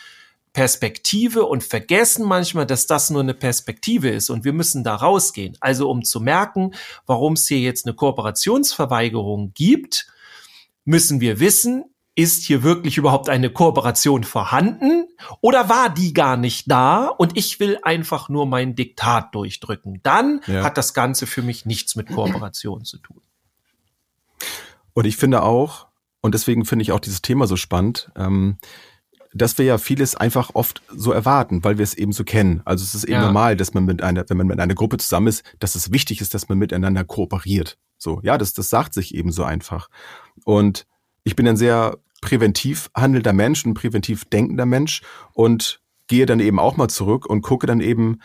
Perspektive 0.54 1.46
und 1.46 1.64
vergessen 1.64 2.26
manchmal, 2.26 2.66
dass 2.66 2.88
das 2.88 3.10
nur 3.10 3.22
eine 3.22 3.34
Perspektive 3.34 4.10
ist 4.10 4.30
und 4.30 4.44
wir 4.44 4.54
müssen 4.54 4.84
da 4.84 4.96
rausgehen. 4.96 5.56
Also 5.60 5.90
um 5.90 6.04
zu 6.04 6.20
merken, 6.20 6.74
warum 7.06 7.34
es 7.34 7.48
hier 7.48 7.60
jetzt 7.60 7.86
eine 7.86 7.96
Kooperationsverweigerung 7.96 9.54
gibt, 9.54 10.08
müssen 10.86 11.22
wir 11.22 11.40
wissen, 11.40 11.86
ist 12.16 12.44
hier 12.44 12.64
wirklich 12.64 12.98
überhaupt 12.98 13.30
eine 13.30 13.50
Kooperation 13.50 14.26
vorhanden 14.26 15.08
oder 15.40 15.70
war 15.70 15.90
die 15.90 16.14
gar 16.14 16.36
nicht 16.36 16.70
da 16.70 17.06
und 17.06 17.38
ich 17.38 17.60
will 17.62 17.80
einfach 17.84 18.28
nur 18.28 18.46
mein 18.46 18.76
Diktat 18.76 19.34
durchdrücken. 19.34 20.02
Dann 20.04 20.42
ja. 20.48 20.64
hat 20.64 20.78
das 20.78 20.94
Ganze 20.94 21.28
für 21.28 21.42
mich 21.42 21.66
nichts 21.66 21.96
mit 21.96 22.10
Kooperation 22.10 22.84
zu 22.84 22.98
tun. 22.98 23.22
Und 24.94 25.06
ich 25.06 25.16
finde 25.16 25.44
auch, 25.44 25.88
und 26.20 26.34
deswegen 26.34 26.66
finde 26.66 26.84
ich 26.84 26.92
auch 26.92 27.00
dieses 27.00 27.22
Thema 27.22 27.48
so 27.48 27.56
spannend, 27.56 28.12
ähm, 28.18 28.58
dass 29.34 29.58
wir 29.58 29.66
ja 29.66 29.78
vieles 29.78 30.16
einfach 30.16 30.52
oft 30.54 30.82
so 30.94 31.12
erwarten, 31.12 31.64
weil 31.64 31.78
wir 31.78 31.84
es 31.84 31.94
eben 31.94 32.12
so 32.12 32.24
kennen. 32.24 32.62
Also 32.66 32.84
es 32.84 32.96
ist 32.96 33.04
eben 33.04 33.14
ja. 33.14 33.26
normal, 33.26 33.56
dass 33.56 33.74
man 33.74 33.86
mit 33.86 34.02
einer, 34.02 34.26
wenn 34.28 34.38
man 34.38 34.48
mit 34.48 34.60
einer 34.60 34.74
Gruppe 34.74 34.98
zusammen 34.98 35.28
ist, 35.28 35.44
dass 35.60 35.76
es 35.76 35.92
wichtig 35.92 36.22
ist, 36.22 36.34
dass 36.34 36.50
man 36.50 36.58
miteinander 36.58 37.04
kooperiert. 37.04 37.78
So, 37.98 38.22
ja, 38.24 38.38
das, 38.38 38.54
das 38.54 38.70
sagt 38.70 38.94
sich 38.94 39.14
eben 39.14 39.32
so 39.32 39.44
einfach. 39.44 39.90
Und 40.46 40.88
ich 41.24 41.36
bin 41.36 41.48
ein 41.48 41.58
sehr 41.58 41.98
präventiv 42.22 42.90
handelnder 42.96 43.34
Mensch, 43.34 43.66
ein 43.66 43.74
präventiv 43.74 44.26
denkender 44.26 44.66
Mensch 44.66 45.02
und 45.34 45.82
gehe 46.08 46.26
dann 46.26 46.40
eben 46.40 46.60
auch 46.60 46.76
mal 46.76 46.90
zurück 46.90 47.26
und 47.26 47.42
gucke 47.42 47.68
dann 47.68 47.82
eben, 47.82 48.20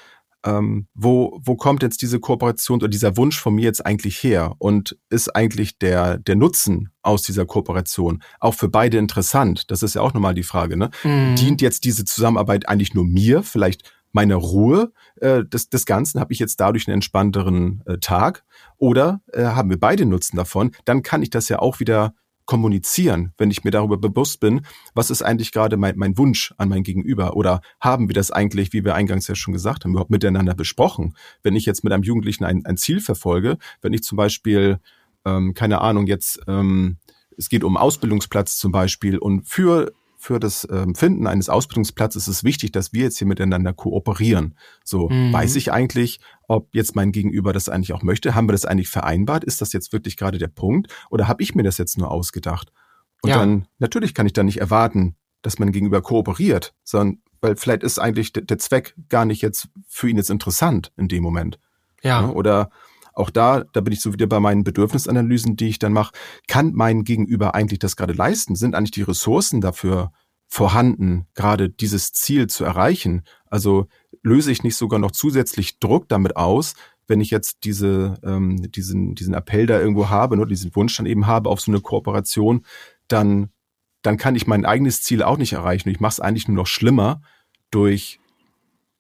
ähm, 0.45 0.87
wo, 0.95 1.41
wo 1.43 1.57
kommt 1.57 1.83
jetzt 1.83 2.03
diese 2.03 2.21
Kooperation 2.21 2.79
oder 2.79 2.89
dieser 2.89 3.17
Wunsch 3.17 3.41
von 3.41 3.55
mir 3.55 3.65
jetzt 3.65 3.85
eigentlich 3.85 4.23
her? 4.23 4.55
Und 4.59 4.97
ist 5.09 5.35
eigentlich 5.35 5.79
der, 5.79 6.19
der 6.19 6.37
Nutzen 6.37 6.91
aus 7.03 7.23
dieser 7.23 7.47
Kooperation 7.47 8.23
auch 8.41 8.55
für 8.55 8.69
beide 8.69 8.99
interessant? 8.99 9.71
Das 9.71 9.83
ist 9.83 9.95
ja 9.95 10.03
auch 10.03 10.13
nochmal 10.13 10.35
die 10.35 10.43
Frage. 10.43 10.77
Ne? 10.77 10.91
Mhm. 11.03 11.37
Dient 11.37 11.63
jetzt 11.63 11.85
diese 11.85 12.05
Zusammenarbeit 12.05 12.69
eigentlich 12.69 12.95
nur 12.95 13.05
mir, 13.05 13.43
vielleicht 13.43 13.91
meiner 14.13 14.37
Ruhe 14.37 14.93
äh, 15.21 15.45
des, 15.45 15.71
des 15.71 15.87
Ganzen? 15.87 16.21
Habe 16.21 16.33
ich 16.33 16.39
jetzt 16.39 16.61
dadurch 16.61 16.87
einen 16.87 16.95
entspannteren 16.95 17.83
äh, 17.87 17.99
Tag? 17.99 18.45
Oder 18.79 19.21
äh, 19.33 19.45
haben 19.45 19.71
wir 19.71 19.81
beide 19.81 20.07
Nutzen 20.07 20.37
davon? 20.37 20.71
Dann 20.85 21.03
kann 21.03 21.23
ich 21.23 21.31
das 21.31 21.49
ja 21.49 21.59
auch 21.59 21.81
wieder 21.81 22.15
kommunizieren, 22.47 23.33
wenn 23.39 23.51
ich 23.51 23.65
mir 23.65 23.71
darüber 23.71 23.97
bewusst 23.97 24.41
bin, 24.41 24.67
was 24.95 25.11
ist 25.11 25.23
eigentlich 25.23 25.53
gerade 25.53 25.77
mein, 25.77 25.97
mein 25.97 26.19
Wunsch 26.19 26.55
an 26.59 26.69
mein 26.69 26.83
Gegenüber 26.83 27.37
oder 27.37 27.61
haben 27.81 28.09
wir 28.09 28.15
das 28.15 28.31
eigentlich, 28.31 28.73
wie 28.73 28.85
wir 28.85 28.95
eingangs 28.95 29.29
ja 29.29 29.35
schon 29.35 29.55
gesagt 29.55 29.85
haben, 29.85 29.93
überhaupt 29.93 30.11
miteinander 30.11 30.55
besprochen? 30.55 31.15
Wenn 31.43 31.57
ich 31.57 31.65
jetzt 31.67 31.85
mit 31.85 31.93
einem 31.93 32.03
Jugendlichen 32.03 32.45
ein, 32.45 32.65
ein 32.67 32.77
Ziel 32.77 33.01
verfolge, 33.01 33.59
wenn 33.81 33.93
ich 33.93 34.03
zum 34.03 34.17
Beispiel, 34.17 34.79
ähm, 35.25 35.55
keine 35.55 35.81
Ahnung, 35.81 36.07
jetzt 36.07 36.41
ähm, 36.47 36.99
es 37.37 37.49
geht 37.49 37.65
um 37.65 37.77
Ausbildungsplatz 37.77 38.59
zum 38.59 38.73
Beispiel 38.73 39.19
und 39.19 39.49
für 39.49 39.93
für 40.25 40.41
das 40.41 40.67
ähm, 40.71 40.95
Finden 40.95 41.27
eines 41.27 41.51
Ausbildungsplatzes 41.51 42.29
ist 42.29 42.37
es 42.37 42.45
wichtig, 42.45 42.73
dass 42.73 42.95
wir 42.95 43.03
jetzt 43.03 43.19
hier 43.19 43.27
miteinander 43.27 43.75
kooperieren. 43.75 44.57
So, 44.83 45.11
mhm. 45.11 45.35
weiß 45.35 45.55
ich 45.57 45.71
eigentlich, 45.71 46.19
ob 46.49 46.75
jetzt 46.75 46.97
mein 46.97 47.13
Gegenüber 47.13 47.53
das 47.53 47.69
eigentlich 47.69 47.93
auch 47.93 48.03
möchte? 48.03 48.35
Haben 48.35 48.49
wir 48.49 48.53
das 48.53 48.65
eigentlich 48.65 48.89
vereinbart? 48.89 49.45
Ist 49.45 49.61
das 49.61 49.75
jetzt 49.75 49.93
wirklich 49.93 50.17
gerade 50.17 50.39
der 50.39 50.49
Punkt? 50.49 50.91
Oder 51.11 51.29
habe 51.29 51.43
ich 51.43 51.55
mir 51.55 51.63
das 51.63 51.77
jetzt 51.77 51.99
nur 51.99 52.11
ausgedacht? 52.11 52.73
Und 53.21 53.31
ja. 53.31 53.37
dann, 53.37 53.69
natürlich 53.79 54.15
kann 54.15 54.25
ich 54.25 54.33
dann 54.33 54.47
nicht 54.47 54.63
erwarten, 54.63 55.17
dass 55.43 55.59
mein 55.59 55.73
Gegenüber 55.73 56.01
kooperiert, 56.01 56.75
sondern 56.85 57.21
weil 57.43 57.57
vielleicht 57.57 57.83
ist 57.83 57.99
eigentlich 57.99 58.33
der 58.33 58.59
Zweck 58.59 58.95
gar 59.11 59.27
nicht 59.27 59.43
jetzt 59.43 59.69
für 59.87 60.09
ihn 60.09 60.17
jetzt 60.17 60.31
interessant 60.31 60.91
in 60.97 61.09
dem 61.09 61.23
Moment. 61.23 61.59
Ja. 62.03 62.23
Ne? 62.23 62.33
Oder 62.33 62.71
auch 63.15 63.31
da, 63.31 63.65
da 63.73 63.81
bin 63.81 63.93
ich 63.93 64.01
so 64.01 64.13
wieder 64.13 64.27
bei 64.27 64.41
meinen 64.41 64.65
Bedürfnisanalysen, 64.65 65.57
die 65.57 65.69
ich 65.69 65.79
dann 65.79 65.93
mache. 65.93 66.13
Kann 66.49 66.73
mein 66.75 67.05
Gegenüber 67.05 67.55
eigentlich 67.55 67.79
das 67.79 67.97
gerade 67.97 68.13
leisten? 68.13 68.57
Sind 68.57 68.75
eigentlich 68.75 68.91
die 68.91 69.03
Ressourcen 69.03 69.61
dafür 69.61 70.13
vorhanden, 70.47 71.27
gerade 71.35 71.71
dieses 71.71 72.13
Ziel 72.13 72.49
zu 72.49 72.65
erreichen? 72.65 73.23
Also 73.47 73.87
löse 74.23 74.51
ich 74.51 74.65
nicht 74.65 74.77
sogar 74.77 74.99
noch 74.99 75.13
zusätzlich 75.13 75.79
Druck 75.79 76.09
damit 76.09 76.37
aus, 76.37 76.75
wenn 77.07 77.21
ich 77.21 77.31
jetzt 77.31 77.65
diese, 77.65 78.19
ähm, 78.25 78.71
diesen, 78.73 79.15
diesen 79.15 79.35
Appell 79.35 79.67
da 79.67 79.79
irgendwo 79.79 80.09
habe, 80.09 80.37
ne, 80.37 80.47
diesen 80.47 80.75
Wunsch 80.75 80.97
dann 80.97 81.07
eben 81.07 81.27
habe 81.27 81.51
auf 81.51 81.61
so 81.61 81.71
eine 81.71 81.81
Kooperation, 81.81 82.65
dann, 83.09 83.51
dann 84.03 84.17
kann 84.17 84.35
ich 84.35 84.47
mein 84.47 84.65
eigenes 84.65 85.03
Ziel 85.03 85.23
auch 85.23 85.37
nicht 85.37 85.53
erreichen. 85.53 85.91
Ich 85.91 86.01
mache 86.01 86.13
es 86.13 86.21
eigentlich 86.21 86.49
nur 86.49 86.57
noch 86.57 86.67
schlimmer 86.67 87.21
durch 87.71 88.21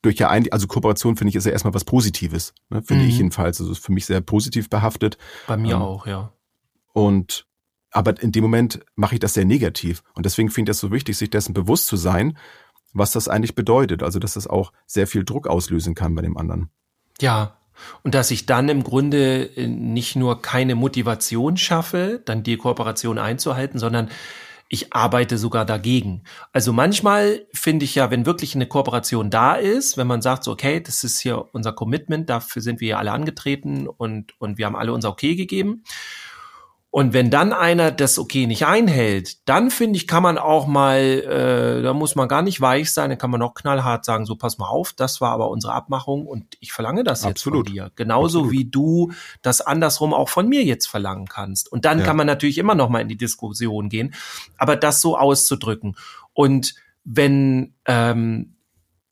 durch 0.04 0.16
ja 0.16 0.28
ein, 0.28 0.50
also 0.52 0.66
Kooperation 0.66 1.16
finde 1.16 1.30
ich 1.30 1.36
ist 1.36 1.46
ja 1.46 1.52
erstmal 1.52 1.74
was 1.74 1.84
Positives, 1.84 2.54
ne? 2.68 2.82
finde 2.82 3.04
mhm. 3.04 3.08
ich 3.08 3.16
jedenfalls. 3.16 3.60
Also 3.60 3.72
ist 3.72 3.84
für 3.84 3.92
mich 3.92 4.06
sehr 4.06 4.20
positiv 4.20 4.68
behaftet. 4.68 5.16
Bei 5.46 5.56
mir 5.56 5.74
ähm, 5.74 5.82
auch, 5.82 6.06
ja. 6.06 6.32
Und 6.92 7.46
aber 7.90 8.20
in 8.20 8.32
dem 8.32 8.42
Moment 8.42 8.80
mache 8.96 9.14
ich 9.14 9.20
das 9.20 9.34
sehr 9.34 9.44
negativ. 9.44 10.02
Und 10.14 10.26
deswegen 10.26 10.50
finde 10.50 10.70
ich 10.70 10.74
das 10.74 10.80
so 10.80 10.90
wichtig, 10.90 11.16
sich 11.16 11.30
dessen 11.30 11.54
bewusst 11.54 11.86
zu 11.86 11.96
sein, 11.96 12.36
was 12.92 13.12
das 13.12 13.28
eigentlich 13.28 13.54
bedeutet. 13.54 14.02
Also, 14.02 14.18
dass 14.18 14.34
das 14.34 14.48
auch 14.48 14.72
sehr 14.86 15.06
viel 15.06 15.24
Druck 15.24 15.46
auslösen 15.46 15.94
kann 15.94 16.14
bei 16.14 16.22
dem 16.22 16.36
anderen. 16.36 16.70
Ja. 17.20 17.56
Und 18.02 18.14
dass 18.14 18.30
ich 18.30 18.46
dann 18.46 18.68
im 18.68 18.84
Grunde 18.84 19.44
äh, 19.56 19.66
nicht 19.66 20.16
nur 20.16 20.42
keine 20.42 20.74
Motivation 20.74 21.56
schaffe, 21.56 22.20
dann 22.24 22.42
die 22.42 22.56
Kooperation 22.56 23.18
einzuhalten, 23.18 23.78
sondern 23.78 24.10
ich 24.68 24.92
arbeite 24.92 25.38
sogar 25.38 25.64
dagegen. 25.64 26.22
Also 26.52 26.72
manchmal 26.72 27.46
finde 27.52 27.84
ich 27.84 27.94
ja, 27.94 28.10
wenn 28.10 28.26
wirklich 28.26 28.54
eine 28.54 28.66
Kooperation 28.66 29.30
da 29.30 29.54
ist, 29.54 29.96
wenn 29.96 30.06
man 30.06 30.22
sagt 30.22 30.44
so, 30.44 30.52
okay, 30.52 30.80
das 30.80 31.04
ist 31.04 31.20
hier 31.20 31.46
unser 31.52 31.72
Commitment, 31.72 32.28
dafür 32.30 32.62
sind 32.62 32.80
wir 32.80 32.88
ja 32.88 32.98
alle 32.98 33.12
angetreten 33.12 33.86
und, 33.86 34.38
und 34.40 34.58
wir 34.58 34.66
haben 34.66 34.76
alle 34.76 34.92
unser 34.92 35.10
Okay 35.10 35.36
gegeben. 35.36 35.84
Und 36.94 37.12
wenn 37.12 37.28
dann 37.28 37.52
einer 37.52 37.90
das 37.90 38.20
okay 38.20 38.46
nicht 38.46 38.66
einhält, 38.66 39.48
dann 39.48 39.72
finde 39.72 39.96
ich, 39.96 40.06
kann 40.06 40.22
man 40.22 40.38
auch 40.38 40.68
mal, 40.68 41.00
äh, 41.00 41.82
da 41.82 41.92
muss 41.92 42.14
man 42.14 42.28
gar 42.28 42.40
nicht 42.40 42.60
weich 42.60 42.92
sein, 42.92 43.10
dann 43.10 43.18
kann 43.18 43.32
man 43.32 43.42
auch 43.42 43.54
knallhart 43.54 44.04
sagen, 44.04 44.26
so 44.26 44.36
pass 44.36 44.58
mal 44.58 44.68
auf, 44.68 44.92
das 44.92 45.20
war 45.20 45.32
aber 45.32 45.50
unsere 45.50 45.72
Abmachung 45.72 46.24
und 46.24 46.56
ich 46.60 46.72
verlange 46.72 47.02
das 47.02 47.24
Absolut. 47.24 47.66
jetzt 47.66 47.70
von 47.70 47.74
dir. 47.74 47.90
Genauso 47.96 48.42
Absolut. 48.42 48.52
wie 48.52 48.64
du 48.66 49.12
das 49.42 49.60
andersrum 49.60 50.14
auch 50.14 50.28
von 50.28 50.48
mir 50.48 50.62
jetzt 50.62 50.86
verlangen 50.86 51.26
kannst. 51.26 51.72
Und 51.72 51.84
dann 51.84 51.98
ja. 51.98 52.04
kann 52.04 52.16
man 52.16 52.28
natürlich 52.28 52.58
immer 52.58 52.76
noch 52.76 52.88
mal 52.88 53.00
in 53.00 53.08
die 53.08 53.16
Diskussion 53.16 53.88
gehen, 53.88 54.14
aber 54.56 54.76
das 54.76 55.00
so 55.00 55.18
auszudrücken. 55.18 55.96
Und 56.32 56.76
wenn, 57.02 57.74
ähm, 57.86 58.54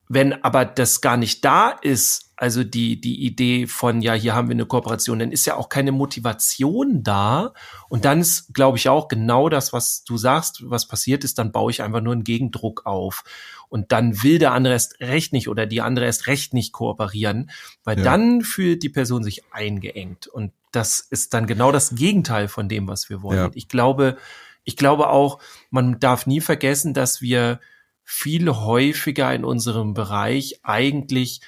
wenn 0.09 0.45
aber 0.45 0.67
das 0.67 1.01
gar 1.01 1.17
nicht 1.17 1.45
da 1.45 1.71
ist, 1.71 2.32
also 2.43 2.65
die, 2.65 3.01
die 3.01 3.25
Idee 3.25 3.69
von, 3.69 4.03
ja, 4.03 4.15
hier 4.15 4.35
haben 4.35 4.49
wir 4.49 4.55
eine 4.55 4.67
Kooperation, 4.67 5.21
dann 5.21 5.31
ist 5.31 5.47
ja 5.47 5.55
auch 5.55 5.69
keine 5.69 5.93
Motivation 5.93 7.05
da. 7.05 7.55
Und 7.89 8.05
dann 8.05 8.21
ist, 8.21 8.53
glaube 8.53 8.79
ich, 8.79 8.89
auch 8.89 9.07
genau 9.07 9.49
das, 9.49 9.73
was 9.73 10.03
du 10.03 10.17
sagst, 10.17 10.69
was 10.69 10.89
passiert 10.89 11.23
ist, 11.23 11.39
dann 11.39 11.53
baue 11.53 11.71
ich 11.71 11.83
einfach 11.83 12.01
nur 12.01 12.13
einen 12.13 12.25
Gegendruck 12.25 12.85
auf. 12.85 13.23
Und 13.69 13.93
dann 13.93 14.25
will 14.25 14.41
der 14.41 14.55
andere 14.55 14.75
erst 14.75 14.99
recht 14.99 15.33
nicht 15.33 15.47
oder 15.47 15.67
die 15.67 15.83
andere 15.83 16.07
erst 16.07 16.27
recht 16.27 16.53
nicht 16.53 16.73
kooperieren, 16.73 17.49
weil 17.85 17.99
ja. 17.99 18.03
dann 18.03 18.41
fühlt 18.41 18.83
die 18.83 18.89
Person 18.89 19.23
sich 19.23 19.45
eingeengt. 19.53 20.27
Und 20.27 20.51
das 20.73 20.99
ist 20.99 21.35
dann 21.35 21.47
genau 21.47 21.71
das 21.71 21.95
Gegenteil 21.95 22.49
von 22.49 22.69
dem, 22.69 22.89
was 22.89 23.09
wir 23.09 23.23
wollen. 23.23 23.39
Ja. 23.39 23.51
Ich 23.55 23.69
glaube, 23.69 24.17
ich 24.65 24.77
glaube 24.77 25.11
auch, 25.11 25.39
man 25.71 26.01
darf 26.01 26.27
nie 26.27 26.41
vergessen, 26.41 26.93
dass 26.93 27.23
wir 27.23 27.61
viel 28.03 28.51
häufiger 28.51 29.33
in 29.33 29.45
unserem 29.45 29.95
Bereich 29.95 30.59
eigentlich 30.65 31.41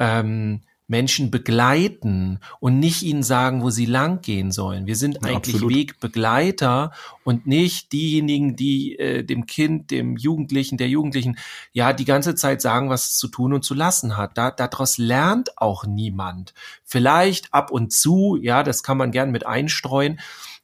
ähm, 0.00 0.62
Menschen 0.90 1.30
begleiten 1.30 2.40
und 2.58 2.80
nicht 2.80 3.04
ihnen 3.04 3.22
sagen, 3.22 3.62
wo 3.62 3.70
sie 3.70 3.86
lang 3.86 4.22
gehen 4.22 4.50
sollen. 4.50 4.86
Wir 4.86 4.96
sind 4.96 5.14
ja, 5.14 5.20
eigentlich 5.22 5.54
absolut. 5.54 5.76
Wegbegleiter 5.76 6.90
und 7.22 7.46
nicht 7.46 7.92
diejenigen, 7.92 8.56
die 8.56 8.98
äh, 8.98 9.22
dem 9.22 9.46
Kind, 9.46 9.92
dem 9.92 10.16
Jugendlichen, 10.16 10.78
der 10.78 10.88
Jugendlichen 10.88 11.38
ja 11.72 11.92
die 11.92 12.04
ganze 12.04 12.34
Zeit 12.34 12.60
sagen, 12.60 12.90
was 12.90 13.10
es 13.10 13.18
zu 13.18 13.28
tun 13.28 13.52
und 13.54 13.64
zu 13.64 13.74
lassen 13.74 14.16
hat. 14.16 14.36
Da, 14.36 14.50
daraus 14.50 14.98
lernt 14.98 15.56
auch 15.58 15.84
niemand. 15.86 16.54
Vielleicht 16.82 17.54
ab 17.54 17.70
und 17.70 17.92
zu, 17.92 18.36
ja, 18.42 18.64
das 18.64 18.82
kann 18.82 18.98
man 18.98 19.12
gern 19.12 19.30
mit 19.30 19.46
einstreuen. 19.46 20.18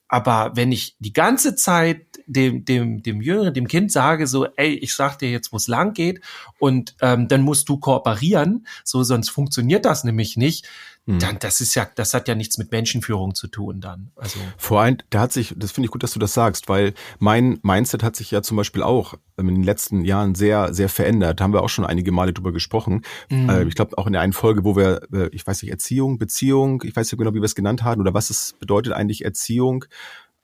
Aber 0.09 0.53
wenn 0.55 0.71
ich 0.71 0.97
die 0.99 1.13
ganze 1.13 1.57
Zeit 1.57 2.07
dem, 2.27 2.65
dem, 2.65 3.03
dem 3.03 3.21
Jüngeren, 3.21 3.55
dem 3.55 3.67
Kind 3.67 3.91
sage, 3.91 4.27
so, 4.27 4.47
ey, 4.57 4.75
ich 4.75 4.95
sag 4.95 5.19
dir 5.19 5.31
jetzt, 5.31 5.53
wo 5.53 5.57
es 5.57 5.69
lang 5.69 5.95
geht 5.95 6.21
und 6.59 6.95
ähm, 7.01 7.29
dann 7.29 7.43
musst 7.43 7.69
du 7.69 7.79
kooperieren, 7.79 8.67
so 8.85 9.03
sonst 9.03 9.31
funktioniert 9.31 9.85
das 9.85 10.05
nämlich 10.05 10.37
nicht. 10.37 10.69
Mhm. 11.07 11.21
Dann, 11.21 11.39
das 11.39 11.61
ist 11.61 11.77
ja, 11.77 11.89
das 11.95 12.15
hat 12.15 12.27
ja 12.27 12.35
nichts 12.35 12.59
mit 12.59 12.73
Menschenführung 12.73 13.35
zu 13.37 13.47
tun 13.47 13.81
dann. 13.81 14.11
Also 14.17 14.41
vor 14.59 14.81
allem, 14.81 14.99
da 15.11 15.21
hat 15.21 15.33
sich, 15.33 15.55
das 15.57 15.71
finde 15.71 15.87
ich 15.87 15.93
gut, 15.93 16.03
dass 16.03 16.13
du 16.13 16.19
das 16.19 16.35
sagst, 16.35 16.69
weil 16.69 16.95
mein 17.21 17.61
Mindset 17.63 18.03
hat 18.03 18.17
sich 18.17 18.33
ja 18.33 18.43
zum 18.43 18.57
Beispiel 18.57 18.83
auch 18.83 19.15
in 19.37 19.47
den 19.47 19.63
letzten 19.63 20.05
Jahren 20.05 20.35
sehr, 20.35 20.75
sehr 20.75 20.89
verändert. 20.89 21.39
Da 21.39 21.45
haben 21.45 21.53
wir 21.53 21.63
auch 21.63 21.69
schon 21.69 21.87
einige 21.87 22.11
Male 22.11 22.33
drüber 22.33 22.53
gesprochen. 22.53 23.03
Mhm. 23.31 23.49
Äh, 23.49 23.65
ich 23.65 23.77
glaube 23.77 23.97
auch 23.99 24.09
in 24.09 24.15
der 24.15 24.23
einen 24.23 24.33
Folge, 24.33 24.65
wo 24.65 24.75
wir, 24.75 25.01
äh, 25.13 25.29
ich 25.29 25.47
weiß 25.47 25.63
nicht, 25.63 25.71
Erziehung, 25.71 26.19
Beziehung, 26.19 26.83
ich 26.85 26.97
weiß 26.97 27.11
nicht 27.11 27.19
genau, 27.19 27.35
wie 27.35 27.41
wir 27.41 27.45
es 27.45 27.55
genannt 27.55 27.85
haben 27.85 28.01
oder 28.01 28.13
was 28.13 28.31
es 28.31 28.57
bedeutet 28.59 28.93
eigentlich 28.93 29.25
Erziehung 29.25 29.85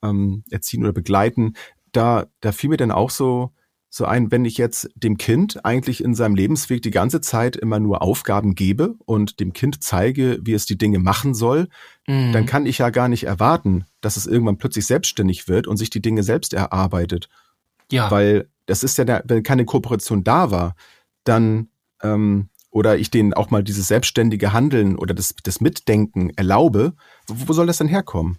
ähm, 0.02 0.44
erziehen 0.50 0.84
oder 0.84 0.92
begleiten, 0.92 1.54
da, 1.90 2.26
da 2.40 2.52
fiel 2.52 2.70
mir 2.70 2.76
dann 2.76 2.92
auch 2.92 3.10
so, 3.10 3.52
so 3.94 4.06
ein, 4.06 4.32
wenn 4.32 4.46
ich 4.46 4.56
jetzt 4.56 4.88
dem 4.94 5.18
Kind 5.18 5.66
eigentlich 5.66 6.02
in 6.02 6.14
seinem 6.14 6.34
Lebensweg 6.34 6.80
die 6.80 6.90
ganze 6.90 7.20
Zeit 7.20 7.56
immer 7.56 7.78
nur 7.78 8.00
Aufgaben 8.00 8.54
gebe 8.54 8.94
und 9.04 9.38
dem 9.38 9.52
Kind 9.52 9.84
zeige, 9.84 10.38
wie 10.40 10.54
es 10.54 10.64
die 10.64 10.78
Dinge 10.78 10.98
machen 10.98 11.34
soll, 11.34 11.68
mhm. 12.06 12.32
dann 12.32 12.46
kann 12.46 12.64
ich 12.64 12.78
ja 12.78 12.88
gar 12.88 13.08
nicht 13.08 13.24
erwarten, 13.24 13.84
dass 14.00 14.16
es 14.16 14.26
irgendwann 14.26 14.56
plötzlich 14.56 14.86
selbstständig 14.86 15.46
wird 15.46 15.66
und 15.66 15.76
sich 15.76 15.90
die 15.90 16.00
Dinge 16.00 16.22
selbst 16.22 16.54
erarbeitet. 16.54 17.28
Ja. 17.90 18.10
Weil 18.10 18.48
das 18.64 18.82
ist 18.82 18.96
ja, 18.96 19.04
der, 19.04 19.24
wenn 19.26 19.42
keine 19.42 19.66
Kooperation 19.66 20.24
da 20.24 20.50
war, 20.50 20.74
dann 21.24 21.68
ähm, 22.02 22.48
oder 22.70 22.96
ich 22.96 23.10
denen 23.10 23.34
auch 23.34 23.50
mal 23.50 23.62
dieses 23.62 23.88
selbstständige 23.88 24.54
Handeln 24.54 24.96
oder 24.96 25.12
das, 25.12 25.34
das 25.42 25.60
Mitdenken 25.60 26.30
erlaube, 26.30 26.94
wo, 27.26 27.48
wo 27.48 27.52
soll 27.52 27.66
das 27.66 27.76
denn 27.76 27.88
herkommen? 27.88 28.38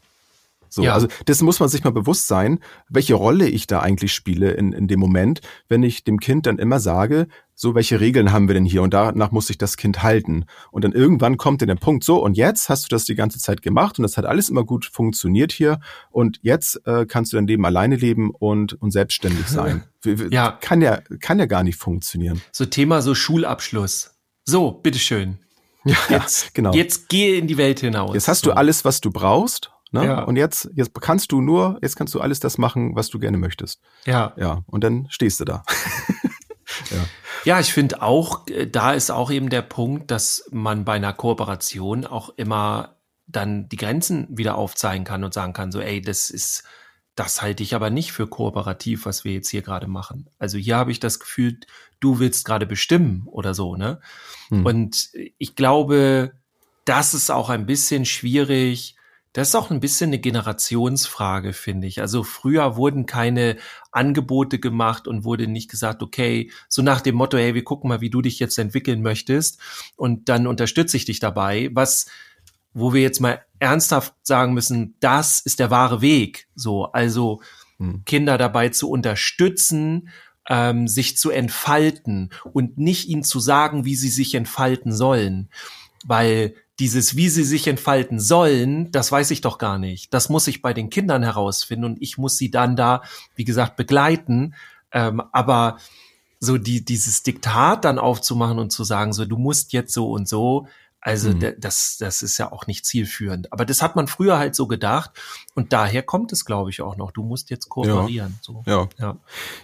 So, 0.73 0.81
ja. 0.81 0.95
also 0.95 1.07
das 1.25 1.43
muss 1.43 1.59
man 1.59 1.69
sich 1.69 1.83
mal 1.83 1.91
bewusst 1.91 2.27
sein, 2.27 2.57
welche 2.89 3.13
Rolle 3.13 3.47
ich 3.47 3.67
da 3.67 3.81
eigentlich 3.81 4.12
spiele 4.12 4.53
in, 4.53 4.73
in 4.73 4.88
dem 4.88 4.99
Moment, 4.99 5.41
wenn 5.69 5.83
ich 5.83 6.03
dem 6.03 6.19
Kind 6.19 6.47
dann 6.47 6.57
immer 6.57 6.79
sage, 6.79 7.27
so 7.53 7.75
welche 7.75 7.99
Regeln 7.99 8.31
haben 8.31 8.47
wir 8.47 8.55
denn 8.55 8.65
hier 8.65 8.81
und 8.81 8.91
danach 8.91 9.29
muss 9.29 9.45
sich 9.45 9.59
das 9.59 9.77
Kind 9.77 10.01
halten. 10.01 10.45
Und 10.71 10.83
dann 10.83 10.91
irgendwann 10.91 11.38
kommt 11.38 11.62
dann 11.62 11.67
der 11.67 11.75
Punkt, 11.75 12.03
so 12.03 12.23
und 12.23 12.38
jetzt 12.38 12.69
hast 12.69 12.86
du 12.86 12.88
das 12.89 13.05
die 13.05 13.13
ganze 13.13 13.38
Zeit 13.38 13.62
gemacht 13.62 13.99
und 13.99 14.03
das 14.03 14.17
hat 14.17 14.25
alles 14.25 14.49
immer 14.49 14.63
gut 14.63 14.86
funktioniert 14.86 15.51
hier 15.51 15.79
und 16.09 16.39
jetzt 16.41 16.81
äh, 16.88 17.05
kannst 17.05 17.33
du 17.33 17.38
dein 17.38 17.45
Leben 17.45 17.63
alleine 17.67 17.95
leben 17.95 18.31
und, 18.31 18.73
und 18.81 18.89
selbstständig 18.89 19.45
sein. 19.49 19.83
ja. 20.31 20.57
Kann 20.59 20.81
ja, 20.81 21.01
kann 21.19 21.38
ja 21.38 21.45
gar 21.45 21.62
nicht 21.62 21.77
funktionieren. 21.77 22.41
So 22.51 22.65
Thema 22.65 23.03
so 23.03 23.13
Schulabschluss. 23.13 24.15
So, 24.43 24.71
bitteschön. 24.71 25.38
Ja, 25.86 25.97
jetzt, 26.09 26.55
genau. 26.55 26.73
Jetzt 26.73 27.09
gehe 27.09 27.38
in 27.38 27.45
die 27.45 27.57
Welt 27.57 27.81
hinaus. 27.81 28.15
Jetzt 28.15 28.27
hast 28.27 28.43
so. 28.43 28.49
du 28.49 28.57
alles, 28.57 28.86
was 28.86 29.01
du 29.01 29.12
brauchst 29.12 29.72
Ne? 29.93 30.06
Ja. 30.06 30.23
Und 30.23 30.36
jetzt, 30.36 30.69
jetzt 30.73 30.99
kannst 30.99 31.32
du 31.32 31.39
nur, 31.39 31.77
jetzt 31.82 31.95
kannst 31.95 32.13
du 32.15 32.19
alles 32.19 32.39
das 32.39 32.58
machen, 32.58 32.95
was 32.95 33.10
du 33.10 33.19
gerne 33.19 33.38
möchtest. 33.38 33.79
Ja. 34.06 34.34
Ja. 34.38 34.63
Und 34.65 34.84
dann 34.84 35.08
stehst 35.10 35.39
du 35.39 35.45
da. 35.45 35.63
ja. 36.91 37.06
Ja, 37.45 37.60
ich 37.60 37.73
finde 37.73 38.01
auch, 38.01 38.47
äh, 38.47 38.67
da 38.67 38.93
ist 38.93 39.12
auch 39.12 39.29
eben 39.29 39.49
der 39.49 39.62
Punkt, 39.62 40.10
dass 40.10 40.47
man 40.51 40.84
bei 40.84 40.93
einer 40.93 41.13
Kooperation 41.13 42.06
auch 42.06 42.29
immer 42.38 42.95
dann 43.27 43.69
die 43.69 43.77
Grenzen 43.77 44.27
wieder 44.29 44.56
aufzeigen 44.56 45.06
kann 45.06 45.23
und 45.23 45.34
sagen 45.34 45.53
kann, 45.53 45.71
so, 45.71 45.79
ey, 45.79 46.01
das 46.01 46.29
ist, 46.29 46.63
das 47.15 47.41
halte 47.41 47.62
ich 47.62 47.75
aber 47.75 47.89
nicht 47.89 48.12
für 48.13 48.27
kooperativ, 48.27 49.06
was 49.06 49.23
wir 49.23 49.34
jetzt 49.34 49.49
hier 49.49 49.62
gerade 49.62 49.88
machen. 49.88 50.29
Also 50.39 50.58
hier 50.58 50.77
habe 50.77 50.91
ich 50.91 50.99
das 50.99 51.19
Gefühl, 51.19 51.60
du 51.99 52.19
willst 52.19 52.45
gerade 52.45 52.65
bestimmen 52.65 53.27
oder 53.27 53.53
so, 53.53 53.75
ne? 53.75 53.99
Hm. 54.49 54.65
Und 54.65 55.10
ich 55.38 55.56
glaube, 55.56 56.34
das 56.86 57.13
ist 57.13 57.29
auch 57.29 57.49
ein 57.49 57.65
bisschen 57.65 58.06
schwierig. 58.06 58.95
Das 59.33 59.49
ist 59.49 59.55
auch 59.55 59.71
ein 59.71 59.79
bisschen 59.79 60.09
eine 60.09 60.19
Generationsfrage, 60.19 61.53
finde 61.53 61.87
ich. 61.87 62.01
Also 62.01 62.23
früher 62.23 62.75
wurden 62.75 63.05
keine 63.05 63.57
Angebote 63.91 64.59
gemacht 64.59 65.07
und 65.07 65.23
wurde 65.23 65.47
nicht 65.47 65.69
gesagt, 65.69 66.01
okay, 66.03 66.51
so 66.69 66.81
nach 66.81 67.01
dem 67.01 67.15
Motto, 67.15 67.37
hey, 67.37 67.53
wir 67.55 67.63
gucken 67.63 67.89
mal, 67.89 68.01
wie 68.01 68.11
du 68.11 68.21
dich 68.21 68.39
jetzt 68.39 68.57
entwickeln 68.57 69.01
möchtest 69.01 69.59
und 69.95 70.29
dann 70.29 70.47
unterstütze 70.47 70.97
ich 70.97 71.05
dich 71.05 71.19
dabei, 71.19 71.69
was 71.73 72.07
wo 72.75 72.91
wir 72.91 73.01
jetzt 73.03 73.19
mal 73.21 73.43
ernsthaft 73.59 74.15
sagen 74.23 74.55
müssen, 74.55 74.95
das 74.99 75.41
ist 75.41 75.59
der 75.59 75.69
wahre 75.69 76.01
Weg. 76.01 76.47
So, 76.55 76.85
also 76.85 77.39
Hm. 77.83 78.03
Kinder 78.05 78.37
dabei 78.37 78.69
zu 78.69 78.89
unterstützen, 78.89 80.09
ähm, 80.49 80.87
sich 80.87 81.17
zu 81.17 81.31
entfalten 81.31 82.29
und 82.51 82.77
nicht 82.77 83.07
ihnen 83.07 83.23
zu 83.23 83.39
sagen, 83.39 83.85
wie 83.85 83.95
sie 83.95 84.09
sich 84.09 84.35
entfalten 84.35 84.91
sollen. 84.91 85.49
Weil 86.05 86.55
dieses, 86.79 87.15
wie 87.15 87.29
sie 87.29 87.43
sich 87.43 87.67
entfalten 87.67 88.19
sollen, 88.19 88.91
das 88.91 89.12
weiß 89.12 89.31
ich 89.31 89.41
doch 89.41 89.57
gar 89.57 89.77
nicht. 89.77 90.13
Das 90.13 90.29
muss 90.29 90.47
ich 90.47 90.62
bei 90.62 90.73
den 90.73 90.89
Kindern 90.89 91.23
herausfinden 91.23 91.86
und 91.86 92.01
ich 92.01 92.17
muss 92.17 92.38
sie 92.38 92.49
dann 92.49 92.75
da, 92.75 93.03
wie 93.36 93.45
gesagt, 93.45 93.75
begleiten. 93.75 94.55
Ähm, 94.91 95.21
aber 95.31 95.77
so 96.39 96.57
die, 96.57 96.83
dieses 96.83 97.23
Diktat 97.23 97.86
dann 97.86 97.99
aufzumachen 97.99 98.59
und 98.59 98.71
zu 98.71 98.83
sagen, 98.83 99.13
so, 99.13 99.25
du 99.25 99.38
musst 99.38 99.71
jetzt 99.71 99.93
so 99.93 100.12
und 100.12 100.27
so, 100.27 100.67
also 101.05 101.31
Mhm. 101.31 101.39
da- 101.41 101.51
das, 101.51 101.97
das 101.99 102.21
ist 102.21 102.37
ja 102.37 102.51
auch 102.51 102.65
nicht 102.65 102.85
zielführend. 102.85 103.51
Aber 103.51 103.65
das 103.65 103.81
hat 103.81 103.95
man 103.97 104.07
früher 104.07 104.37
halt 104.37 104.55
so 104.55 104.67
gedacht 104.67 105.11
und 105.53 105.73
daher 105.73 106.01
kommt 106.01 106.31
es, 106.31 106.45
glaube 106.45 106.69
ich, 106.69 106.81
auch 106.81 106.95
noch. 106.95 107.11
Du 107.11 107.23
musst 107.23 107.49
jetzt 107.49 107.67
kooperieren. 107.67 108.39
So. 108.41 108.63
Ja. 108.65 108.87
Ja. 108.97 109.17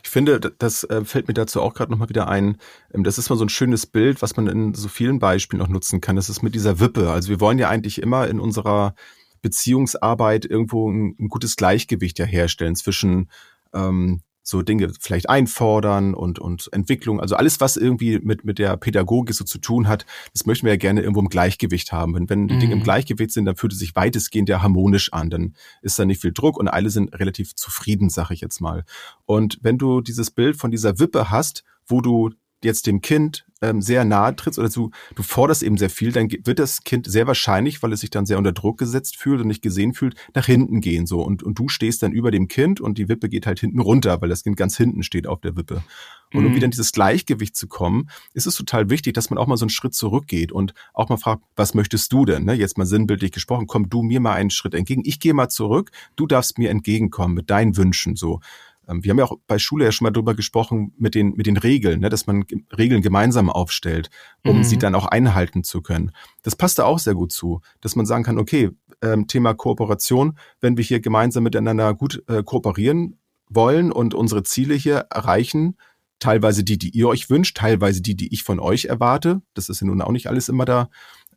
Ich 0.04 0.10
finde, 0.10 0.39
das 0.39 0.84
äh, 0.84 1.06
fällt 1.06 1.30
mir 1.30 1.34
dazu 1.34 1.62
auch 1.62 1.73
gerade 1.73 1.91
nochmal 1.91 2.10
wieder 2.10 2.28
ein. 2.28 2.58
Ähm, 2.93 3.04
Das 3.06 3.17
ist 3.17 3.30
mal 3.30 3.38
so 3.38 3.45
ein 3.45 3.49
schönes 3.49 3.86
Bild, 3.86 4.21
was 4.21 4.36
man 4.36 4.47
in 4.47 4.73
so 4.73 4.89
vielen 4.89 5.19
Beispielen 5.19 5.62
auch 5.62 5.69
nutzen 5.69 6.02
kann. 6.02 6.17
Das 6.17 6.28
ist 6.30 6.41
mit 6.43 6.56
dieser 6.56 6.80
Wippe. 6.82 7.10
Also 7.10 7.30
wir 7.30 7.39
wollen 7.39 7.58
ja 7.58 7.69
eigentlich 7.69 8.02
immer 8.02 8.28
in 8.28 8.39
unserer 8.41 8.93
Beziehungsarbeit 9.41 10.45
irgendwo 10.45 10.91
ein, 10.91 11.15
ein 11.19 11.28
gutes 11.30 11.56
Gleichgewicht 11.56 12.19
ja 12.19 12.25
herstellen 12.25 12.75
zwischen 12.75 13.30
ähm, 13.73 14.21
so 14.50 14.62
Dinge 14.62 14.92
vielleicht 15.00 15.30
einfordern 15.30 16.14
und, 16.14 16.40
und 16.40 16.70
Entwicklung, 16.72 17.20
also 17.20 17.36
alles, 17.36 17.60
was 17.60 17.78
irgendwie 17.78 18.20
mit, 18.20 18.46
mit 18.46 18.60
der 18.60 18.78
Pädagogik 18.78 19.34
so 19.36 19.44
zu 19.44 19.58
tun 19.58 19.88
hat, 19.88 20.06
das 20.34 20.46
möchten 20.46 20.66
wir 20.66 20.74
ja 20.74 20.78
gerne 20.78 21.02
irgendwo 21.02 21.22
im 21.22 21.30
Gleichgewicht 21.30 21.92
haben. 21.92 22.14
Wenn, 22.14 22.30
wenn 22.30 22.48
die 22.48 22.60
Mhm. 22.60 22.60
Dinge 22.60 22.74
im 22.74 22.84
Gleichgewicht 22.84 23.32
sind, 23.32 23.46
dann 23.46 23.56
fühlt 23.56 23.74
es 23.74 23.80
sich 23.80 23.96
weitestgehend 23.96 24.50
ja 24.50 24.62
harmonisch 24.62 25.14
an. 25.14 25.30
Dann 25.30 25.54
ist 25.82 25.98
da 25.98 26.06
nicht 26.06 26.22
viel 26.22 26.34
Druck 26.34 26.58
und 26.58 26.68
alle 26.68 26.90
sind 26.90 27.14
relativ 27.18 27.56
zufrieden, 27.56 28.10
sag 28.10 28.32
ich 28.32 28.42
jetzt 28.42 28.60
mal. 28.60 28.84
Und 29.26 29.60
wenn 29.62 29.78
du 29.78 30.02
dieses 30.02 30.32
Bild 30.32 30.58
von 30.58 30.72
dieser 30.72 31.00
Wippe 31.00 31.30
hast, 31.30 31.64
wo 31.88 32.02
du 32.02 32.32
jetzt 32.63 32.88
dem 32.88 33.02
Kind 33.02 33.45
ähm, 33.62 33.82
sehr 33.82 34.06
nahe 34.06 34.36
trittst 34.36 34.60
oder 34.60 34.69
du, 34.69 34.91
du 35.15 35.24
forderst 35.24 35.63
eben 35.63 35.78
sehr 35.78 35.89
viel, 35.89 36.12
dann 36.12 36.30
wird 36.30 36.60
das 36.60 36.84
Kind 36.84 37.10
sehr 37.10 37.28
wahrscheinlich, 37.28 37.84
weil 37.84 37.91
es 37.93 38.02
sich 38.02 38.10
dann 38.10 38.26
sehr 38.26 38.38
unter 38.38 38.52
Druck 38.54 38.78
gesetzt 38.78 39.17
fühlt 39.17 39.41
und 39.41 39.48
nicht 39.48 39.62
gesehen 39.62 39.93
fühlt, 39.93 40.15
nach 40.34 40.45
hinten 40.45 40.82
gehen 40.82 41.06
so 41.06 41.22
und, 41.22 41.43
und 41.43 41.60
du 41.60 41.67
stehst 41.67 42.04
dann 42.04 42.12
über 42.12 42.32
dem 42.32 42.48
Kind 42.48 42.80
und 42.80 42.98
die 42.98 43.10
Wippe 43.10 43.30
geht 43.30 43.45
halt 43.45 43.60
hinten 43.60 43.80
runter, 43.80 44.22
weil 44.22 44.30
das 44.30 44.43
Kind 44.43 44.58
ganz 44.58 44.78
hinten 44.78 45.04
steht 45.04 45.28
auf 45.28 45.41
der 45.41 45.56
Wippe. 45.56 45.84
Und 46.32 46.45
um 46.45 46.52
Mhm. 46.52 46.56
wieder 46.56 46.65
in 46.65 46.72
dieses 46.72 46.91
Gleichgewicht 46.91 47.56
zu 47.56 47.67
kommen, 47.67 48.10
ist 48.34 48.45
es 48.45 48.56
total 48.56 48.89
wichtig, 48.89 49.13
dass 49.15 49.30
man 49.30 49.39
auch 49.39 49.48
mal 49.48 49.58
so 49.58 49.65
einen 49.65 49.72
Schritt 49.72 49.95
zurückgeht 49.95 50.52
und 50.52 50.74
auch 50.93 51.10
mal 51.10 51.17
fragt, 51.17 51.43
was 51.56 51.74
möchtest 51.74 52.13
du 52.13 52.24
denn? 52.26 52.45
Ne? 52.45 52.54
Jetzt 52.54 52.78
mal 52.78 52.86
sinnbildlich 52.86 53.32
gesprochen, 53.32 53.65
komm 53.67 53.89
du 53.89 54.04
mir 54.04 54.19
mal 54.19 54.34
einen 54.34 54.52
Schritt 54.52 54.76
entgegen. 54.76 55.02
Ich 55.06 55.19
gehe 55.19 55.34
mal 55.34 55.50
zurück, 55.50 55.89
du 56.15 56.28
darfst 56.28 56.60
mir 56.60 56.69
entgegenkommen 56.69 57.34
mit 57.34 57.50
deinen 57.50 57.78
Wünschen 57.78 58.15
so. 58.15 58.41
Ähm, 58.89 59.04
Wir 59.04 59.12
haben 59.12 59.19
ja 59.19 59.25
auch 59.25 59.38
bei 59.47 59.60
Schule 59.60 59.86
ja 59.86 59.91
schon 59.91 60.06
mal 60.06 60.12
drüber 60.12 60.34
gesprochen 60.36 60.93
mit 60.97 61.15
den, 61.15 61.34
mit 61.36 61.45
den 61.45 61.58
Regeln, 61.58 61.99
ne, 62.02 62.10
dass 62.10 62.28
man 62.28 62.47
Ge- 62.47 62.63
Regeln 62.78 63.02
gemeinsam 63.02 63.49
aufstellt, 63.49 64.10
um 64.43 64.58
Mhm. 64.58 64.63
sie 64.63 64.78
dann 64.78 64.95
auch 64.95 65.06
einhalten 65.06 65.63
zu 65.63 65.82
können. 65.82 66.12
Das 66.43 66.56
passt 66.56 66.80
da 66.80 66.86
auch 66.86 66.99
sehr 66.99 67.13
gut 67.15 67.32
zu, 67.32 67.62
dass 67.82 67.95
man 67.95 68.06
sagen 68.06 68.23
kann, 68.23 68.38
okay, 68.39 68.71
ähm, 69.02 69.28
Thema 69.28 69.54
Kooperation, 69.54 70.38
wenn 70.60 70.75
wir 70.75 70.84
hier 70.84 70.99
gemeinsam 70.99 71.43
miteinander 71.43 71.93
gut 71.93 72.23
äh, 72.28 72.43
kooperieren 72.43 73.17
wollen 73.49 73.91
und 73.91 74.13
unsere 74.13 74.43
Ziele 74.43 74.75
hier 74.75 75.06
erreichen, 75.10 75.78
teilweise 76.19 76.63
die, 76.65 76.78
die 76.78 76.89
ihr 76.89 77.08
euch 77.08 77.30
wünscht, 77.30 77.58
teilweise 77.58 78.02
die, 78.02 78.15
die 78.15 78.34
ich 78.34 78.43
von 78.43 78.60
euch 78.60 78.86
erwarte. 78.86 79.41
Das 79.54 79.69
ist 79.69 79.80
ja 79.82 79.88
nun 79.88 80.02
auch 80.02 80.12
nicht 80.12 80.28
alles 80.28 80.49
immer 80.49 80.65
da, 80.65 80.89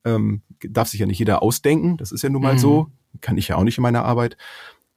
ähm, 0.04 0.42
darf 0.68 0.88
sich 0.88 0.98
ja 0.98 1.06
nicht 1.06 1.20
jeder 1.20 1.40
ausdenken. 1.42 1.96
Das 1.98 2.10
ist 2.10 2.22
ja 2.22 2.30
nun 2.30 2.42
mal 2.42 2.54
Mhm. 2.54 2.58
so, 2.58 2.88
kann 3.20 3.38
ich 3.38 3.48
ja 3.48 3.56
auch 3.56 3.62
nicht 3.62 3.78
in 3.78 3.82
meiner 3.82 4.04
Arbeit. 4.04 4.36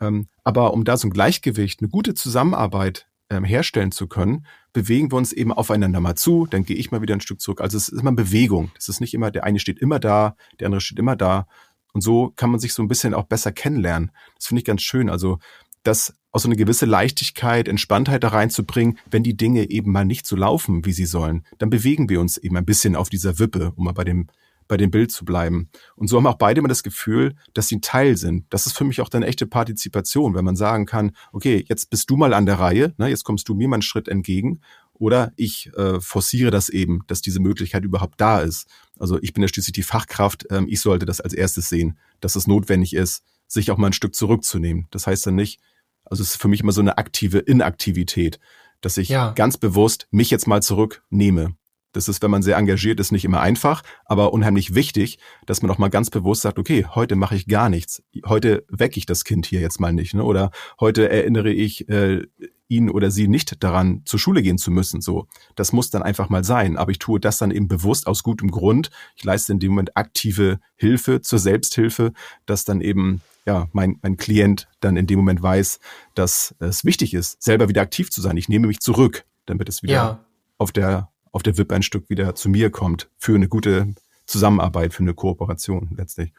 Ähm, 0.01 0.27
aber 0.43 0.73
um 0.73 0.83
da 0.83 0.97
so 0.97 1.07
ein 1.07 1.11
Gleichgewicht, 1.11 1.81
eine 1.81 1.89
gute 1.89 2.13
Zusammenarbeit 2.13 3.07
ähm, 3.29 3.43
herstellen 3.43 3.91
zu 3.91 4.07
können, 4.07 4.45
bewegen 4.73 5.11
wir 5.11 5.17
uns 5.17 5.33
eben 5.33 5.51
aufeinander 5.51 5.99
mal 5.99 6.15
zu, 6.15 6.47
dann 6.49 6.65
gehe 6.65 6.75
ich 6.75 6.91
mal 6.91 7.01
wieder 7.01 7.15
ein 7.15 7.21
Stück 7.21 7.41
zurück. 7.41 7.61
Also 7.61 7.77
es 7.77 7.89
ist 7.89 7.99
immer 7.99 8.11
Bewegung. 8.11 8.71
Das 8.75 8.89
ist 8.89 8.99
nicht 8.99 9.13
immer, 9.13 9.31
der 9.31 9.43
eine 9.43 9.59
steht 9.59 9.79
immer 9.79 9.99
da, 9.99 10.35
der 10.59 10.67
andere 10.67 10.81
steht 10.81 10.99
immer 10.99 11.15
da. 11.15 11.47
Und 11.93 12.01
so 12.01 12.33
kann 12.35 12.49
man 12.49 12.59
sich 12.59 12.73
so 12.73 12.83
ein 12.83 12.87
bisschen 12.87 13.13
auch 13.13 13.23
besser 13.23 13.51
kennenlernen. 13.51 14.11
Das 14.35 14.47
finde 14.47 14.59
ich 14.59 14.65
ganz 14.65 14.81
schön. 14.81 15.09
Also 15.09 15.39
das 15.83 16.13
auch 16.31 16.39
so 16.39 16.49
eine 16.49 16.57
gewisse 16.57 16.85
Leichtigkeit, 16.85 17.69
Entspanntheit 17.69 18.23
da 18.23 18.29
reinzubringen, 18.29 18.97
wenn 19.09 19.23
die 19.23 19.37
Dinge 19.37 19.69
eben 19.69 19.91
mal 19.91 20.03
nicht 20.03 20.27
so 20.27 20.35
laufen, 20.35 20.83
wie 20.83 20.91
sie 20.91 21.05
sollen, 21.05 21.45
dann 21.59 21.69
bewegen 21.69 22.09
wir 22.09 22.19
uns 22.19 22.37
eben 22.37 22.57
ein 22.57 22.65
bisschen 22.65 22.97
auf 22.97 23.09
dieser 23.09 23.39
Wippe, 23.39 23.71
um 23.77 23.85
mal 23.85 23.93
bei 23.93 24.03
dem 24.03 24.27
bei 24.67 24.77
dem 24.77 24.91
Bild 24.91 25.11
zu 25.11 25.25
bleiben. 25.25 25.69
Und 25.95 26.07
so 26.07 26.17
haben 26.17 26.27
auch 26.27 26.37
beide 26.37 26.59
immer 26.59 26.67
das 26.67 26.83
Gefühl, 26.83 27.35
dass 27.53 27.67
sie 27.67 27.77
ein 27.77 27.81
Teil 27.81 28.17
sind. 28.17 28.45
Das 28.49 28.65
ist 28.65 28.77
für 28.77 28.83
mich 28.83 29.01
auch 29.01 29.09
dann 29.09 29.23
echte 29.23 29.45
Partizipation, 29.47 30.33
wenn 30.33 30.45
man 30.45 30.55
sagen 30.55 30.85
kann, 30.85 31.11
okay, 31.31 31.63
jetzt 31.67 31.89
bist 31.89 32.09
du 32.09 32.17
mal 32.17 32.33
an 32.33 32.45
der 32.45 32.59
Reihe, 32.59 32.93
ne, 32.97 33.07
jetzt 33.07 33.23
kommst 33.23 33.47
du 33.49 33.53
mir 33.55 33.67
mal 33.67 33.75
einen 33.75 33.81
Schritt 33.81 34.07
entgegen 34.07 34.59
oder 34.93 35.33
ich 35.35 35.71
äh, 35.75 35.99
forciere 35.99 36.51
das 36.51 36.69
eben, 36.69 37.01
dass 37.07 37.21
diese 37.21 37.39
Möglichkeit 37.39 37.83
überhaupt 37.83 38.19
da 38.21 38.39
ist. 38.39 38.67
Also 38.97 39.21
ich 39.21 39.33
bin 39.33 39.41
ja 39.43 39.47
schließlich 39.49 39.73
die 39.73 39.83
Fachkraft, 39.83 40.45
ähm, 40.49 40.67
ich 40.69 40.79
sollte 40.79 41.05
das 41.05 41.19
als 41.21 41.33
erstes 41.33 41.69
sehen, 41.69 41.97
dass 42.21 42.35
es 42.35 42.47
notwendig 42.47 42.93
ist, 42.93 43.23
sich 43.47 43.71
auch 43.71 43.77
mal 43.77 43.87
ein 43.87 43.93
Stück 43.93 44.15
zurückzunehmen. 44.15 44.87
Das 44.91 45.05
heißt 45.05 45.27
dann 45.27 45.35
nicht, 45.35 45.59
also 46.05 46.23
es 46.23 46.31
ist 46.31 46.41
für 46.41 46.47
mich 46.47 46.61
immer 46.61 46.71
so 46.71 46.81
eine 46.81 46.97
aktive 46.97 47.39
Inaktivität, 47.39 48.39
dass 48.81 48.97
ich 48.97 49.09
Ja. 49.09 49.31
ganz 49.33 49.57
bewusst 49.57 50.07
mich 50.11 50.29
jetzt 50.31 50.47
mal 50.47 50.61
zurücknehme. 50.61 51.55
Das 51.95 52.07
ist, 52.07 52.21
wenn 52.21 52.31
man 52.31 52.43
sehr 52.43 52.57
engagiert 52.57 52.99
ist, 52.99 53.11
nicht 53.11 53.25
immer 53.25 53.41
einfach, 53.41 53.81
aber 54.05 54.33
unheimlich 54.33 54.75
wichtig, 54.75 55.17
dass 55.45 55.61
man 55.61 55.71
auch 55.71 55.77
mal 55.77 55.89
ganz 55.89 56.09
bewusst 56.09 56.41
sagt, 56.41 56.59
okay, 56.59 56.85
heute 56.93 57.15
mache 57.15 57.35
ich 57.35 57.47
gar 57.47 57.69
nichts. 57.69 58.03
Heute 58.25 58.65
wecke 58.69 58.97
ich 58.97 59.05
das 59.05 59.23
Kind 59.23 59.45
hier 59.45 59.61
jetzt 59.61 59.79
mal 59.79 59.93
nicht. 59.93 60.13
Ne? 60.13 60.23
Oder 60.23 60.51
heute 60.79 61.09
erinnere 61.09 61.51
ich 61.51 61.87
äh, 61.89 62.23
ihn 62.67 62.89
oder 62.89 63.11
sie 63.11 63.27
nicht 63.27 63.63
daran, 63.63 64.01
zur 64.05 64.19
Schule 64.19 64.41
gehen 64.41 64.57
zu 64.57 64.71
müssen. 64.71 64.99
So, 64.99 65.27
Das 65.55 65.71
muss 65.71 65.89
dann 65.91 66.03
einfach 66.03 66.29
mal 66.29 66.43
sein. 66.43 66.77
Aber 66.77 66.91
ich 66.91 66.99
tue 66.99 67.19
das 67.19 67.37
dann 67.37 67.51
eben 67.51 67.67
bewusst 67.67 68.07
aus 68.07 68.23
gutem 68.23 68.49
Grund. 68.51 68.89
Ich 69.15 69.23
leiste 69.23 69.53
in 69.53 69.59
dem 69.59 69.71
Moment 69.71 69.95
aktive 69.95 70.59
Hilfe 70.75 71.21
zur 71.21 71.39
Selbsthilfe, 71.39 72.11
dass 72.45 72.65
dann 72.65 72.81
eben 72.81 73.21
ja, 73.45 73.67
mein, 73.71 73.99
mein 74.01 74.17
Klient 74.17 74.67
dann 74.79 74.97
in 74.97 75.05
dem 75.05 75.19
Moment 75.19 75.41
weiß, 75.43 75.79
dass 76.15 76.55
es 76.59 76.83
wichtig 76.83 77.13
ist, 77.13 77.41
selber 77.41 77.69
wieder 77.69 77.81
aktiv 77.81 78.09
zu 78.09 78.19
sein. 78.19 78.35
Ich 78.37 78.49
nehme 78.49 78.65
mich 78.67 78.79
zurück, 78.79 79.25
damit 79.45 79.69
es 79.69 79.83
wieder 79.83 79.93
Ja. 79.93 80.25
auf 80.57 80.71
der 80.71 81.09
auf 81.35 81.43
der 81.43 81.57
WIP 81.57 81.73
ein 81.73 81.83
Stück 81.83 82.09
wieder 82.09 82.33
zu 82.33 82.47
mir 82.47 82.69
kommt 82.69 83.09
für 83.17 83.35
eine 83.35 83.49
gute 83.49 83.93
Zusammenarbeit, 84.25 84.93
für 84.93 85.03
eine 85.03 85.13
Kooperation 85.13 85.89
letztlich. 85.97 86.31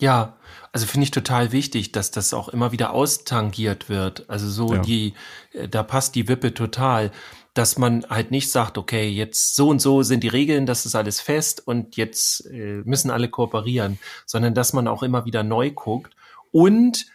Ja, 0.00 0.38
also 0.72 0.86
finde 0.86 1.06
ich 1.06 1.10
total 1.10 1.50
wichtig, 1.50 1.90
dass 1.90 2.12
das 2.12 2.32
auch 2.32 2.48
immer 2.48 2.70
wieder 2.70 2.92
austangiert 2.92 3.88
wird. 3.88 4.30
Also 4.30 4.48
so 4.48 4.74
Ja. 4.74 4.80
die, 4.80 5.14
äh, 5.52 5.68
da 5.68 5.82
passt 5.82 6.14
die 6.14 6.28
Wippe 6.28 6.54
total, 6.54 7.10
dass 7.54 7.78
man 7.78 8.06
halt 8.08 8.30
nicht 8.30 8.52
sagt, 8.52 8.78
okay, 8.78 9.08
jetzt 9.08 9.56
so 9.56 9.70
und 9.70 9.80
so 9.80 10.04
sind 10.04 10.22
die 10.22 10.28
Regeln, 10.28 10.66
das 10.66 10.86
ist 10.86 10.94
alles 10.94 11.20
fest 11.20 11.66
und 11.66 11.96
jetzt 11.96 12.46
äh, 12.46 12.82
müssen 12.84 13.10
alle 13.10 13.28
kooperieren, 13.28 13.98
sondern 14.24 14.54
dass 14.54 14.72
man 14.72 14.86
auch 14.86 15.02
immer 15.02 15.24
wieder 15.24 15.42
neu 15.42 15.72
guckt 15.72 16.14
und 16.52 17.06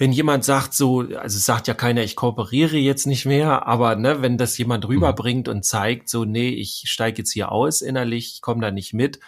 wenn 0.00 0.12
jemand 0.12 0.46
sagt 0.46 0.72
so, 0.72 1.00
also 1.00 1.36
es 1.36 1.44
sagt 1.44 1.68
ja 1.68 1.74
keiner, 1.74 2.02
ich 2.02 2.16
kooperiere 2.16 2.78
jetzt 2.78 3.06
nicht 3.06 3.26
mehr, 3.26 3.66
aber 3.66 3.96
ne, 3.96 4.22
wenn 4.22 4.38
das 4.38 4.56
jemand 4.56 4.88
rüberbringt 4.88 5.46
und 5.46 5.62
zeigt, 5.62 6.08
so, 6.08 6.24
nee, 6.24 6.48
ich 6.48 6.84
steige 6.86 7.18
jetzt 7.18 7.32
hier 7.32 7.52
aus 7.52 7.82
innerlich, 7.82 8.32
ich 8.32 8.40
komme 8.40 8.62
da 8.62 8.70
nicht 8.70 8.94
mit, 8.94 9.20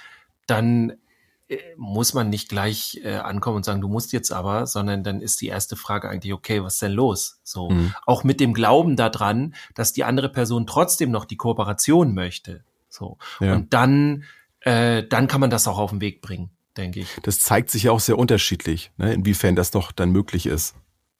dann 0.46 0.94
äh, 1.48 1.58
muss 1.76 2.14
man 2.14 2.30
nicht 2.30 2.48
gleich 2.48 2.98
äh, 3.04 3.16
ankommen 3.16 3.58
und 3.58 3.66
sagen, 3.66 3.82
du 3.82 3.88
musst 3.88 4.14
jetzt 4.14 4.32
aber, 4.32 4.66
sondern 4.66 5.04
dann 5.04 5.20
ist 5.20 5.42
die 5.42 5.48
erste 5.48 5.76
Frage 5.76 6.08
eigentlich, 6.08 6.32
okay, 6.32 6.62
was 6.62 6.74
ist 6.74 6.82
denn 6.82 6.92
los? 6.92 7.38
So, 7.42 7.68
Mhm. 7.68 7.94
auch 8.06 8.24
mit 8.24 8.40
dem 8.40 8.54
Glauben 8.54 8.96
daran, 8.96 9.54
dass 9.74 9.92
die 9.92 10.04
andere 10.04 10.30
Person 10.30 10.66
trotzdem 10.66 11.10
noch 11.10 11.26
die 11.26 11.36
Kooperation 11.36 12.14
möchte. 12.14 12.64
So. 12.88 13.18
Ja. 13.40 13.56
Und 13.56 13.74
dann, 13.74 14.24
äh, 14.60 15.02
dann 15.06 15.26
kann 15.26 15.42
man 15.42 15.50
das 15.50 15.68
auch 15.68 15.76
auf 15.78 15.90
den 15.90 16.00
Weg 16.00 16.22
bringen. 16.22 16.48
Denke 16.76 17.00
ich. 17.00 17.08
Das 17.22 17.38
zeigt 17.38 17.70
sich 17.70 17.84
ja 17.84 17.92
auch 17.92 18.00
sehr 18.00 18.18
unterschiedlich, 18.18 18.90
ne, 18.96 19.12
inwiefern 19.12 19.56
das 19.56 19.70
doch 19.70 19.92
dann 19.92 20.10
möglich 20.10 20.46
ist, 20.46 20.74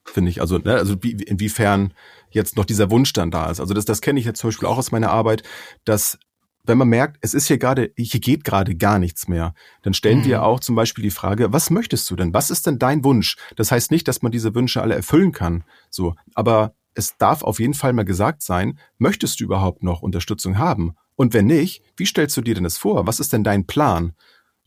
finde 0.05 0.31
ich. 0.31 0.41
Also, 0.41 0.59
ne, 0.59 0.75
also 0.75 1.03
wie, 1.03 1.13
inwiefern 1.13 1.95
jetzt 2.31 2.57
noch 2.57 2.65
dieser 2.65 2.91
Wunsch 2.91 3.13
dann 3.13 3.31
da 3.31 3.51
ist. 3.51 3.61
Also 3.61 3.75
das, 3.75 3.85
das 3.85 4.01
kenne 4.01 4.21
ich 4.21 4.27
jetzt 4.27 4.41
zum 4.41 4.49
Beispiel 4.49 4.69
auch 4.69 4.79
aus 4.79 4.93
meiner 4.93 5.11
Arbeit, 5.11 5.43
dass 5.85 6.19
wenn 6.65 6.79
man 6.79 6.89
merkt, 6.89 7.19
es 7.23 7.35
ist 7.35 7.49
hier 7.49 7.59
gerade, 7.59 7.93
hier 7.97 8.21
geht 8.21 8.45
gerade 8.45 8.77
gar 8.77 8.99
nichts 8.99 9.27
mehr, 9.27 9.55
dann 9.83 9.95
stellen 9.95 10.21
mhm. 10.21 10.27
wir 10.27 10.43
auch 10.45 10.61
zum 10.61 10.77
Beispiel 10.77 11.03
die 11.03 11.11
Frage, 11.11 11.53
was 11.53 11.71
möchtest 11.71 12.09
du 12.11 12.17
denn? 12.17 12.33
Was 12.33 12.51
ist 12.51 12.67
denn 12.67 12.79
dein 12.79 13.05
Wunsch? 13.05 13.37
Das 13.57 13.73
heißt 13.73 13.91
nicht, 13.91 14.07
dass 14.07 14.23
man 14.23 14.33
diese 14.33 14.55
Wünsche 14.55 14.81
alle 14.81 14.95
erfüllen 14.95 15.33
kann, 15.33 15.65
so, 15.91 16.15
aber 16.35 16.75
es 16.95 17.17
darf 17.17 17.43
auf 17.43 17.59
jeden 17.59 17.75
Fall 17.75 17.93
mal 17.93 18.05
gesagt 18.05 18.43
sein, 18.43 18.79
möchtest 18.99 19.41
du 19.41 19.45
überhaupt 19.45 19.83
noch 19.83 20.03
Unterstützung 20.03 20.59
haben? 20.59 20.95
Und 21.17 21.35
wenn 21.35 21.47
nicht, 21.47 21.83
wie 21.97 22.07
stellst 22.07 22.37
du 22.37 22.43
dir 22.43 22.55
denn 22.55 22.65
das 22.65 22.79
vor? 22.79 23.07
Was 23.07 23.21
ist 23.21 23.33
denn 23.33 23.45
dein 23.45 23.67
Plan? 23.67 24.15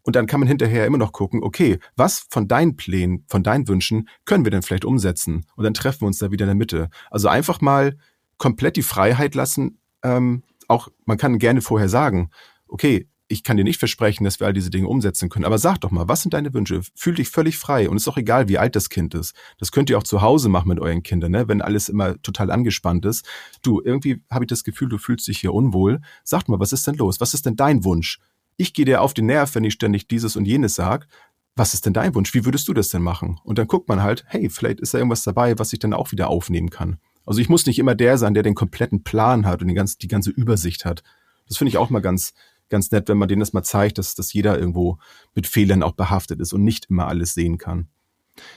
Und 0.05 0.15
dann 0.15 0.27
kann 0.27 0.39
man 0.39 0.47
hinterher 0.47 0.85
immer 0.85 0.99
noch 0.99 1.11
gucken, 1.11 1.43
okay, 1.43 1.79
was 1.95 2.27
von 2.29 2.47
deinen 2.47 2.75
Plänen, 2.75 3.25
von 3.27 3.41
deinen 3.43 3.67
Wünschen 3.67 4.07
können 4.25 4.45
wir 4.45 4.51
denn 4.51 4.61
vielleicht 4.61 4.85
umsetzen? 4.85 5.45
Und 5.55 5.63
dann 5.63 5.73
treffen 5.73 6.01
wir 6.01 6.07
uns 6.07 6.19
da 6.19 6.31
wieder 6.31 6.45
in 6.45 6.49
der 6.49 6.55
Mitte. 6.55 6.89
Also 7.09 7.27
einfach 7.27 7.59
mal 7.59 7.97
komplett 8.37 8.75
die 8.77 8.83
Freiheit 8.83 9.33
lassen. 9.33 9.79
Ähm, 10.03 10.43
auch, 10.67 10.89
man 11.05 11.17
kann 11.17 11.39
gerne 11.39 11.61
vorher 11.61 11.89
sagen, 11.89 12.29
okay, 12.67 13.07
ich 13.27 13.43
kann 13.43 13.57
dir 13.57 13.63
nicht 13.63 13.79
versprechen, 13.79 14.23
dass 14.23 14.39
wir 14.39 14.45
all 14.45 14.53
diese 14.53 14.69
Dinge 14.69 14.87
umsetzen 14.87 15.29
können. 15.29 15.45
Aber 15.45 15.57
sag 15.57 15.79
doch 15.79 15.89
mal, 15.89 16.07
was 16.07 16.21
sind 16.21 16.35
deine 16.35 16.53
Wünsche? 16.53 16.81
Fühl 16.93 17.15
dich 17.15 17.29
völlig 17.29 17.57
frei. 17.57 17.89
Und 17.89 17.97
ist 17.97 18.05
doch 18.05 18.17
egal, 18.17 18.47
wie 18.47 18.59
alt 18.59 18.75
das 18.75 18.89
Kind 18.89 19.15
ist. 19.15 19.35
Das 19.57 19.71
könnt 19.71 19.89
ihr 19.89 19.97
auch 19.97 20.03
zu 20.03 20.21
Hause 20.21 20.49
machen 20.49 20.69
mit 20.69 20.79
euren 20.79 21.01
Kindern, 21.01 21.31
ne? 21.31 21.47
wenn 21.47 21.61
alles 21.61 21.89
immer 21.89 22.21
total 22.21 22.51
angespannt 22.51 23.05
ist. 23.05 23.25
Du, 23.63 23.81
irgendwie 23.83 24.21
habe 24.29 24.45
ich 24.45 24.49
das 24.49 24.63
Gefühl, 24.63 24.89
du 24.89 24.99
fühlst 24.99 25.27
dich 25.27 25.39
hier 25.39 25.53
unwohl. 25.53 26.01
Sag 26.23 26.47
mal, 26.47 26.59
was 26.59 26.71
ist 26.71 26.85
denn 26.85 26.95
los? 26.95 27.19
Was 27.19 27.33
ist 27.33 27.47
denn 27.47 27.55
dein 27.55 27.83
Wunsch? 27.83 28.19
Ich 28.57 28.73
gehe 28.73 28.85
dir 28.85 29.01
auf 29.01 29.13
den 29.13 29.25
Nerv, 29.25 29.53
wenn 29.55 29.63
ich 29.63 29.73
ständig 29.73 30.07
dieses 30.07 30.35
und 30.35 30.45
jenes 30.45 30.75
sag. 30.75 31.07
Was 31.55 31.73
ist 31.73 31.85
denn 31.85 31.93
dein 31.93 32.13
Wunsch? 32.15 32.33
Wie 32.33 32.43
würdest 32.43 32.67
du 32.67 32.73
das 32.73 32.89
denn 32.89 33.01
machen? 33.01 33.39
Und 33.43 33.57
dann 33.57 33.67
guckt 33.67 33.87
man 33.87 34.03
halt, 34.03 34.25
hey, 34.27 34.49
vielleicht 34.49 34.81
ist 34.81 34.93
da 34.93 34.97
irgendwas 34.97 35.23
dabei, 35.23 35.57
was 35.57 35.71
ich 35.71 35.79
dann 35.79 35.93
auch 35.93 36.11
wieder 36.11 36.27
aufnehmen 36.27 36.69
kann. 36.69 36.99
Also 37.25 37.39
ich 37.39 37.49
muss 37.49 37.65
nicht 37.65 37.79
immer 37.79 37.95
der 37.95 38.17
sein, 38.17 38.33
der 38.33 38.43
den 38.43 38.55
kompletten 38.55 39.03
Plan 39.03 39.45
hat 39.45 39.61
und 39.61 39.67
die 39.67 39.73
ganze, 39.73 39.97
die 39.97 40.07
ganze 40.07 40.31
Übersicht 40.31 40.85
hat. 40.85 41.03
Das 41.47 41.57
finde 41.57 41.69
ich 41.69 41.77
auch 41.77 41.89
mal 41.89 42.01
ganz, 42.01 42.33
ganz 42.69 42.91
nett, 42.91 43.07
wenn 43.07 43.17
man 43.17 43.27
denen 43.27 43.39
das 43.39 43.53
mal 43.53 43.63
zeigt, 43.63 43.97
dass, 43.97 44.15
dass 44.15 44.33
jeder 44.33 44.59
irgendwo 44.59 44.97
mit 45.33 45.47
Fehlern 45.47 45.83
auch 45.83 45.93
behaftet 45.93 46.39
ist 46.39 46.53
und 46.53 46.63
nicht 46.63 46.87
immer 46.89 47.07
alles 47.07 47.33
sehen 47.33 47.57
kann. 47.57 47.87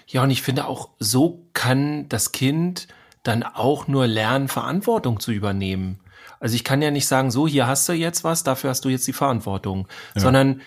Ja, 0.06 0.24
und 0.24 0.30
ich 0.30 0.42
finde 0.42 0.66
auch, 0.66 0.90
so 0.98 1.46
kann 1.52 2.08
das 2.08 2.32
Kind 2.32 2.88
dann 3.22 3.42
auch 3.42 3.86
nur 3.88 4.06
lernen, 4.06 4.48
Verantwortung 4.48 5.20
zu 5.20 5.32
übernehmen. 5.32 6.00
Also 6.40 6.54
ich 6.54 6.64
kann 6.64 6.82
ja 6.82 6.90
nicht 6.90 7.06
sagen, 7.06 7.30
so, 7.30 7.46
hier 7.46 7.66
hast 7.66 7.88
du 7.88 7.92
jetzt 7.92 8.24
was, 8.24 8.44
dafür 8.44 8.70
hast 8.70 8.84
du 8.84 8.88
jetzt 8.88 9.06
die 9.06 9.12
Verantwortung, 9.12 9.88
ja. 10.14 10.22
sondern 10.22 10.62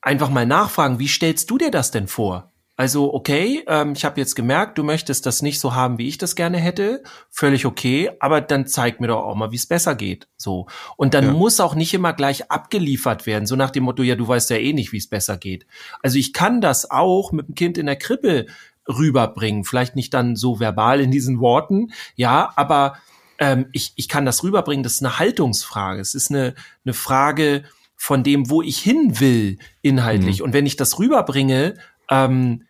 einfach 0.00 0.30
mal 0.30 0.46
nachfragen, 0.46 0.98
wie 0.98 1.08
stellst 1.08 1.50
du 1.50 1.58
dir 1.58 1.70
das 1.70 1.90
denn 1.90 2.08
vor? 2.08 2.52
Also 2.74 3.12
okay, 3.12 3.62
ähm, 3.68 3.92
ich 3.94 4.04
habe 4.04 4.18
jetzt 4.18 4.34
gemerkt, 4.34 4.78
du 4.78 4.82
möchtest 4.82 5.26
das 5.26 5.42
nicht 5.42 5.60
so 5.60 5.74
haben, 5.74 5.98
wie 5.98 6.08
ich 6.08 6.16
das 6.16 6.34
gerne 6.34 6.58
hätte, 6.58 7.02
völlig 7.30 7.66
okay, 7.66 8.10
aber 8.18 8.40
dann 8.40 8.66
zeig 8.66 8.98
mir 8.98 9.08
doch 9.08 9.24
auch 9.24 9.34
mal, 9.34 9.52
wie 9.52 9.56
es 9.56 9.66
besser 9.66 9.94
geht. 9.94 10.26
So 10.38 10.66
und 10.96 11.12
dann 11.12 11.26
ja. 11.26 11.32
muss 11.32 11.60
auch 11.60 11.74
nicht 11.74 11.92
immer 11.92 12.14
gleich 12.14 12.50
abgeliefert 12.50 13.26
werden, 13.26 13.46
so 13.46 13.56
nach 13.56 13.70
dem 13.70 13.84
Motto, 13.84 14.02
ja, 14.02 14.16
du 14.16 14.26
weißt 14.26 14.50
ja 14.50 14.56
eh 14.56 14.72
nicht, 14.72 14.90
wie 14.92 14.96
es 14.96 15.08
besser 15.08 15.36
geht. 15.36 15.66
Also 16.02 16.18
ich 16.18 16.32
kann 16.32 16.62
das 16.62 16.90
auch 16.90 17.30
mit 17.30 17.46
dem 17.46 17.54
Kind 17.54 17.76
in 17.76 17.86
der 17.86 17.96
Krippe 17.96 18.46
rüberbringen, 18.88 19.64
vielleicht 19.64 19.94
nicht 19.94 20.12
dann 20.14 20.34
so 20.34 20.58
verbal 20.58 21.00
in 21.00 21.10
diesen 21.10 21.40
Worten, 21.40 21.92
ja, 22.16 22.52
aber 22.56 22.96
ähm, 23.42 23.66
ich, 23.72 23.92
ich 23.96 24.08
kann 24.08 24.24
das 24.24 24.44
rüberbringen, 24.44 24.84
das 24.84 24.94
ist 24.94 25.04
eine 25.04 25.18
Haltungsfrage. 25.18 26.00
Es 26.00 26.14
ist 26.14 26.30
eine, 26.30 26.54
eine 26.84 26.94
Frage 26.94 27.64
von 27.96 28.22
dem, 28.22 28.48
wo 28.48 28.62
ich 28.62 28.78
hin 28.78 29.18
will, 29.18 29.58
inhaltlich. 29.80 30.38
Mhm. 30.38 30.44
Und 30.44 30.52
wenn 30.52 30.64
ich 30.64 30.76
das 30.76 31.00
rüberbringe, 31.00 31.74
ähm, 32.08 32.62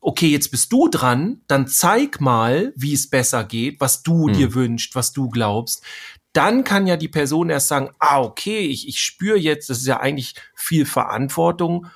okay, 0.00 0.26
jetzt 0.26 0.50
bist 0.50 0.72
du 0.72 0.88
dran, 0.88 1.42
dann 1.46 1.68
zeig 1.68 2.20
mal, 2.20 2.72
wie 2.74 2.94
es 2.94 3.08
besser 3.08 3.44
geht, 3.44 3.80
was 3.80 4.02
du 4.02 4.26
mhm. 4.26 4.32
dir 4.32 4.54
wünschst, 4.54 4.96
was 4.96 5.12
du 5.12 5.28
glaubst. 5.28 5.84
Dann 6.32 6.64
kann 6.64 6.88
ja 6.88 6.96
die 6.96 7.06
Person 7.06 7.48
erst 7.48 7.68
sagen, 7.68 7.90
ah, 8.00 8.20
okay, 8.20 8.66
ich, 8.66 8.88
ich 8.88 9.00
spüre 9.00 9.38
jetzt, 9.38 9.70
das 9.70 9.78
ist 9.78 9.86
ja 9.86 10.00
eigentlich 10.00 10.34
viel 10.56 10.84
Verantwortung 10.84 11.86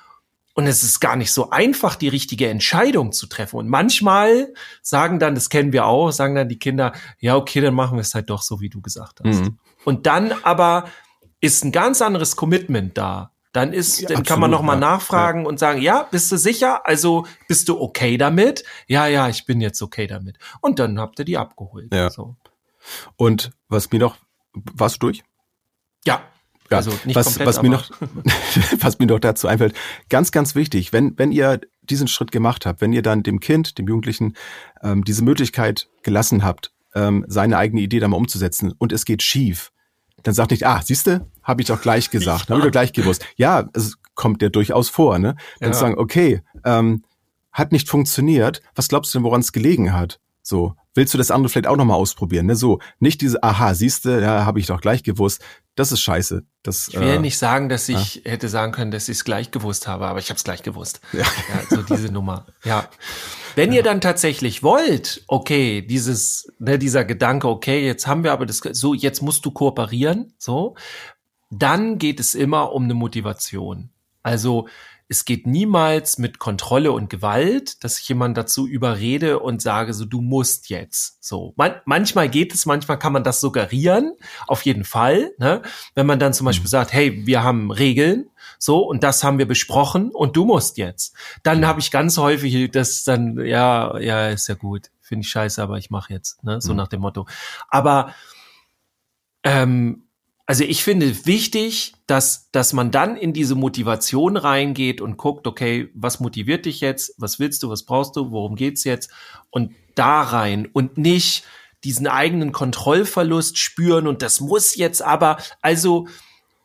und 0.53 0.67
es 0.67 0.83
ist 0.83 0.99
gar 0.99 1.15
nicht 1.15 1.31
so 1.31 1.49
einfach, 1.49 1.95
die 1.95 2.07
richtige 2.07 2.47
Entscheidung 2.47 3.11
zu 3.11 3.27
treffen. 3.27 3.57
Und 3.57 3.67
manchmal 3.67 4.53
sagen 4.81 5.19
dann, 5.19 5.35
das 5.35 5.49
kennen 5.49 5.73
wir 5.73 5.85
auch, 5.85 6.11
sagen 6.11 6.35
dann 6.35 6.49
die 6.49 6.59
Kinder, 6.59 6.93
ja, 7.19 7.35
okay, 7.35 7.59
dann 7.59 7.73
machen 7.73 7.97
wir 7.97 8.01
es 8.01 8.13
halt 8.13 8.29
doch 8.29 8.41
so, 8.43 8.61
wie 8.61 8.69
du 8.69 8.81
gesagt 8.81 9.21
hast. 9.25 9.41
Mhm. 9.41 9.57
Und 9.83 10.05
dann 10.05 10.31
aber 10.43 10.85
ist 11.41 11.65
ein 11.65 11.71
ganz 11.71 12.01
anderes 12.01 12.35
Commitment 12.35 12.97
da. 12.97 13.31
Dann 13.51 13.73
ist, 13.73 14.01
ja, 14.01 14.07
dann 14.07 14.17
absolut, 14.17 14.27
kann 14.27 14.39
man 14.39 14.51
noch 14.51 14.61
mal 14.63 14.73
ja, 14.73 14.79
nachfragen 14.79 15.41
ja. 15.41 15.47
und 15.47 15.59
sagen, 15.59 15.81
ja, 15.81 16.07
bist 16.09 16.31
du 16.31 16.37
sicher? 16.37 16.87
Also 16.87 17.27
bist 17.47 17.69
du 17.69 17.79
okay 17.79 18.17
damit? 18.17 18.63
Ja, 18.87 19.05
ja, 19.07 19.29
ich 19.29 19.45
bin 19.45 19.61
jetzt 19.61 19.81
okay 19.81 20.07
damit. 20.07 20.37
Und 20.61 20.79
dann 20.79 20.99
habt 20.99 21.19
ihr 21.19 21.25
die 21.25 21.37
abgeholt. 21.37 21.93
Ja. 21.93 22.09
So. 22.09 22.35
Und 23.15 23.51
was 23.69 23.91
mir 23.91 23.99
noch, 23.99 24.17
warst 24.53 24.95
du 24.95 25.07
durch? 25.07 25.23
Ja, 26.05 26.23
ja, 26.73 26.77
also 26.77 26.91
nicht 27.05 27.15
was, 27.15 27.25
komplett, 27.25 27.47
was 27.47 27.61
mir 27.61 27.69
noch, 27.69 27.89
was 28.79 28.99
mir 28.99 29.05
noch 29.07 29.19
dazu 29.19 29.47
einfällt, 29.47 29.73
ganz, 30.09 30.31
ganz 30.31 30.55
wichtig, 30.55 30.93
wenn, 30.93 31.17
wenn 31.17 31.31
ihr 31.31 31.61
diesen 31.81 32.07
Schritt 32.07 32.31
gemacht 32.31 32.65
habt, 32.65 32.81
wenn 32.81 32.93
ihr 32.93 33.01
dann 33.01 33.23
dem 33.23 33.39
Kind, 33.39 33.77
dem 33.77 33.87
Jugendlichen, 33.87 34.35
ähm, 34.81 35.03
diese 35.03 35.23
Möglichkeit 35.23 35.89
gelassen 36.03 36.43
habt, 36.43 36.71
ähm, 36.95 37.25
seine 37.27 37.57
eigene 37.57 37.81
Idee 37.81 37.99
da 37.99 38.07
mal 38.07 38.17
umzusetzen 38.17 38.73
und 38.77 38.91
es 38.91 39.05
geht 39.05 39.23
schief, 39.23 39.71
dann 40.23 40.33
sagt 40.33 40.51
nicht, 40.51 40.65
ah, 40.65 40.81
siehste, 40.81 41.27
habe 41.41 41.61
ich 41.61 41.67
doch 41.67 41.81
gleich 41.81 42.09
gesagt, 42.09 42.49
habe 42.49 42.59
ich 42.59 42.65
doch 42.65 42.71
gleich 42.71 42.93
gewusst. 42.93 43.25
Ja, 43.35 43.67
es 43.73 43.97
kommt 44.15 44.41
ja 44.41 44.49
durchaus 44.49 44.89
vor, 44.89 45.19
ne? 45.19 45.35
Dann 45.59 45.71
ja. 45.71 45.77
sagen, 45.77 45.97
okay, 45.97 46.41
ähm, 46.63 47.03
hat 47.51 47.71
nicht 47.71 47.89
funktioniert, 47.89 48.61
was 48.75 48.87
glaubst 48.87 49.13
du 49.13 49.19
denn, 49.19 49.25
woran 49.25 49.41
es 49.41 49.51
gelegen 49.51 49.93
hat? 49.93 50.19
So, 50.41 50.75
willst 50.93 51.13
du 51.13 51.17
das 51.17 51.31
andere 51.31 51.49
vielleicht 51.49 51.67
auch 51.67 51.77
nochmal 51.77 51.97
ausprobieren? 51.97 52.47
Ne? 52.47 52.55
So, 52.55 52.79
nicht 52.99 53.21
diese, 53.21 53.41
aha, 53.43 53.73
siehste, 53.73 54.21
ja, 54.21 54.45
habe 54.45 54.59
ich 54.59 54.65
doch 54.65 54.81
gleich 54.81 55.03
gewusst. 55.03 55.41
Das 55.75 55.91
ist 55.91 56.01
scheiße. 56.01 56.43
Das, 56.61 56.87
ich 56.89 56.99
will 56.99 57.07
äh, 57.07 57.19
nicht 57.19 57.37
sagen, 57.37 57.67
dass 57.67 57.89
ich 57.89 58.15
ja. 58.15 58.31
hätte 58.31 58.47
sagen 58.47 58.71
können, 58.71 58.91
dass 58.91 59.09
ich 59.09 59.17
es 59.17 59.25
gleich 59.25 59.49
gewusst 59.49 59.87
habe, 59.87 60.05
aber 60.05 60.19
ich 60.19 60.29
habe 60.29 60.37
es 60.37 60.43
gleich 60.43 60.61
gewusst. 60.61 61.01
Ja. 61.13 61.19
ja. 61.21 61.63
so 61.69 61.81
diese 61.81 62.11
Nummer. 62.11 62.45
Ja. 62.63 62.89
Wenn 63.55 63.71
ja. 63.71 63.77
ihr 63.77 63.83
dann 63.83 63.99
tatsächlich 63.99 64.61
wollt, 64.61 65.23
okay, 65.27 65.81
dieses, 65.81 66.47
ne, 66.59 66.77
dieser 66.77 67.05
Gedanke, 67.05 67.47
okay, 67.47 67.85
jetzt 67.85 68.05
haben 68.05 68.23
wir 68.23 68.33
aber 68.33 68.45
das, 68.45 68.59
so, 68.59 68.93
jetzt 68.93 69.21
musst 69.21 69.45
du 69.45 69.51
kooperieren, 69.51 70.33
so, 70.37 70.75
dann 71.49 71.97
geht 71.97 72.19
es 72.19 72.35
immer 72.35 72.71
um 72.71 72.83
eine 72.83 72.93
Motivation. 72.93 73.89
Also 74.21 74.67
es 75.13 75.25
geht 75.25 75.45
niemals 75.45 76.17
mit 76.17 76.39
Kontrolle 76.39 76.91
und 76.91 77.07
Gewalt, 77.07 77.83
dass 77.83 77.99
ich 77.99 78.09
jemand 78.09 78.35
dazu 78.35 78.65
überrede 78.65 79.37
und 79.37 79.61
sage, 79.61 79.93
so 79.93 80.05
du 80.05 80.21
musst 80.21 80.69
jetzt. 80.69 81.23
So 81.23 81.53
Man 81.55 81.75
manchmal 81.85 82.29
geht 82.29 82.51
es, 82.51 82.65
manchmal 82.65 82.97
kann 82.97 83.13
man 83.13 83.23
das 83.23 83.39
suggerieren, 83.39 84.15
auf 84.47 84.63
jeden 84.65 84.83
Fall. 84.83 85.31
Ne? 85.37 85.61
Wenn 85.93 86.07
man 86.07 86.17
dann 86.17 86.33
zum 86.33 86.45
Beispiel 86.45 86.65
mhm. 86.65 86.69
sagt, 86.69 86.93
hey, 86.93 87.27
wir 87.27 87.43
haben 87.43 87.69
Regeln, 87.69 88.31
so 88.57 88.79
und 88.79 89.03
das 89.03 89.23
haben 89.23 89.37
wir 89.37 89.47
besprochen 89.47 90.09
und 90.09 90.35
du 90.35 90.45
musst 90.45 90.79
jetzt. 90.79 91.15
Dann 91.43 91.67
habe 91.67 91.79
ich 91.79 91.91
ganz 91.91 92.17
häufig 92.17 92.71
das 92.71 93.03
dann, 93.03 93.37
ja, 93.45 93.99
ja, 93.99 94.29
ist 94.29 94.47
ja 94.47 94.55
gut, 94.55 94.89
finde 94.99 95.25
ich 95.25 95.29
scheiße, 95.29 95.61
aber 95.61 95.77
ich 95.77 95.91
mache 95.91 96.11
jetzt. 96.11 96.43
Ne? 96.43 96.59
So 96.59 96.71
mhm. 96.71 96.77
nach 96.77 96.87
dem 96.87 97.01
Motto. 97.01 97.27
Aber 97.69 98.15
ähm, 99.43 100.02
also 100.45 100.63
ich 100.65 100.83
finde 100.83 101.25
wichtig, 101.25 101.93
dass, 102.05 102.49
dass 102.51 102.73
man 102.73 102.91
dann 102.91 103.15
in 103.15 103.31
diese 103.31 103.55
Motivation 103.55 104.35
reingeht 104.35 104.99
und 104.99 105.17
guckt, 105.17 105.47
okay, 105.47 105.89
was 105.93 106.19
motiviert 106.19 106.65
dich 106.65 106.81
jetzt? 106.81 107.15
Was 107.17 107.39
willst 107.39 107.63
du? 107.63 107.69
Was 107.69 107.83
brauchst 107.83 108.15
du? 108.17 108.31
Worum 108.31 108.55
geht's 108.55 108.83
jetzt? 108.83 109.09
Und 109.49 109.73
da 109.95 110.21
rein 110.21 110.67
und 110.71 110.97
nicht 110.97 111.45
diesen 111.83 112.07
eigenen 112.07 112.51
Kontrollverlust 112.51 113.57
spüren 113.57 114.07
und 114.07 114.21
das 114.21 114.39
muss 114.39 114.75
jetzt 114.75 115.01
aber, 115.01 115.37
also 115.61 116.07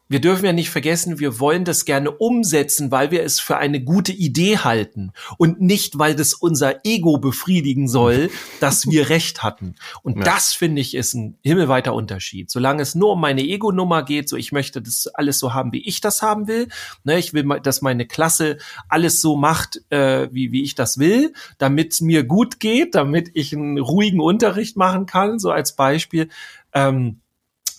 wir 0.09 0.21
dürfen 0.21 0.45
ja 0.45 0.53
nicht 0.53 0.71
vergessen, 0.71 1.19
wir 1.19 1.39
wollen 1.39 1.65
das 1.65 1.85
gerne 1.85 2.11
umsetzen, 2.11 2.91
weil 2.91 3.11
wir 3.11 3.23
es 3.23 3.41
für 3.41 3.59
eine 3.59 3.83
gute 3.83 4.13
Idee 4.13 4.59
halten 4.59 5.13
und 5.37 5.61
nicht, 5.61 5.99
weil 5.99 6.15
das 6.15 6.33
unser 6.33 6.85
Ego 6.85 7.19
befriedigen 7.19 7.89
soll, 7.89 8.31
dass 8.61 8.89
wir 8.89 9.11
Recht 9.11 9.43
hatten. 9.43 9.75
Und 10.03 10.19
ja. 10.19 10.25
das 10.25 10.53
finde 10.55 10.81
ich 10.81 10.95
ist 10.95 11.15
ein 11.15 11.39
himmelweiter 11.43 11.95
Unterschied. 11.95 12.51
Solange 12.51 12.83
es 12.83 12.95
nur 12.95 13.13
um 13.13 13.21
meine 13.21 13.43
Ego-Nummer 13.43 14.03
geht, 14.03 14.29
so 14.29 14.37
ich 14.37 14.53
möchte 14.53 14.81
das 14.81 15.07
alles 15.09 15.39
so 15.39 15.53
haben, 15.53 15.73
wie 15.73 15.87
ich 15.87 16.01
das 16.01 16.23
haben 16.23 16.49
will. 16.49 16.69
Ne, 17.05 17.19
ich 17.19 17.35
will, 17.35 17.45
dass 17.63 17.83
meine 17.83 18.07
Klasse 18.07 18.59
alles 18.89 19.21
so 19.21 19.37
macht, 19.37 19.83
äh, 19.91 20.29
wie, 20.33 20.53
wie 20.53 20.63
ich 20.63 20.75
das 20.75 20.99
will, 20.99 21.33
damit 21.59 21.93
es 21.93 22.01
mir 22.01 22.25
gut 22.25 22.61
geht, 22.61 22.95
damit 22.95 23.31
ich 23.35 23.55
einen 23.55 23.79
ruhigen 23.79 24.21
Unterricht 24.21 24.77
machen 24.77 25.07
kann, 25.07 25.39
so 25.39 25.51
als 25.51 25.77
Beispiel. 25.77 26.29
Ähm, 26.73 27.21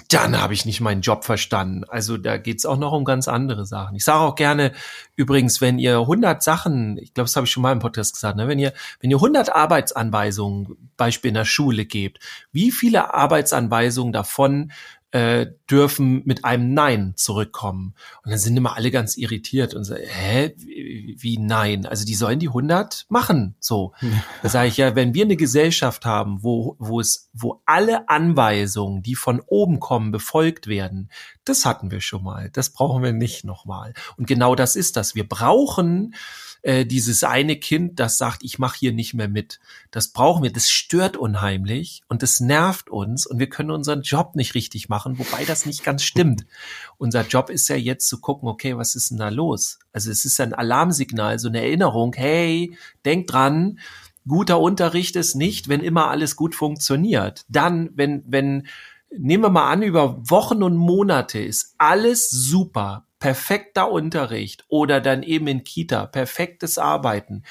dann 0.10 0.42
habe 0.42 0.56
ich 0.56 0.66
nicht 0.66 0.82
meinen 0.82 1.02
Job 1.02 1.24
verstanden. 1.24 1.84
Also 1.88 2.18
da 2.18 2.38
geht's 2.38 2.66
auch 2.66 2.78
noch 2.78 2.94
um 2.94 3.06
ganz 3.06 3.28
andere 3.28 3.66
Sachen. 3.66 3.96
Ich 3.96 4.04
sage 4.04 4.22
auch 4.22 4.34
gerne 4.34 4.74
übrigens, 5.16 5.62
wenn 5.62 5.78
ihr 5.78 6.00
100 6.00 6.42
Sachen, 6.42 6.98
ich 6.98 7.14
glaube, 7.14 7.26
das 7.26 7.36
habe 7.36 7.46
ich 7.46 7.52
schon 7.52 7.62
mal 7.62 7.72
im 7.72 7.80
Podcast 7.80 8.16
gesagt, 8.16 8.36
ne, 8.36 8.48
wenn 8.48 8.58
ihr 8.58 8.74
wenn 9.00 9.12
ihr 9.12 9.18
100 9.18 9.54
Arbeitsanweisungen, 9.56 10.90
Beispiel 10.98 11.30
in 11.30 11.36
der 11.36 11.46
Schule 11.46 11.86
gebt, 11.86 12.20
wie 12.52 12.72
viele 12.72 13.14
Arbeitsanweisungen 13.14 14.12
davon 14.12 14.72
äh, 15.12 15.48
dürfen 15.70 16.22
mit 16.26 16.46
einem 16.46 16.74
Nein 16.74 17.14
zurückkommen. 17.16 17.96
Und 18.24 18.32
dann 18.32 18.40
sind 18.40 18.56
immer 18.56 18.76
alle 18.76 18.92
ganz 18.92 19.18
irritiert 19.18 19.74
und 19.74 19.84
sagen, 19.84 20.04
hä, 20.06 20.54
wie, 20.58 21.16
wie 21.20 21.38
Nein? 21.40 21.86
Also 21.86 22.06
die 22.06 22.14
sollen 22.14 22.40
die 22.40 22.50
100 22.50 23.08
machen. 23.10 23.56
So, 23.60 23.94
da 24.44 24.50
sage 24.50 24.68
ich 24.68 24.78
ja, 24.78 24.96
wenn 24.96 25.14
wir 25.14 25.26
eine 25.26 25.36
Gesellschaft 25.36 26.06
haben, 26.06 26.44
wo, 26.44 26.76
wo 26.80 27.00
es, 27.00 27.30
wo 27.34 27.62
alle 27.66 28.08
Anweisungen, 28.08 29.02
die 29.02 29.16
von 29.16 29.42
oben 29.48 29.80
kommen, 29.80 30.12
befolgt 30.12 30.68
werden, 30.68 31.10
das 31.44 31.66
hatten 31.66 31.90
wir 31.90 32.02
schon 32.02 32.24
mal. 32.24 32.50
Das 32.52 32.72
brauchen 32.72 33.02
wir 33.02 33.14
nicht 33.14 33.44
nochmal. 33.44 33.94
Und 34.18 34.28
genau 34.28 34.54
das 34.54 34.76
ist 34.76 34.96
das. 34.96 35.16
Wir 35.16 35.28
brauchen 35.28 36.14
äh, 36.62 36.86
dieses 36.86 37.24
eine 37.24 37.56
Kind, 37.56 38.00
das 38.00 38.18
sagt, 38.18 38.44
ich 38.44 38.60
mache 38.60 38.78
hier 38.78 38.92
nicht 38.92 39.14
mehr 39.14 39.28
mit. 39.28 39.60
Das 39.92 40.10
brauchen 40.10 40.44
wir, 40.44 40.52
das 40.52 40.70
stört 40.70 41.18
unheimlich 41.18 42.02
und 42.08 42.22
das 42.22 42.40
nervt 42.40 42.90
uns 42.90 43.26
und 43.26 43.40
wir 43.40 43.50
können 43.50 43.72
unseren 43.72 44.02
Job 44.02 44.36
nicht 44.36 44.56
richtig 44.56 44.90
machen, 44.90 45.20
wobei 45.20 45.46
das 45.46 45.66
nicht 45.66 45.84
ganz 45.84 46.04
stimmt. 46.04 46.46
Unser 46.98 47.26
Job 47.26 47.50
ist 47.50 47.68
ja 47.70 47.76
jetzt 47.76 48.08
zu 48.08 48.20
gucken, 48.20 48.50
okay, 48.50 48.78
was 48.78 48.96
ist 48.96 49.12
denn 49.12 49.18
da 49.18 49.30
los? 49.30 49.80
Also 49.94 50.12
es 50.12 50.26
ist 50.26 50.40
ein 50.42 50.54
Alarmsignal, 50.54 51.40
so 51.40 51.48
eine 51.48 51.62
Erinnerung, 51.62 52.14
hey, 52.16 52.76
denk 53.06 53.28
dran, 53.28 53.80
guter 54.28 54.60
Unterricht 54.60 55.16
ist 55.16 55.36
nicht, 55.36 55.70
wenn 55.70 55.82
immer 55.82 56.10
alles 56.10 56.36
gut 56.36 56.56
funktioniert. 56.56 57.46
Dann, 57.50 57.90
wenn, 57.96 58.24
wenn, 58.28 58.68
nehmen 59.18 59.44
wir 59.44 59.50
mal 59.50 59.72
an, 59.72 59.82
über 59.82 60.30
Wochen 60.30 60.64
und 60.64 60.76
Monate 60.76 61.40
ist 61.40 61.76
alles 61.78 62.30
super, 62.30 63.06
perfekter 63.20 63.92
Unterricht 63.92 64.66
oder 64.68 65.02
dann 65.02 65.24
eben 65.24 65.48
in 65.48 65.64
Kita 65.64 66.06
perfektes 66.06 66.78
Arbeiten, 66.78 67.44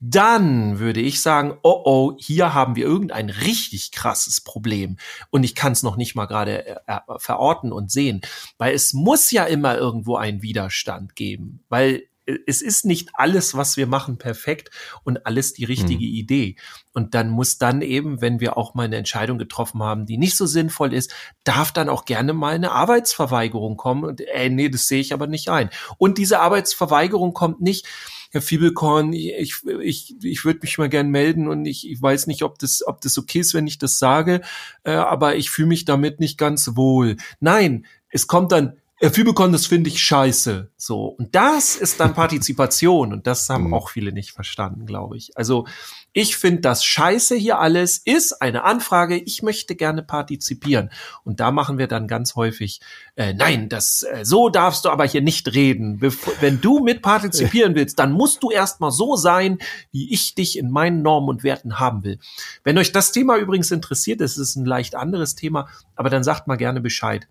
dann 0.00 0.78
würde 0.78 1.00
ich 1.00 1.20
sagen, 1.20 1.58
oh 1.62 1.82
oh, 1.84 2.16
hier 2.18 2.54
haben 2.54 2.76
wir 2.76 2.84
irgendein 2.84 3.30
richtig 3.30 3.90
krasses 3.90 4.40
Problem. 4.40 4.96
Und 5.30 5.42
ich 5.42 5.54
kann 5.56 5.72
es 5.72 5.82
noch 5.82 5.96
nicht 5.96 6.14
mal 6.14 6.26
gerade 6.26 6.66
äh, 6.66 6.76
äh, 6.86 7.00
verorten 7.18 7.72
und 7.72 7.90
sehen, 7.90 8.20
weil 8.58 8.74
es 8.74 8.94
muss 8.94 9.30
ja 9.30 9.44
immer 9.44 9.76
irgendwo 9.76 10.16
einen 10.16 10.42
Widerstand 10.42 11.16
geben, 11.16 11.64
weil 11.68 12.04
es 12.46 12.62
ist 12.62 12.84
nicht 12.84 13.10
alles, 13.14 13.56
was 13.56 13.76
wir 13.76 13.86
machen, 13.86 14.18
perfekt 14.18 14.70
und 15.04 15.26
alles 15.26 15.54
die 15.54 15.64
richtige 15.64 16.04
mhm. 16.04 16.14
Idee. 16.14 16.56
Und 16.92 17.14
dann 17.14 17.30
muss 17.30 17.58
dann 17.58 17.80
eben, 17.80 18.20
wenn 18.20 18.40
wir 18.40 18.56
auch 18.56 18.74
mal 18.74 18.84
eine 18.84 18.96
Entscheidung 18.96 19.38
getroffen 19.38 19.82
haben, 19.82 20.04
die 20.04 20.18
nicht 20.18 20.36
so 20.36 20.46
sinnvoll 20.46 20.92
ist, 20.92 21.14
darf 21.44 21.72
dann 21.72 21.88
auch 21.88 22.04
gerne 22.04 22.32
mal 22.32 22.54
eine 22.54 22.72
Arbeitsverweigerung 22.72 23.76
kommen. 23.76 24.04
Und 24.04 24.20
ey, 24.20 24.50
nee, 24.50 24.68
das 24.68 24.88
sehe 24.88 25.00
ich 25.00 25.12
aber 25.12 25.26
nicht 25.26 25.48
ein. 25.48 25.70
Und 25.96 26.18
diese 26.18 26.40
Arbeitsverweigerung 26.40 27.32
kommt 27.32 27.60
nicht, 27.60 27.86
Herr 28.30 28.42
Fiebelkorn, 28.42 29.14
ich, 29.14 29.62
ich, 29.80 30.14
ich 30.22 30.44
würde 30.44 30.60
mich 30.60 30.76
mal 30.76 30.90
gern 30.90 31.08
melden 31.08 31.48
und 31.48 31.64
ich, 31.64 31.90
ich 31.90 32.00
weiß 32.00 32.26
nicht, 32.26 32.42
ob 32.42 32.58
das, 32.58 32.86
ob 32.86 33.00
das 33.00 33.16
okay 33.16 33.38
ist, 33.38 33.54
wenn 33.54 33.66
ich 33.66 33.78
das 33.78 33.98
sage, 33.98 34.42
äh, 34.84 34.92
aber 34.92 35.36
ich 35.36 35.48
fühle 35.48 35.68
mich 35.68 35.86
damit 35.86 36.20
nicht 36.20 36.36
ganz 36.36 36.76
wohl. 36.76 37.16
Nein, 37.40 37.86
es 38.10 38.26
kommt 38.26 38.52
dann, 38.52 38.76
Herr 39.00 39.12
Fübekon, 39.12 39.52
das 39.52 39.66
finde 39.66 39.90
ich 39.90 40.02
scheiße. 40.02 40.72
So. 40.76 41.04
Und 41.04 41.36
das 41.36 41.76
ist 41.76 42.00
dann 42.00 42.14
Partizipation. 42.16 43.12
Und 43.12 43.28
das 43.28 43.48
haben 43.48 43.68
mhm. 43.68 43.74
auch 43.74 43.90
viele 43.90 44.12
nicht 44.12 44.32
verstanden, 44.32 44.86
glaube 44.86 45.16
ich. 45.16 45.36
Also, 45.36 45.66
ich 46.12 46.36
finde 46.36 46.62
das 46.62 46.84
scheiße 46.84 47.36
hier 47.36 47.60
alles 47.60 47.98
ist 47.98 48.42
eine 48.42 48.64
Anfrage. 48.64 49.16
Ich 49.16 49.42
möchte 49.42 49.76
gerne 49.76 50.02
partizipieren. 50.02 50.90
Und 51.22 51.38
da 51.38 51.52
machen 51.52 51.78
wir 51.78 51.86
dann 51.86 52.08
ganz 52.08 52.34
häufig, 52.34 52.80
äh, 53.14 53.34
nein, 53.34 53.68
das, 53.68 54.02
äh, 54.02 54.24
so 54.24 54.48
darfst 54.48 54.84
du 54.84 54.88
aber 54.88 55.04
hier 55.04 55.22
nicht 55.22 55.54
reden. 55.54 56.00
Bevor, 56.00 56.34
wenn 56.40 56.60
du 56.60 56.80
mit 56.80 57.00
partizipieren 57.00 57.76
willst, 57.76 58.00
dann 58.00 58.10
musst 58.10 58.42
du 58.42 58.50
erstmal 58.50 58.90
so 58.90 59.14
sein, 59.14 59.58
wie 59.92 60.12
ich 60.12 60.34
dich 60.34 60.58
in 60.58 60.70
meinen 60.70 61.02
Normen 61.02 61.28
und 61.28 61.44
Werten 61.44 61.78
haben 61.78 62.02
will. 62.02 62.18
Wenn 62.64 62.78
euch 62.78 62.90
das 62.90 63.12
Thema 63.12 63.36
übrigens 63.36 63.70
interessiert, 63.70 64.20
das 64.20 64.38
ist 64.38 64.56
ein 64.56 64.64
leicht 64.64 64.96
anderes 64.96 65.36
Thema, 65.36 65.68
aber 65.94 66.10
dann 66.10 66.24
sagt 66.24 66.48
mal 66.48 66.56
gerne 66.56 66.80
Bescheid. 66.80 67.28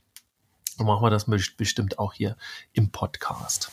Dann 0.77 0.87
machen 0.87 1.03
wir 1.03 1.09
das 1.09 1.25
bestimmt 1.57 1.99
auch 1.99 2.13
hier 2.13 2.37
im 2.73 2.91
Podcast. 2.91 3.71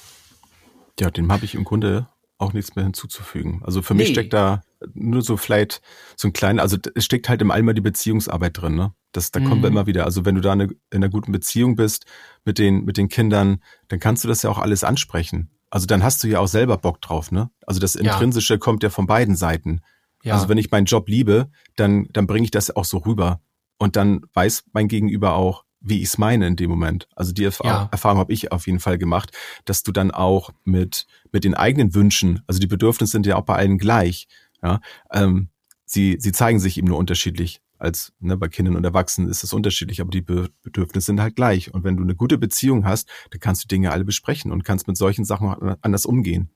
Ja, 0.99 1.11
dem 1.11 1.31
habe 1.33 1.45
ich 1.45 1.55
im 1.55 1.65
Grunde 1.65 2.09
auch 2.39 2.53
nichts 2.53 2.75
mehr 2.75 2.85
hinzuzufügen. 2.85 3.63
Also 3.65 3.83
für 3.83 3.95
mich 3.95 4.09
steckt 4.09 4.33
da 4.33 4.63
nur 4.93 5.23
so 5.23 5.37
vielleicht 5.37 5.81
so 6.17 6.29
ein 6.29 6.33
kleiner, 6.33 6.63
also 6.63 6.77
es 6.95 7.05
steckt 7.05 7.29
halt 7.29 7.41
im 7.43 7.51
Allem 7.51 7.75
die 7.75 7.81
Beziehungsarbeit 7.81 8.61
drin, 8.61 8.75
ne? 8.75 8.93
Das, 9.13 9.31
da 9.31 9.41
mhm. 9.41 9.49
kommen 9.49 9.63
wir 9.63 9.69
immer 9.69 9.87
wieder. 9.87 10.05
Also 10.05 10.25
wenn 10.25 10.35
du 10.35 10.41
da 10.41 10.53
eine, 10.53 10.65
in 10.65 10.79
einer 10.91 11.09
guten 11.09 11.31
Beziehung 11.31 11.77
bist 11.77 12.05
mit 12.45 12.59
den, 12.59 12.85
mit 12.85 12.97
den 12.97 13.09
Kindern, 13.09 13.63
dann 13.89 14.01
kannst 14.01 14.25
du 14.25 14.29
das 14.29 14.43
ja 14.43 14.51
auch 14.51 14.59
alles 14.59 14.83
ansprechen. 14.83 15.51
Also 15.71 15.87
dann 15.87 16.03
hast 16.03 16.23
du 16.23 16.29
ja 16.29 16.41
auch 16.41 16.49
selber 16.49 16.77
Bock 16.77 17.01
drauf, 17.01 17.31
ne? 17.31 17.51
Also 17.67 17.81
das 17.81 17.95
Intrinsische 17.95 18.55
ja. 18.55 18.59
kommt 18.59 18.83
ja 18.83 18.91
von 18.91 19.07
beiden 19.07 19.37
Seiten. 19.37 19.81
Ja. 20.23 20.35
Also 20.35 20.49
wenn 20.49 20.59
ich 20.59 20.71
meinen 20.71 20.87
Job 20.87 21.09
liebe, 21.09 21.51
dann, 21.77 22.09
dann 22.13 22.27
bringe 22.27 22.45
ich 22.45 22.51
das 22.51 22.75
auch 22.75 22.85
so 22.85 22.99
rüber. 22.99 23.41
Und 23.79 23.97
dann 23.97 24.23
weiß 24.35 24.65
mein 24.73 24.89
Gegenüber 24.89 25.35
auch, 25.35 25.65
wie 25.85 25.99
ich 25.99 26.09
es 26.09 26.19
meine 26.19 26.47
in 26.47 26.57
dem 26.57 26.71
Moment. 26.71 27.07
Also 27.15 27.33
die 27.33 27.45
Erf 27.45 27.61
ja. 27.63 27.89
Erfahrung 27.93 28.19
habe 28.19 28.33
ich 28.33 28.51
auf 28.51 28.67
jeden 28.67 28.81
Fall 28.81 28.99
gemacht, 28.99 29.31
dass 29.65 29.83
du 29.83 29.93
dann 29.93 30.11
auch 30.11 30.51
mit, 30.65 31.07
mit 31.31 31.45
den 31.45 31.55
eigenen 31.55 31.95
Wünschen, 31.95 32.43
also 32.47 32.59
die 32.59 32.67
Bedürfnisse 32.67 33.13
sind 33.13 33.27
ja 33.27 33.37
auch 33.37 33.45
bei 33.45 33.55
allen 33.55 33.79
gleich, 33.79 34.27
ja, 34.63 34.81
ähm, 35.13 35.51
sie, 35.85 36.17
sie 36.19 36.33
zeigen 36.33 36.59
sich 36.59 36.79
eben 36.79 36.89
nur 36.89 36.99
unterschiedlich. 36.99 37.61
Als 37.77 38.13
ne, 38.19 38.37
bei 38.37 38.49
Kindern 38.49 38.77
und 38.77 38.85
Erwachsenen 38.85 39.29
ist 39.29 39.43
das 39.43 39.53
unterschiedlich, 39.53 40.01
aber 40.01 40.11
die 40.11 40.23
Be 40.23 40.49
Bedürfnisse 40.63 41.07
sind 41.07 41.21
halt 41.21 41.37
gleich. 41.37 41.75
Und 41.75 41.85
wenn 41.85 41.97
du 41.97 42.03
eine 42.03 42.15
gute 42.15 42.39
Beziehung 42.39 42.87
hast, 42.87 43.09
dann 43.31 43.41
kannst 43.41 43.65
du 43.65 43.69
Dinge 43.69 43.91
alle 43.91 44.05
besprechen 44.05 44.53
und 44.53 44.65
kannst 44.65 44.87
mit 44.87 44.97
solchen 44.97 45.25
Sachen 45.25 45.77
anders 45.83 46.07
umgehen. 46.07 46.51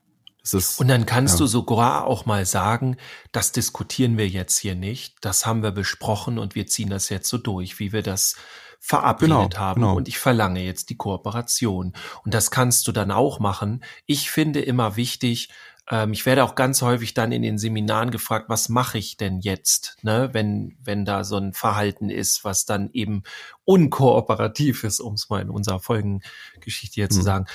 Ist, 0.45 0.81
und 0.81 0.89
dann 0.89 1.05
kannst 1.05 1.35
ja. 1.35 1.39
du 1.41 1.47
sogar 1.47 2.07
auch 2.07 2.25
mal 2.25 2.47
sagen, 2.47 2.97
das 3.33 3.53
diskutieren 3.53 4.17
wir 4.17 4.29
jetzt 4.29 4.57
hier 4.57 4.75
nicht, 4.75 5.17
das 5.21 5.45
haben 5.45 5.63
wir 5.63 5.73
besprochen 5.73 6.39
und 6.39 6.55
wir 6.55 6.67
ziehen 6.67 6.89
das 6.89 7.11
jetzt 7.11 7.29
so 7.29 7.37
durch, 7.37 7.79
wie 7.81 7.93
wir 7.93 8.03
das 8.03 8.37
verabredet 8.81 9.51
genau, 9.51 9.57
haben 9.57 9.81
genau. 9.83 9.97
und 9.97 10.09
ich 10.09 10.19
verlange 10.19 10.63
jetzt 10.63 10.91
die 10.91 10.97
Kooperation. 10.97 11.93
Und 12.25 12.35
das 12.35 12.51
kannst 12.51 12.87
du 12.89 12.93
dann 12.93 13.11
auch 13.11 13.39
machen. 13.41 13.85
Ich 14.07 14.31
finde 14.31 14.61
immer 14.61 14.97
wichtig, 14.97 15.51
ähm, 15.91 16.13
ich 16.13 16.27
werde 16.27 16.45
auch 16.45 16.55
ganz 16.55 16.83
häufig 16.83 17.15
dann 17.15 17.33
in 17.33 17.43
den 17.43 17.59
Seminaren 17.59 18.11
gefragt, 18.11 18.47
was 18.49 18.69
mache 18.69 18.99
ich 18.99 19.17
denn 19.17 19.41
jetzt, 19.41 19.97
ne, 20.03 20.31
wenn, 20.33 20.77
wenn 20.83 21.05
da 21.05 21.25
so 21.25 21.37
ein 21.37 21.53
Verhalten 21.53 22.11
ist, 22.11 22.45
was 22.45 22.65
dann 22.65 22.91
eben 22.93 23.23
unkooperativ 23.65 24.85
ist, 24.85 25.01
um 25.01 25.15
es 25.15 25.29
mal 25.29 25.43
in 25.43 25.51
unserer 25.51 25.81
Folgengeschichte 25.81 26.95
hier 26.95 27.07
mhm. 27.07 27.11
zu 27.11 27.23
sagen. 27.23 27.47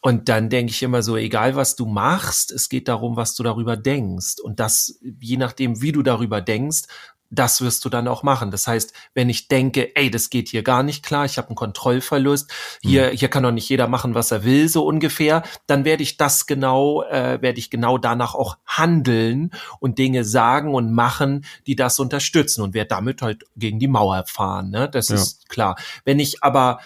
Und 0.00 0.28
dann 0.28 0.48
denke 0.48 0.70
ich 0.70 0.82
immer 0.82 1.02
so, 1.02 1.16
egal 1.16 1.56
was 1.56 1.74
du 1.74 1.84
machst, 1.84 2.52
es 2.52 2.68
geht 2.68 2.86
darum, 2.86 3.16
was 3.16 3.34
du 3.34 3.42
darüber 3.42 3.76
denkst. 3.76 4.38
Und 4.40 4.60
das, 4.60 5.00
je 5.20 5.36
nachdem, 5.36 5.82
wie 5.82 5.90
du 5.90 6.02
darüber 6.02 6.40
denkst, 6.40 6.82
das 7.30 7.60
wirst 7.60 7.84
du 7.84 7.88
dann 7.88 8.08
auch 8.08 8.22
machen. 8.22 8.50
Das 8.50 8.66
heißt, 8.66 8.92
wenn 9.14 9.28
ich 9.28 9.48
denke, 9.48 9.94
ey, 9.96 10.10
das 10.10 10.30
geht 10.30 10.48
hier 10.48 10.62
gar 10.62 10.82
nicht 10.82 11.04
klar, 11.04 11.24
ich 11.24 11.38
habe 11.38 11.48
einen 11.48 11.56
Kontrollverlust, 11.56 12.50
hier, 12.82 13.10
mhm. 13.10 13.16
hier 13.16 13.28
kann 13.28 13.42
doch 13.42 13.52
nicht 13.52 13.68
jeder 13.68 13.88
machen, 13.88 14.14
was 14.14 14.30
er 14.30 14.44
will, 14.44 14.68
so 14.68 14.86
ungefähr, 14.86 15.42
dann 15.66 15.84
werde 15.84 16.02
ich 16.02 16.16
das 16.16 16.46
genau, 16.46 17.02
äh, 17.02 17.40
werde 17.42 17.58
ich 17.58 17.70
genau 17.70 17.98
danach 17.98 18.34
auch 18.34 18.56
handeln 18.66 19.50
und 19.80 19.98
Dinge 19.98 20.24
sagen 20.24 20.74
und 20.74 20.92
machen, 20.92 21.44
die 21.66 21.76
das 21.76 21.98
unterstützen 21.98 22.62
und 22.62 22.74
werde 22.74 22.88
damit 22.88 23.22
halt 23.22 23.44
gegen 23.56 23.78
die 23.78 23.88
Mauer 23.88 24.24
fahren. 24.26 24.70
Ne? 24.70 24.88
Das 24.88 25.08
ja. 25.08 25.16
ist 25.16 25.48
klar. 25.48 25.76
Wenn 26.04 26.20
ich 26.20 26.42
aber 26.42 26.80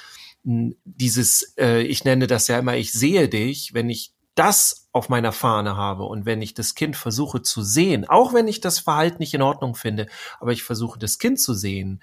hm, 0.45 0.75
dieses, 0.85 1.55
äh, 1.57 1.83
ich 1.83 2.05
nenne 2.05 2.27
das 2.27 2.49
ja 2.49 2.59
immer, 2.59 2.77
ich 2.77 2.93
sehe 2.93 3.29
dich, 3.29 3.75
wenn 3.75 3.91
ich 3.91 4.13
das 4.35 4.89
auf 4.93 5.09
meiner 5.09 5.33
Fahne 5.33 5.77
habe 5.77 6.05
und 6.05 6.27
wenn 6.27 6.43
ich 6.43 6.55
das 6.55 6.75
Kind 6.75 6.97
versuche 6.97 7.43
zu 7.43 7.63
sehen, 7.63 8.09
auch 8.09 8.33
wenn 8.33 8.49
ich 8.49 8.61
das 8.61 8.79
Verhalten 8.79 9.19
nicht 9.19 9.35
in 9.35 9.43
Ordnung 9.43 9.75
finde, 9.75 10.07
aber 10.41 10.53
ich 10.53 10.63
versuche 10.63 10.99
das 10.99 11.19
Kind 11.19 11.41
zu 11.41 11.55
sehen, 11.55 12.03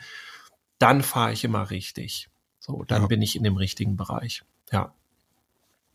dann 0.78 1.04
fahre 1.04 1.34
ich 1.34 1.44
immer 1.44 1.70
richtig. 1.70 2.30
So, 2.60 2.84
dann 2.88 3.04
ja. 3.04 3.08
bin 3.08 3.22
ich 3.22 3.36
in 3.36 3.44
dem 3.44 3.58
richtigen 3.58 3.98
Bereich. 3.98 4.44
Ja. 4.72 4.94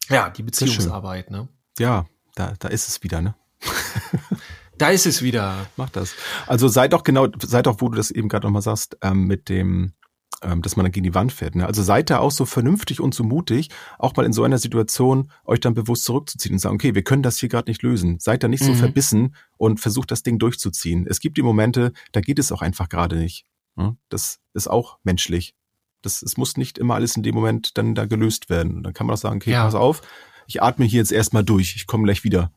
Ja, 0.08 0.28
die 0.28 0.42
Beziehungsarbeit, 0.42 1.30
ne? 1.30 1.48
Ja, 1.78 2.06
da, 2.34 2.54
da 2.58 2.68
ist 2.68 2.88
es 2.88 3.02
wieder, 3.02 3.22
ne? 3.22 3.34
da 4.78 4.90
ist 4.90 5.06
es 5.06 5.22
wieder. 5.22 5.66
Mach 5.76 5.90
das. 5.90 6.14
Also 6.46 6.68
seid 6.68 6.92
doch 6.92 7.04
genau, 7.04 7.28
seid 7.42 7.66
doch, 7.66 7.80
wo 7.80 7.88
du 7.88 7.96
das 7.96 8.10
eben 8.10 8.28
gerade 8.28 8.46
nochmal 8.46 8.62
sagst, 8.62 8.98
ähm, 9.02 9.24
mit 9.26 9.48
dem, 9.48 9.94
ähm, 10.44 10.62
dass 10.62 10.76
man 10.76 10.84
dann 10.84 10.92
gegen 10.92 11.04
die 11.04 11.14
Wand 11.14 11.32
fährt. 11.32 11.54
Ne? 11.54 11.66
Also 11.66 11.82
seid 11.82 12.10
da 12.10 12.18
auch 12.18 12.30
so 12.30 12.44
vernünftig 12.44 13.00
und 13.00 13.14
so 13.14 13.24
mutig, 13.24 13.70
auch 13.98 14.14
mal 14.16 14.26
in 14.26 14.32
so 14.32 14.44
einer 14.44 14.58
Situation 14.58 15.30
euch 15.44 15.60
dann 15.60 15.74
bewusst 15.74 16.04
zurückzuziehen 16.04 16.54
und 16.54 16.58
sagen, 16.58 16.74
okay, 16.74 16.94
wir 16.94 17.02
können 17.02 17.22
das 17.22 17.38
hier 17.38 17.48
gerade 17.48 17.70
nicht 17.70 17.82
lösen. 17.82 18.18
Seid 18.20 18.42
da 18.42 18.48
nicht 18.48 18.62
mhm. 18.62 18.66
so 18.68 18.74
verbissen 18.74 19.34
und 19.56 19.80
versucht 19.80 20.10
das 20.10 20.22
Ding 20.22 20.38
durchzuziehen. 20.38 21.06
Es 21.08 21.20
gibt 21.20 21.36
die 21.36 21.42
Momente, 21.42 21.92
da 22.12 22.20
geht 22.20 22.38
es 22.38 22.52
auch 22.52 22.62
einfach 22.62 22.88
gerade 22.88 23.16
nicht. 23.16 23.46
Ne? 23.76 23.96
Das 24.08 24.40
ist 24.52 24.68
auch 24.68 24.98
menschlich. 25.02 25.54
Das, 26.02 26.22
es 26.22 26.36
muss 26.36 26.56
nicht 26.56 26.76
immer 26.78 26.94
alles 26.94 27.16
in 27.16 27.22
dem 27.22 27.34
Moment 27.34 27.78
dann 27.78 27.94
da 27.94 28.04
gelöst 28.04 28.50
werden. 28.50 28.82
Dann 28.82 28.92
kann 28.92 29.06
man 29.06 29.14
auch 29.14 29.20
sagen, 29.20 29.36
okay, 29.36 29.52
ja. 29.52 29.64
pass 29.64 29.74
auf, 29.74 30.02
ich 30.46 30.62
atme 30.62 30.84
hier 30.84 30.98
jetzt 30.98 31.12
erstmal 31.12 31.44
durch, 31.44 31.74
ich 31.76 31.86
komme 31.86 32.04
gleich 32.04 32.24
wieder. 32.24 32.52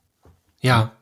Ja. 0.59 0.96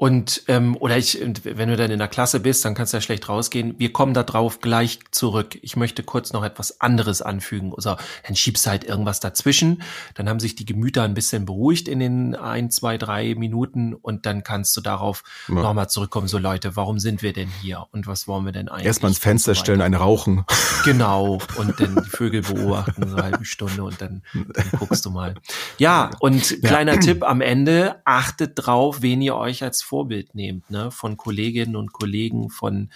Und 0.00 0.44
ähm, 0.48 0.78
oder 0.78 0.96
ich, 0.96 1.20
wenn 1.44 1.68
du 1.68 1.76
dann 1.76 1.90
in 1.90 1.98
der 1.98 2.08
Klasse 2.08 2.40
bist, 2.40 2.64
dann 2.64 2.74
kannst 2.74 2.94
du 2.94 2.96
ja 2.96 3.02
schlecht 3.02 3.28
rausgehen. 3.28 3.74
Wir 3.76 3.92
kommen 3.92 4.14
da 4.14 4.22
drauf 4.22 4.60
gleich 4.62 4.98
zurück. 5.10 5.58
Ich 5.60 5.76
möchte 5.76 6.02
kurz 6.02 6.32
noch 6.32 6.42
etwas 6.42 6.80
anderes 6.80 7.20
anfügen. 7.20 7.70
Oder 7.70 7.98
dann 8.26 8.34
schiebst 8.34 8.64
du 8.64 8.70
halt 8.70 8.84
irgendwas 8.84 9.20
dazwischen. 9.20 9.82
Dann 10.14 10.26
haben 10.30 10.40
sich 10.40 10.54
die 10.54 10.64
Gemüter 10.64 11.02
ein 11.02 11.12
bisschen 11.12 11.44
beruhigt 11.44 11.86
in 11.86 11.98
den 11.98 12.34
ein, 12.34 12.70
zwei, 12.70 12.96
drei 12.96 13.34
Minuten 13.34 13.92
und 13.92 14.24
dann 14.24 14.42
kannst 14.42 14.74
du 14.74 14.80
darauf 14.80 15.22
ja. 15.48 15.56
nochmal 15.56 15.90
zurückkommen. 15.90 16.28
So 16.28 16.38
Leute, 16.38 16.76
warum 16.76 16.98
sind 16.98 17.20
wir 17.20 17.34
denn 17.34 17.50
hier 17.60 17.86
und 17.92 18.06
was 18.06 18.26
wollen 18.26 18.46
wir 18.46 18.52
denn 18.52 18.70
eigentlich? 18.70 18.86
Erstmal 18.86 19.10
ins 19.10 19.18
Fenster 19.18 19.54
so 19.54 19.60
stellen, 19.60 19.82
eine 19.82 19.98
rauchen. 19.98 20.46
Genau. 20.86 21.40
Und 21.56 21.78
dann 21.78 22.02
die 22.02 22.08
Vögel 22.08 22.40
beobachten 22.40 23.02
eine 23.02 23.22
halbe 23.22 23.44
Stunde 23.44 23.84
und 23.84 24.00
dann, 24.00 24.22
dann 24.32 24.70
guckst 24.78 25.04
du 25.04 25.10
mal. 25.10 25.34
Ja, 25.76 26.08
und 26.20 26.52
ja. 26.52 26.56
kleiner 26.66 26.98
Tipp 27.00 27.22
am 27.22 27.42
Ende, 27.42 27.96
achtet 28.06 28.52
drauf, 28.54 29.02
wen 29.02 29.20
ihr 29.20 29.36
euch 29.36 29.62
als 29.62 29.89
Vorbild 29.90 30.36
nehmt, 30.36 30.70
ne? 30.70 30.92
Von 30.92 31.16
Kolleginnen 31.16 31.74
und 31.74 31.92
Kollegen, 31.92 32.48
von 32.48 32.90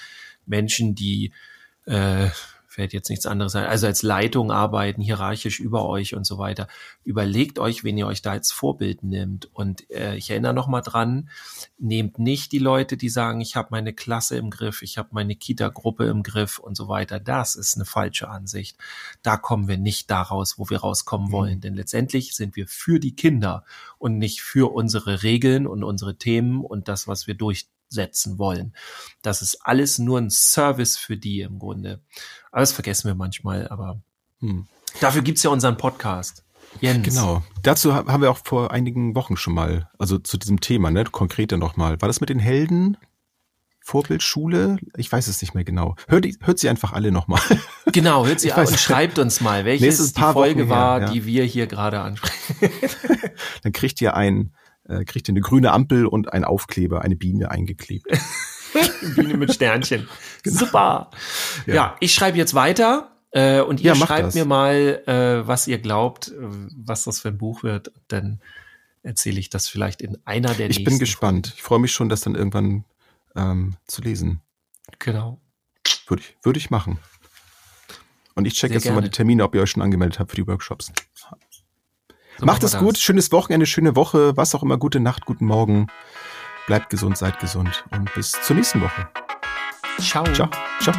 Menschen, 0.47 0.95
die 0.95 1.33
äh, 1.87 2.29
fällt 2.75 2.93
jetzt 2.93 3.09
nichts 3.09 3.27
anderes 3.27 3.55
ein, 3.55 3.67
also 3.67 3.87
als 3.87 4.03
Leitung 4.03 4.51
arbeiten, 4.51 5.01
hierarchisch 5.01 5.61
über 5.61 5.89
euch 5.89 6.15
und 6.15 6.27
so 6.27 6.39
weiter. 6.39 6.67
Überlegt 7.05 7.59
euch, 7.59 7.85
wen 7.85 7.97
ihr 7.97 8.07
euch 8.07 8.21
da 8.21 8.33
als 8.33 8.51
Vorbild 8.51 9.03
nimmt. 9.03 9.49
Und 9.55 9.89
äh, 9.91 10.17
ich 10.17 10.31
erinnere 10.31 10.55
noch 10.55 10.67
mal 10.67 10.81
dran, 10.81 11.31
nehmt 11.79 12.19
nicht 12.19 12.53
die 12.53 12.59
Leute, 12.59 12.97
die 12.97 13.09
sagen, 13.09 13.41
ich 13.41 13.57
habe 13.57 13.69
meine 13.71 13.93
Klasse 13.93 14.37
im 14.37 14.51
Griff, 14.51 14.83
ich 14.83 14.99
habe 14.99 15.11
meine 15.13 15.37
Kita-Gruppe 15.37 16.07
im 16.07 16.23
Griff 16.23 16.59
und 16.59 16.77
so 16.77 16.89
weiter. 16.89 17.21
Das 17.21 17.55
ist 17.55 17.77
eine 17.77 17.85
falsche 17.85 18.29
Ansicht. 18.29 18.77
Da 19.23 19.37
kommen 19.37 19.69
wir 19.69 19.79
nicht 19.79 20.11
daraus, 20.11 20.59
wo 20.59 20.69
wir 20.69 20.79
rauskommen 20.79 21.29
mhm. 21.29 21.33
wollen. 21.33 21.61
Denn 21.61 21.75
letztendlich 21.75 22.35
sind 22.35 22.57
wir 22.57 22.67
für 22.67 22.99
die 22.99 23.15
Kinder 23.15 23.65
und 23.99 24.19
nicht 24.19 24.43
für 24.43 24.73
unsere 24.73 25.23
Regeln 25.23 25.67
und 25.67 25.85
unsere 25.85 26.17
Themen 26.17 26.65
und 26.65 26.89
das, 26.89 27.07
was 27.07 27.27
wir 27.27 27.35
durch 27.35 27.69
setzen 27.95 28.39
wollen. 28.39 28.75
Das 29.23 29.43
ist 29.43 29.59
alles 29.63 29.99
nur 29.99 30.19
ein 30.19 30.31
Service 30.31 30.97
für 30.97 31.17
die 31.17 31.41
im 31.41 31.59
Grunde. 31.59 32.03
Aber 32.51 32.61
das 32.61 32.73
vergessen 32.73 33.09
wir 33.09 33.15
manchmal, 33.15 33.69
aber 33.69 34.01
hm. 34.41 34.67
dafür 35.01 35.23
gibt's 35.23 35.43
ja 35.43 35.51
unseren 35.51 35.77
Podcast. 35.77 36.45
Jens. 36.81 37.09
Genau. 37.09 37.43
Dazu 37.63 37.95
haben 37.95 38.23
wir 38.23 38.31
auch 38.31 38.41
vor 38.45 38.71
einigen 38.73 39.15
Wochen 39.15 39.37
schon 39.37 39.55
mal, 39.55 39.89
also 39.99 40.19
zu 40.19 40.37
diesem 40.37 40.61
Thema, 40.61 40.91
ne, 40.91 41.05
konkreter 41.05 41.57
nochmal. 41.57 42.01
War 42.01 42.09
das 42.09 42.21
mit 42.21 42.31
den 42.31 42.39
Helden? 42.39 42.97
Vorbildschule? 43.81 44.79
Ich 44.97 45.13
weiß 45.13 45.29
es 45.29 45.43
nicht 45.43 45.55
mehr 45.55 45.65
genau. 45.65 45.95
Hört, 46.09 46.27
hört 46.41 46.59
sie 46.59 46.71
einfach 46.71 46.93
alle 46.93 47.13
nochmal. 47.13 47.41
Genau, 47.93 48.27
hört 48.27 48.41
sie 48.41 48.51
an 48.51 48.67
und 48.67 48.81
schreibt 48.81 49.21
uns 49.21 49.41
mal, 49.41 49.65
welches 49.65 50.15
die 50.15 50.21
Folge 50.21 50.69
war, 50.69 50.99
her, 50.99 51.07
ja. 51.07 51.13
die 51.13 51.27
wir 51.27 51.45
hier 51.45 51.69
gerade 51.69 52.01
ansprechen. 52.01 52.73
Dann 53.63 53.73
kriegt 53.73 54.01
ihr 54.01 54.17
ein, 54.17 54.53
äh, 54.89 55.05
kriegt 55.05 55.29
ihr 55.29 55.33
eine 55.33 55.41
grüne 55.41 55.73
Ampel 55.73 56.07
und 56.07 56.33
ein 56.33 56.45
Aufkleber, 56.45 57.03
eine 57.03 57.17
Biene 57.17 57.51
eingeklebt. 57.51 58.07
Biene 59.17 59.37
mit 59.37 59.53
Sternchen. 59.53 60.09
Genau. 60.43 60.59
Super. 60.59 61.11
Ja. 61.65 61.75
ja, 61.75 61.97
ich 62.01 62.13
schreibe 62.13 62.37
jetzt 62.37 62.53
weiter. 62.53 63.17
Äh, 63.31 63.63
und 63.63 63.81
ihr 63.81 63.95
ja, 63.95 63.97
schreibt 63.97 64.27
das. 64.27 64.35
mir 64.35 64.45
mal, 64.45 65.03
äh, 65.07 65.49
was 65.49 65.67
ihr 65.67 65.79
glaubt, 65.79 66.29
äh, 66.29 66.35
was 66.77 67.05
das 67.05 67.21
für 67.21 67.29
ein 67.29 67.39
Buch 67.39 67.63
wird. 67.63 67.93
Dann 68.09 68.41
erzähle 69.03 69.41
ich 69.41 69.49
das 69.49 69.69
vielleicht 69.69 70.03
in 70.03 70.19
einer 70.27 70.49
der 70.49 70.69
ich 70.69 70.77
nächsten. 70.77 70.83
Ich 70.83 70.85
bin 70.85 70.99
gespannt. 70.99 71.47
Folgen. 71.47 71.57
Ich 71.57 71.63
freue 71.63 71.79
mich 71.79 71.93
schon, 71.93 72.11
das 72.11 72.21
dann 72.21 72.35
irgendwann 72.35 72.85
ähm, 73.35 73.77
zu 73.87 74.03
lesen. 74.03 74.41
Genau. 74.99 75.41
Würde 76.07 76.23
ich, 76.23 76.37
würde 76.43 76.59
ich 76.59 76.71
machen. 76.71 76.99
Und 78.35 78.47
ich 78.47 78.55
check 78.55 78.69
Sehr 78.69 78.77
jetzt 78.77 78.87
nochmal 78.87 79.03
die 79.03 79.11
Termine, 79.11 79.45
ob 79.45 79.55
ihr 79.55 79.63
euch 79.63 79.71
schon 79.71 79.83
angemeldet 79.83 80.19
habt 80.19 80.31
für 80.31 80.37
die 80.37 80.47
Workshops. 80.47 80.93
So 82.39 82.47
Macht 82.47 82.63
es 82.65 82.77
gut, 82.77 82.99
schönes 82.99 83.31
Wochenende, 83.33 83.67
schöne 83.67 83.95
Woche, 83.97 84.37
was 84.37 84.55
auch 84.55 84.63
immer, 84.63 84.77
gute 84.77 85.01
Nacht, 85.01 85.25
guten 85.25 85.47
Morgen. 85.47 85.87
Bleibt 86.67 86.91
gesund, 86.91 87.17
seid 87.17 87.39
gesund 87.41 87.85
und 87.93 88.13
bis 88.15 88.33
zur 88.33 88.57
nächsten 88.57 88.81
Woche. 88.81 89.09
Ciao. 90.01 90.25
Ciao. 90.33 90.49
Ciao. 90.81 90.95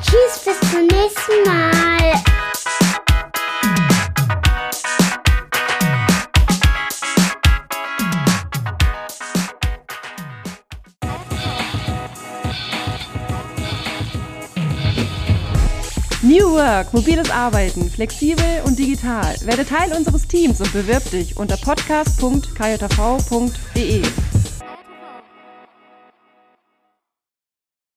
Tschüss, 0.00 0.44
bis 0.44 0.70
zum 0.70 0.86
nächsten 0.86 1.42
Mal. 1.46 2.39
New 16.30 16.52
Work, 16.52 16.94
mobiles 16.94 17.28
Arbeiten, 17.28 17.90
flexibel 17.90 18.62
und 18.64 18.78
digital. 18.78 19.34
Werde 19.40 19.66
Teil 19.66 19.92
unseres 19.92 20.28
Teams 20.28 20.60
und 20.60 20.72
bewirb 20.72 21.10
dich 21.10 21.36
unter 21.36 21.56
podcast.kjv.de. 21.56 24.02